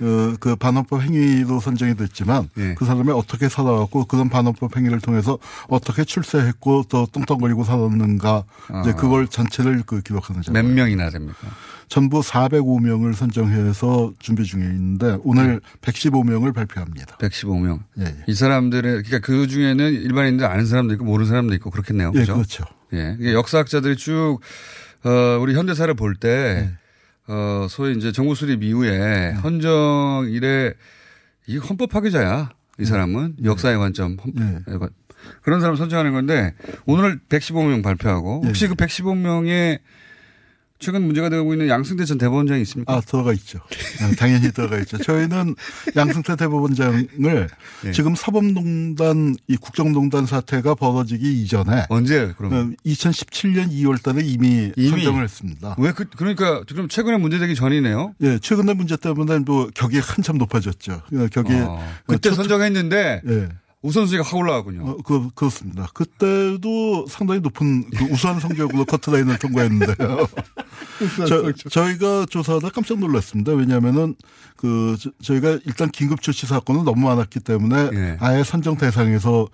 어, 0.00 0.34
그 0.38 0.56
반헌법 0.56 1.02
행위로 1.02 1.60
선정이 1.60 1.96
됐지만 1.96 2.48
예. 2.58 2.74
그 2.74 2.84
사람이 2.84 3.10
어떻게 3.10 3.48
살아왔고 3.48 4.04
그런 4.06 4.28
반헌법 4.28 4.76
행위를 4.76 5.00
통해서 5.00 5.38
어떻게 5.68 6.04
출세했고 6.04 6.84
또 6.88 7.06
뚱뚱거리고 7.06 7.64
살았는가 7.64 8.44
이제 8.82 8.90
아. 8.90 8.94
그걸 8.94 9.26
전체를 9.26 9.82
그 9.84 10.00
기록하는 10.02 10.42
작업. 10.42 10.52
몇 10.60 10.64
명이나 10.64 11.10
됩니까? 11.10 11.48
전부 11.92 12.20
405명을 12.20 13.12
선정해서 13.12 14.14
준비 14.18 14.44
중에 14.44 14.62
있는데 14.62 15.18
오늘 15.24 15.60
115명을 15.82 16.54
발표합니다. 16.54 17.18
115명. 17.18 17.80
예, 17.98 18.04
예. 18.04 18.16
이 18.26 18.32
사람들의 18.34 19.02
그러니까 19.02 19.18
그 19.18 19.46
중에는 19.46 19.92
일반인들 19.92 20.46
아는 20.46 20.64
사람도 20.64 20.94
있고 20.94 21.04
모르는 21.04 21.28
사람도 21.28 21.52
있고 21.56 21.68
그렇겠네요. 21.68 22.12
예, 22.14 22.20
그죠? 22.20 22.32
그렇죠. 22.32 22.64
예. 22.94 23.14
이게 23.20 23.34
역사학자들이 23.34 23.96
쭉 23.96 24.38
어, 25.04 25.38
우리 25.42 25.54
현대사를 25.54 25.92
볼때 25.92 26.66
네. 26.66 26.72
어, 27.28 27.66
소위 27.68 27.94
이제 27.94 28.10
정부 28.10 28.34
수립 28.34 28.62
이후에 28.62 29.32
헌정 29.42 30.28
이래 30.30 30.72
이 31.46 31.58
헌법 31.58 31.90
파괴자야. 31.90 32.52
이 32.80 32.86
사람은 32.86 33.36
역사의 33.44 33.76
관점 33.76 34.16
헌- 34.24 34.32
네. 34.34 34.78
관- 34.78 34.88
그런 35.42 35.60
사람 35.60 35.76
선정하는 35.76 36.12
건데 36.14 36.54
오늘 36.86 37.20
115명 37.28 37.82
발표하고 37.82 38.44
혹시 38.46 38.66
그 38.66 38.76
115명에 38.76 39.80
최근 40.82 41.02
문제가 41.06 41.28
되고 41.28 41.52
있는 41.54 41.68
양승태 41.68 42.04
전 42.04 42.18
대법원장이 42.18 42.60
있습니까? 42.62 42.92
아, 42.92 43.00
들어가 43.00 43.32
있죠. 43.34 43.60
아, 44.00 44.10
당연히 44.18 44.50
들어가 44.52 44.78
있죠. 44.80 44.98
저희는 44.98 45.54
양승태 45.96 46.34
대법원장을 46.36 47.48
예. 47.86 47.92
지금 47.92 48.14
사법농단, 48.16 49.36
이 49.46 49.56
국정농단 49.56 50.26
사태가 50.26 50.74
벌어지기 50.74 51.40
이전에. 51.42 51.86
언제, 51.88 52.34
그러면? 52.36 52.76
2017년 52.84 53.70
2월 53.70 54.02
달에 54.02 54.22
이미, 54.24 54.72
이미? 54.76 54.90
선정을 54.90 55.22
했습니다. 55.24 55.76
왜 55.78 55.92
그, 55.92 56.04
그러니까 56.16 56.62
지금 56.66 56.88
최근에 56.88 57.16
문제되기 57.16 57.54
전이네요. 57.54 58.14
예, 58.22 58.38
최근의 58.40 58.74
문제 58.74 58.96
때문에 58.96 59.38
뭐 59.38 59.68
격이 59.74 60.00
한참 60.00 60.36
높아졌죠. 60.38 61.02
예, 61.12 61.28
격이. 61.28 61.52
어, 61.54 61.80
그때 62.06 62.30
첫- 62.30 62.34
선정했는데 62.36 63.22
예. 63.28 63.48
우선순위가 63.82 64.24
확 64.24 64.36
올라가군요. 64.36 64.88
어, 64.88 64.96
그, 65.04 65.28
그렇습니다. 65.34 65.88
그때도 65.92 67.06
상당히 67.08 67.40
높은 67.40 67.88
그 67.90 68.04
우수한 68.04 68.38
성적으로 68.40 68.84
커트라인을 68.84 69.38
통과했는데요. 69.38 70.28
저, 71.28 71.52
저희가 71.68 72.26
조사하다 72.26 72.70
깜짝 72.70 72.98
놀랐습니다. 73.00 73.52
왜냐하면은 73.52 74.14
그 74.56 74.96
저- 75.00 75.10
저희가 75.20 75.58
일단 75.66 75.90
긴급 75.90 76.22
조치 76.22 76.46
사건은 76.46 76.84
너무 76.84 77.06
많았기 77.06 77.40
때문에 77.40 77.90
아예 78.20 78.44
선정 78.44 78.76
대상에서 78.76 79.48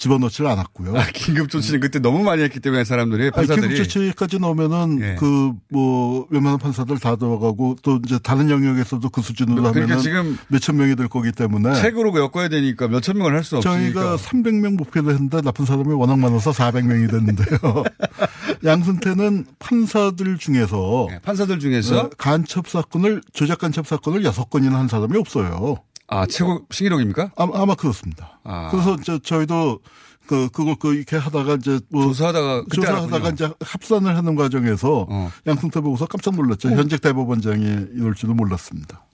집어넣지를 0.00 0.50
않았고요. 0.50 0.96
아, 0.96 1.04
긴급 1.12 1.50
조치는 1.50 1.80
그때 1.80 1.98
너무 1.98 2.24
많이 2.24 2.42
했기 2.42 2.58
때문에 2.58 2.84
사람들이 2.84 3.30
판사들이 3.30 3.68
긴급 3.68 3.84
조치까지 3.84 4.38
넣으면은 4.38 4.98
예. 5.02 5.14
그뭐 5.16 6.26
웬만한 6.30 6.58
판사들 6.58 6.98
다 6.98 7.16
들어가고 7.16 7.76
또 7.82 8.00
이제 8.06 8.18
다른 8.18 8.48
영역에서도 8.48 9.06
그 9.10 9.20
수준으로 9.20 9.56
그러니까 9.56 9.82
하면은 9.82 10.02
지금 10.02 10.38
몇천 10.48 10.76
명이 10.78 10.96
될 10.96 11.08
거기 11.08 11.32
때문에 11.32 11.74
책으로 11.74 12.12
엮어야 12.18 12.48
되니까 12.48 12.88
몇천 12.88 13.18
명을 13.18 13.34
할 13.34 13.44
수 13.44 13.56
없으니까 13.58 14.00
저희가 14.00 14.16
300명 14.16 14.76
목표를 14.76 15.12
했는데 15.12 15.40
나쁜 15.42 15.64
사람이 15.66 15.92
워낙 15.94 16.18
많아서 16.18 16.50
400명이 16.50 17.10
됐는데요. 17.10 17.84
양승태는 18.64 19.46
판사들 19.58 20.38
중에서 20.38 21.08
판사들 21.22 21.58
중에서 21.58 22.00
어, 22.00 22.10
간첩 22.18 22.68
사건을 22.68 23.22
조작 23.32 23.58
간첩 23.58 23.86
사건을 23.86 24.24
여섯 24.24 24.48
건이나 24.50 24.78
한 24.78 24.88
사람이 24.88 25.16
없어요. 25.18 25.76
아 26.10 26.26
최고 26.26 26.66
신기록입니까? 26.70 27.30
아마, 27.36 27.62
아마 27.62 27.74
그렇습니다. 27.74 28.40
아. 28.44 28.68
그래서 28.70 28.96
저, 29.04 29.18
저희도 29.18 29.80
그 30.26 30.48
그걸 30.50 30.74
그 30.78 30.94
이렇게 30.94 31.16
하다가 31.16 31.54
이제 31.54 31.80
뭐 31.88 32.04
조사하다가 32.04 32.64
조사하다가. 32.74 33.28
이제 33.30 33.50
합산을 33.60 34.16
하는 34.16 34.34
과정에서 34.34 35.06
어. 35.08 35.30
양승태 35.46 35.80
보고서 35.80 36.06
깜짝 36.06 36.34
놀랐죠. 36.36 36.70
현직 36.70 37.00
대법원장이 37.00 37.64
이럴 37.94 38.14
줄은 38.14 38.36
몰랐습니다. 38.36 39.04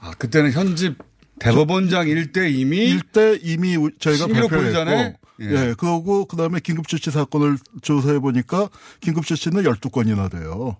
아, 0.00 0.12
그때는 0.18 0.52
현직 0.52 0.96
대법원장 1.40 2.08
일대 2.08 2.50
이미 2.50 2.76
일대 2.84 3.38
이미 3.42 3.76
우- 3.76 3.90
저희가? 3.98 4.26
발표했고 4.26 4.90
예. 4.90 5.16
예. 5.40 5.74
그러고 5.76 6.26
그다음에 6.26 6.60
긴급조치 6.60 7.10
사건을 7.10 7.56
조사해 7.80 8.18
보니까 8.20 8.68
긴급조치는 9.00 9.62
12건이나 9.64 10.30
돼요. 10.30 10.76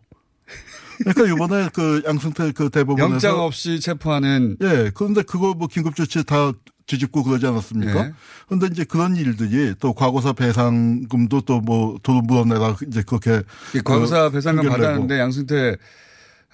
그러니까 0.98 1.26
이번에 1.34 1.68
그 1.72 2.02
양승태 2.06 2.52
그 2.52 2.70
대법원에서 2.70 3.12
영장 3.12 3.40
없이 3.40 3.80
체포하는 3.80 4.56
예 4.62 4.90
그런데 4.94 5.22
그거 5.22 5.54
뭐 5.54 5.68
긴급 5.68 5.94
조치 5.96 6.24
다 6.24 6.52
뒤집고 6.86 7.22
그러지 7.22 7.46
않았습니까? 7.46 8.06
예. 8.06 8.12
그런데 8.46 8.66
이제 8.66 8.84
그런 8.84 9.14
일들이 9.16 9.74
또 9.80 9.92
과거사 9.94 10.32
배상금도 10.32 11.42
또 11.42 11.60
뭐 11.60 11.96
돈 12.02 12.22
물어내라 12.26 12.76
이제 12.88 13.02
그렇게 13.06 13.42
과거사 13.84 14.28
그 14.28 14.32
배상금. 14.32 14.68
받았는데 14.68 15.18
양승태 15.18 15.76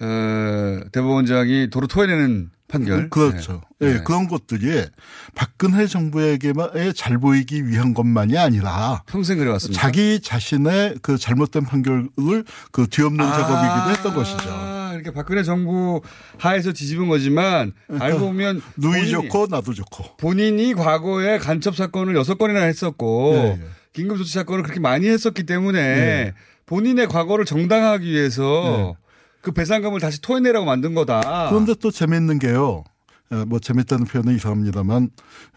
어, 0.01 0.79
대법원장이 0.91 1.69
도로 1.69 1.87
토해내는 1.87 2.51
판결. 2.69 3.09
그렇죠. 3.09 3.61
예, 3.81 3.93
네. 3.93 4.03
그런 4.03 4.27
것들이 4.27 4.85
박근혜 5.33 5.87
정부에게만 5.87 6.93
잘 6.95 7.17
보이기 7.17 7.67
위한 7.67 7.93
것만이 7.93 8.37
아니라 8.37 9.01
평생 9.07 9.39
그래왔습니다. 9.39 9.81
자기 9.81 10.21
자신의 10.21 10.99
그 11.01 11.17
잘못된 11.17 11.65
판결을 11.65 12.43
그 12.71 12.87
뒤엎는 12.87 13.25
작업이기도 13.25 13.89
했던 13.89 14.13
것이죠. 14.13 14.49
아, 14.49 14.91
이렇게 14.93 15.11
박근혜 15.11 15.41
정부 15.41 16.01
하에서 16.37 16.71
뒤집은 16.71 17.09
거지만 17.09 17.73
알고 17.99 18.19
보면 18.19 18.61
누이 18.77 19.09
좋고 19.09 19.47
나도 19.49 19.73
좋고. 19.73 20.17
본인이 20.17 20.75
과거에 20.75 21.39
간첩 21.39 21.75
사건을 21.75 22.15
여섯 22.15 22.37
건이나 22.37 22.61
했었고 22.61 23.31
예, 23.33 23.39
예. 23.39 23.59
긴급조치 23.93 24.31
사건을 24.31 24.61
그렇게 24.61 24.79
많이 24.79 25.07
했었기 25.07 25.43
때문에 25.43 25.79
예. 25.79 26.33
본인의 26.67 27.07
과거를 27.07 27.45
정당화하기 27.45 28.05
위해서 28.05 28.95
그 29.41 29.51
배상금을 29.51 29.99
다시 29.99 30.21
토해내라고 30.21 30.65
만든 30.65 30.93
거다. 30.93 31.49
그런데 31.49 31.73
또 31.75 31.91
재밌는 31.91 32.39
게요. 32.39 32.83
어, 33.31 33.45
뭐 33.45 33.59
재밌다는 33.59 34.05
표현은 34.05 34.35
이상합니다만 34.35 35.09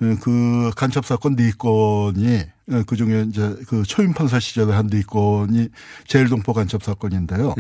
어, 0.03 0.17
그 0.21 0.71
간첩 0.77 1.07
사건 1.07 1.37
네 1.37 1.53
건이 1.57 2.41
어, 2.71 2.83
그 2.87 2.97
중에 2.97 3.25
이제 3.29 3.57
그 3.67 3.83
초임 3.83 4.13
판사 4.13 4.39
시절에 4.39 4.75
한네 4.75 5.01
건이 5.07 5.69
제일동포 6.07 6.53
간첩 6.53 6.83
사건인데요. 6.83 7.55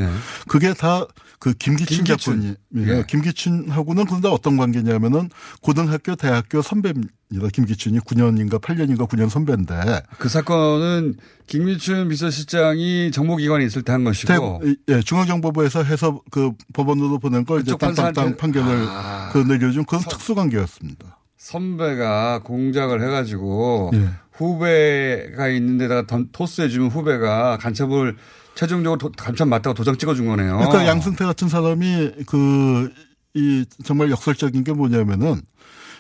그게 0.49 0.75
다 0.75 1.07
그 1.43 1.53
김기춘, 1.55 2.05
김기춘. 2.05 2.55
작가님, 2.71 2.99
예. 2.99 3.03
김기춘하고는 3.09 4.05
그런데 4.07 4.29
어떤 4.29 4.57
관계냐면은 4.57 5.29
고등학교, 5.61 6.15
대학교 6.15 6.63
선배입니다. 6.63 7.13
김기춘이 7.53 7.99
9년인가 7.99 8.61
8년인가 8.61 9.09
9년 9.09 9.29
선배인데 9.29 9.75
그 10.21 10.29
사건은 10.29 11.17
김미춘 11.49 12.09
비서실장이 12.11 13.11
정보기관에 13.11 13.65
있을 13.65 13.83
때 13.83 13.91
한 13.91 14.05
것이고 14.05 14.61
대- 14.63 14.75
예, 14.95 15.01
중앙정보부에서 15.01 15.83
해서 15.83 16.21
그 16.31 16.53
법원으로 16.75 17.19
보낸 17.19 17.45
걸 17.45 17.63
이제 17.63 17.75
땅땅땅 17.77 18.37
판결을 18.37 18.87
아. 18.89 19.31
그 19.33 19.39
내려준 19.39 19.85
그런 19.85 20.01
특수 20.09 20.37
관계였습니다. 20.37 21.19
선배가 21.39 22.43
공작을 22.45 23.03
해가지고 23.03 23.91
예. 23.95 24.11
후배가 24.31 25.49
있는 25.49 25.77
데다가 25.79 26.07
던- 26.07 26.29
토스해주면 26.31 26.91
후배가 26.91 27.59
간첩을 27.61 28.17
최종적으로 28.55 28.99
도- 28.99 29.13
간첩 29.17 29.49
맞다고 29.49 29.75
도장 29.75 29.97
찍어준 29.97 30.27
거네요. 30.27 30.57
그러니까 30.59 30.87
양승태 30.87 31.25
같은 31.25 31.49
사람이 31.49 32.13
그, 32.27 32.93
이 33.35 33.65
정말 33.85 34.11
역설적인 34.11 34.63
게 34.65 34.73
뭐냐면은 34.73 35.41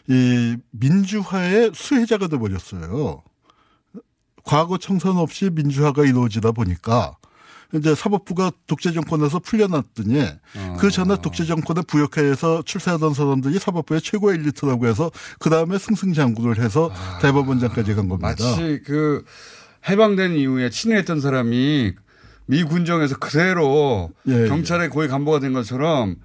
이 0.08 0.56
민주화의 0.72 1.70
수혜자가 1.74 2.28
돼 2.28 2.36
버렸어요. 2.38 3.22
과거 4.44 4.76
청산 4.76 5.16
없이 5.16 5.50
민주화가 5.52 6.04
이루어지다 6.04 6.52
보니까 6.52 7.16
이제 7.74 7.94
사법부가 7.94 8.50
독재 8.66 8.92
정권에서 8.92 9.38
풀려났더니 9.38 10.26
그 10.78 10.90
전에 10.90 11.16
독재 11.22 11.46
정권에 11.46 11.80
부역해서 11.86 12.62
출세하던 12.66 13.14
사람들이 13.14 13.58
사법부의 13.58 14.02
최고 14.02 14.30
엘리트라고 14.32 14.86
해서 14.86 15.10
그 15.38 15.48
다음에 15.48 15.78
승승장구를 15.78 16.62
해서 16.62 16.90
대법원장까지 17.22 17.94
간 17.94 18.08
겁니다. 18.08 18.28
마치 18.28 18.82
그 18.84 19.24
해방된 19.88 20.36
이후에 20.36 20.68
친애했던 20.68 21.20
사람이 21.22 21.92
미 22.52 22.64
군정에서 22.64 23.16
그대로 23.16 24.10
예, 24.28 24.46
경찰의 24.46 24.90
고위 24.90 25.08
간부가 25.08 25.40
된 25.40 25.54
것처럼 25.54 26.16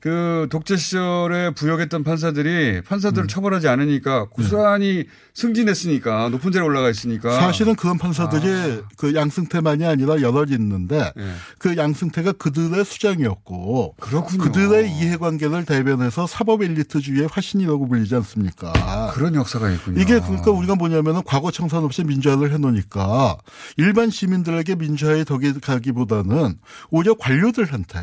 그 0.00 0.48
독재 0.50 0.76
시절에 0.76 1.50
부역했던 1.50 2.04
판사들이 2.04 2.78
음. 2.78 2.82
판사들을 2.86 3.28
처벌하지 3.28 3.68
않으니까 3.68 4.26
고스란히 4.26 5.06
승진했으니까 5.34 6.28
높은 6.30 6.52
자리에 6.52 6.66
올라가 6.66 6.90
있으니까 6.90 7.32
사실은 7.32 7.74
그런 7.74 7.98
판사들이 7.98 8.82
그 8.96 9.14
양승태만이 9.14 9.84
아니라 9.84 10.20
여럿 10.20 10.50
있는데 10.50 11.12
예. 11.16 11.32
그 11.58 11.76
양승태가 11.76 12.32
그들의 12.32 12.84
수장이었고 12.84 13.96
그렇군요. 14.00 14.44
그들의 14.44 14.90
이해관계를 14.90 15.64
대변해서 15.64 16.26
사법 16.26 16.62
엘리트주의의 16.62 17.28
화신이라고 17.30 17.88
불리지 17.88 18.14
않습니까? 18.16 19.12
그런 19.14 19.34
역사가 19.34 19.70
있군요. 19.70 20.00
이게 20.00 20.18
그러니까 20.20 20.50
우리가 20.50 20.74
뭐냐면은 20.74 21.22
과거 21.24 21.50
청산 21.50 21.84
없이 21.84 22.04
민주화를 22.04 22.52
해놓으니까 22.52 23.38
일반 23.76 24.10
시민들에게 24.10 24.74
민주화의 24.74 25.24
덕이 25.24 25.60
가기보다는 25.60 26.58
오히려 26.90 27.14
관료들한테 27.14 28.00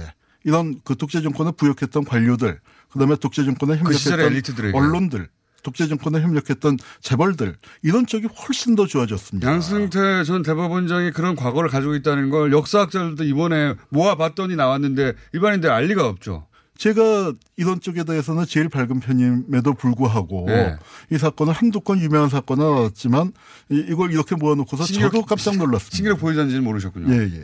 이런 0.48 0.80
그 0.86 0.96
독재 0.96 1.22
정권에 1.22 1.52
부역했던 1.52 2.06
관료들 2.06 2.60
그다음에 2.92 3.18
독재 3.18 3.44
정권에 3.44 3.74
그 3.74 3.80
협력했던 3.84 4.20
엘리트들에게. 4.22 4.78
언론들 4.78 5.28
독재 5.62 5.88
정권에 5.88 6.22
협력했던 6.22 6.78
재벌들 7.02 7.58
이런 7.84 8.06
쪽이 8.08 8.28
훨씬 8.28 8.76
더 8.76 8.88
좋아졌습니다. 8.88 9.52
양승태 9.52 10.24
전 10.24 10.44
대법원장이 10.44 11.12
그런 11.12 11.36
과거를 11.36 11.70
가지고 11.70 11.96
있다는 11.96 12.30
걸 12.30 12.54
역사학자들도 12.54 13.26
이번에 13.26 13.76
모아봤더니 13.90 14.56
나왔는데 14.56 15.14
일반인들 15.34 15.70
알 15.70 15.86
리가 15.88 16.08
없죠. 16.08 16.48
제가 16.78 17.34
이런 17.58 17.82
쪽에 17.82 18.04
대해서는 18.06 18.46
제일 18.46 18.70
밝은 18.70 19.02
편임에도 19.02 19.74
불구하고 19.74 20.46
네. 20.48 20.76
이 21.12 21.18
사건을 21.18 21.52
한두 21.52 21.82
건 21.82 22.00
유명한 22.00 22.30
사건은 22.30 22.64
알았지만 22.64 23.34
이- 23.72 23.86
이걸 23.90 24.12
이렇게 24.14 24.36
모아놓고서 24.36 24.86
저도 24.86 25.24
깜짝 25.26 25.58
놀랐습니다. 25.58 25.96
신기록 25.98 26.20
보이던지는 26.20 26.64
모르셨군요. 26.64 27.14
예, 27.14 27.24
예. 27.24 27.44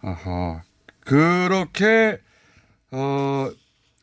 아하. 0.00 0.62
그렇게, 1.08 2.18
어, 2.90 3.50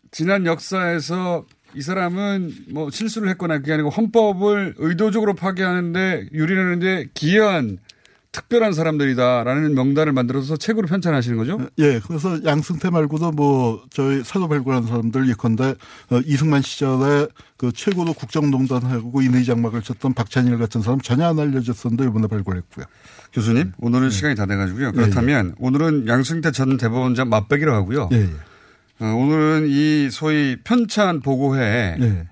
지난 0.10 0.48
역사에서 0.48 1.46
이 1.76 1.82
사람은 1.82 2.52
뭐 2.70 2.90
실수를 2.90 3.30
했거나 3.30 3.60
그게 3.60 3.74
아니고 3.74 3.90
헌법을 3.90 4.74
의도적으로 4.78 5.36
파괴하는데 5.36 6.30
유린하는데 6.34 7.10
기여한 7.14 7.78
특별한 8.36 8.74
사람들이다라는 8.74 9.76
명단을 9.76 10.12
만들어서 10.12 10.58
책으로 10.58 10.88
편찬하시는 10.88 11.38
거죠? 11.38 11.58
예, 11.78 12.02
그래서 12.06 12.44
양승태 12.44 12.90
말고도 12.90 13.32
뭐 13.32 13.82
저희 13.92 14.26
사도 14.26 14.50
발굴한 14.50 14.88
사람들 14.88 15.30
예컨대 15.30 15.76
어, 16.10 16.20
이승만 16.26 16.62
시절에 16.62 17.28
그 17.56 17.72
최고로 17.72 18.12
국정농단하고 18.12 19.22
인의 19.22 19.46
장막을 19.46 19.82
쳤던 19.82 20.14
박찬일 20.14 20.58
같은 20.58 20.82
사람 20.82 21.00
전혀 21.00 21.26
안 21.28 21.40
알려졌었는데 21.40 22.04
이번에 22.08 22.28
발굴했고요. 22.28 22.86
교수님, 23.32 23.72
오늘은 23.80 24.10
시간이 24.10 24.36
다 24.36 24.46
돼가지고요. 24.46 24.92
그렇다면 24.92 25.56
오늘은 25.58 26.08
양승태 26.08 26.52
전 26.52 26.76
대법원장 26.76 27.30
맞배기로 27.30 27.74
하고요. 27.74 28.10
예, 28.12 28.18
예. 28.18 28.30
어, 29.00 29.14
오늘은 29.16 29.68
이 29.70 30.10
소위 30.12 30.58
편찬 30.62 31.22
보고회 31.22 31.98
예. 32.02 32.28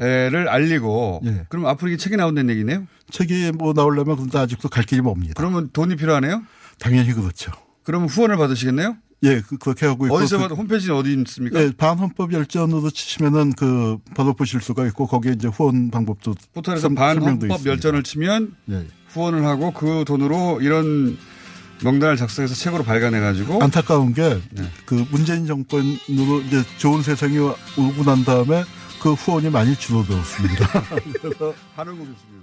를 0.00 0.48
알리고 0.48 1.22
예. 1.24 1.44
그럼 1.48 1.66
앞으로 1.66 1.88
이게 1.88 1.96
책이 1.96 2.14
나온다는 2.16 2.50
얘기네요? 2.54 2.86
책이 3.10 3.50
뭐 3.58 3.72
나오려면 3.72 4.16
근데 4.16 4.38
아직도 4.38 4.68
갈 4.68 4.84
길이 4.84 5.00
멉니다. 5.00 5.34
그러면 5.36 5.70
돈이 5.72 5.96
필요하네요? 5.96 6.42
당연히 6.78 7.12
그렇죠. 7.12 7.50
그러면 7.82 8.08
후원을 8.08 8.36
받으시겠네요? 8.36 8.96
예, 9.24 9.40
그, 9.40 9.58
그렇게 9.58 9.86
하고 9.86 10.06
있고. 10.06 10.14
어디서 10.14 10.46
그- 10.46 10.54
홈페이지는 10.54 10.94
어디 10.94 11.12
있습니까? 11.26 11.60
예, 11.60 11.72
반헌법 11.76 12.32
열전으로 12.32 12.90
치시면은 12.90 13.54
그 13.54 13.98
바로 14.14 14.34
보실 14.34 14.60
수가 14.60 14.86
있고 14.86 15.08
거기에 15.08 15.32
이제 15.32 15.48
후원 15.48 15.90
방법도 15.90 16.34
포털에서 16.54 16.88
반헌법. 16.90 17.66
열전을 17.66 18.04
치면 18.04 18.54
예. 18.70 18.86
후원을 19.08 19.44
하고 19.44 19.72
그 19.72 20.04
돈으로 20.06 20.60
이런 20.60 21.18
명단을 21.82 22.16
작성해서 22.16 22.54
책으로 22.54 22.84
발간해가지고 22.84 23.62
안타까운 23.62 24.14
게 24.14 24.40
네. 24.52 24.62
그 24.84 25.04
문재인 25.10 25.46
정권으로 25.46 26.40
이제 26.46 26.62
좋은 26.76 27.02
세상이 27.02 27.36
오고 27.38 28.04
난 28.04 28.24
다음에 28.24 28.62
그 29.00 29.12
후원이 29.14 29.50
많이 29.50 29.74
줄어들었습니다. 29.76 30.66
한웅구 31.76 32.06
교수님이었습니다. 32.06 32.37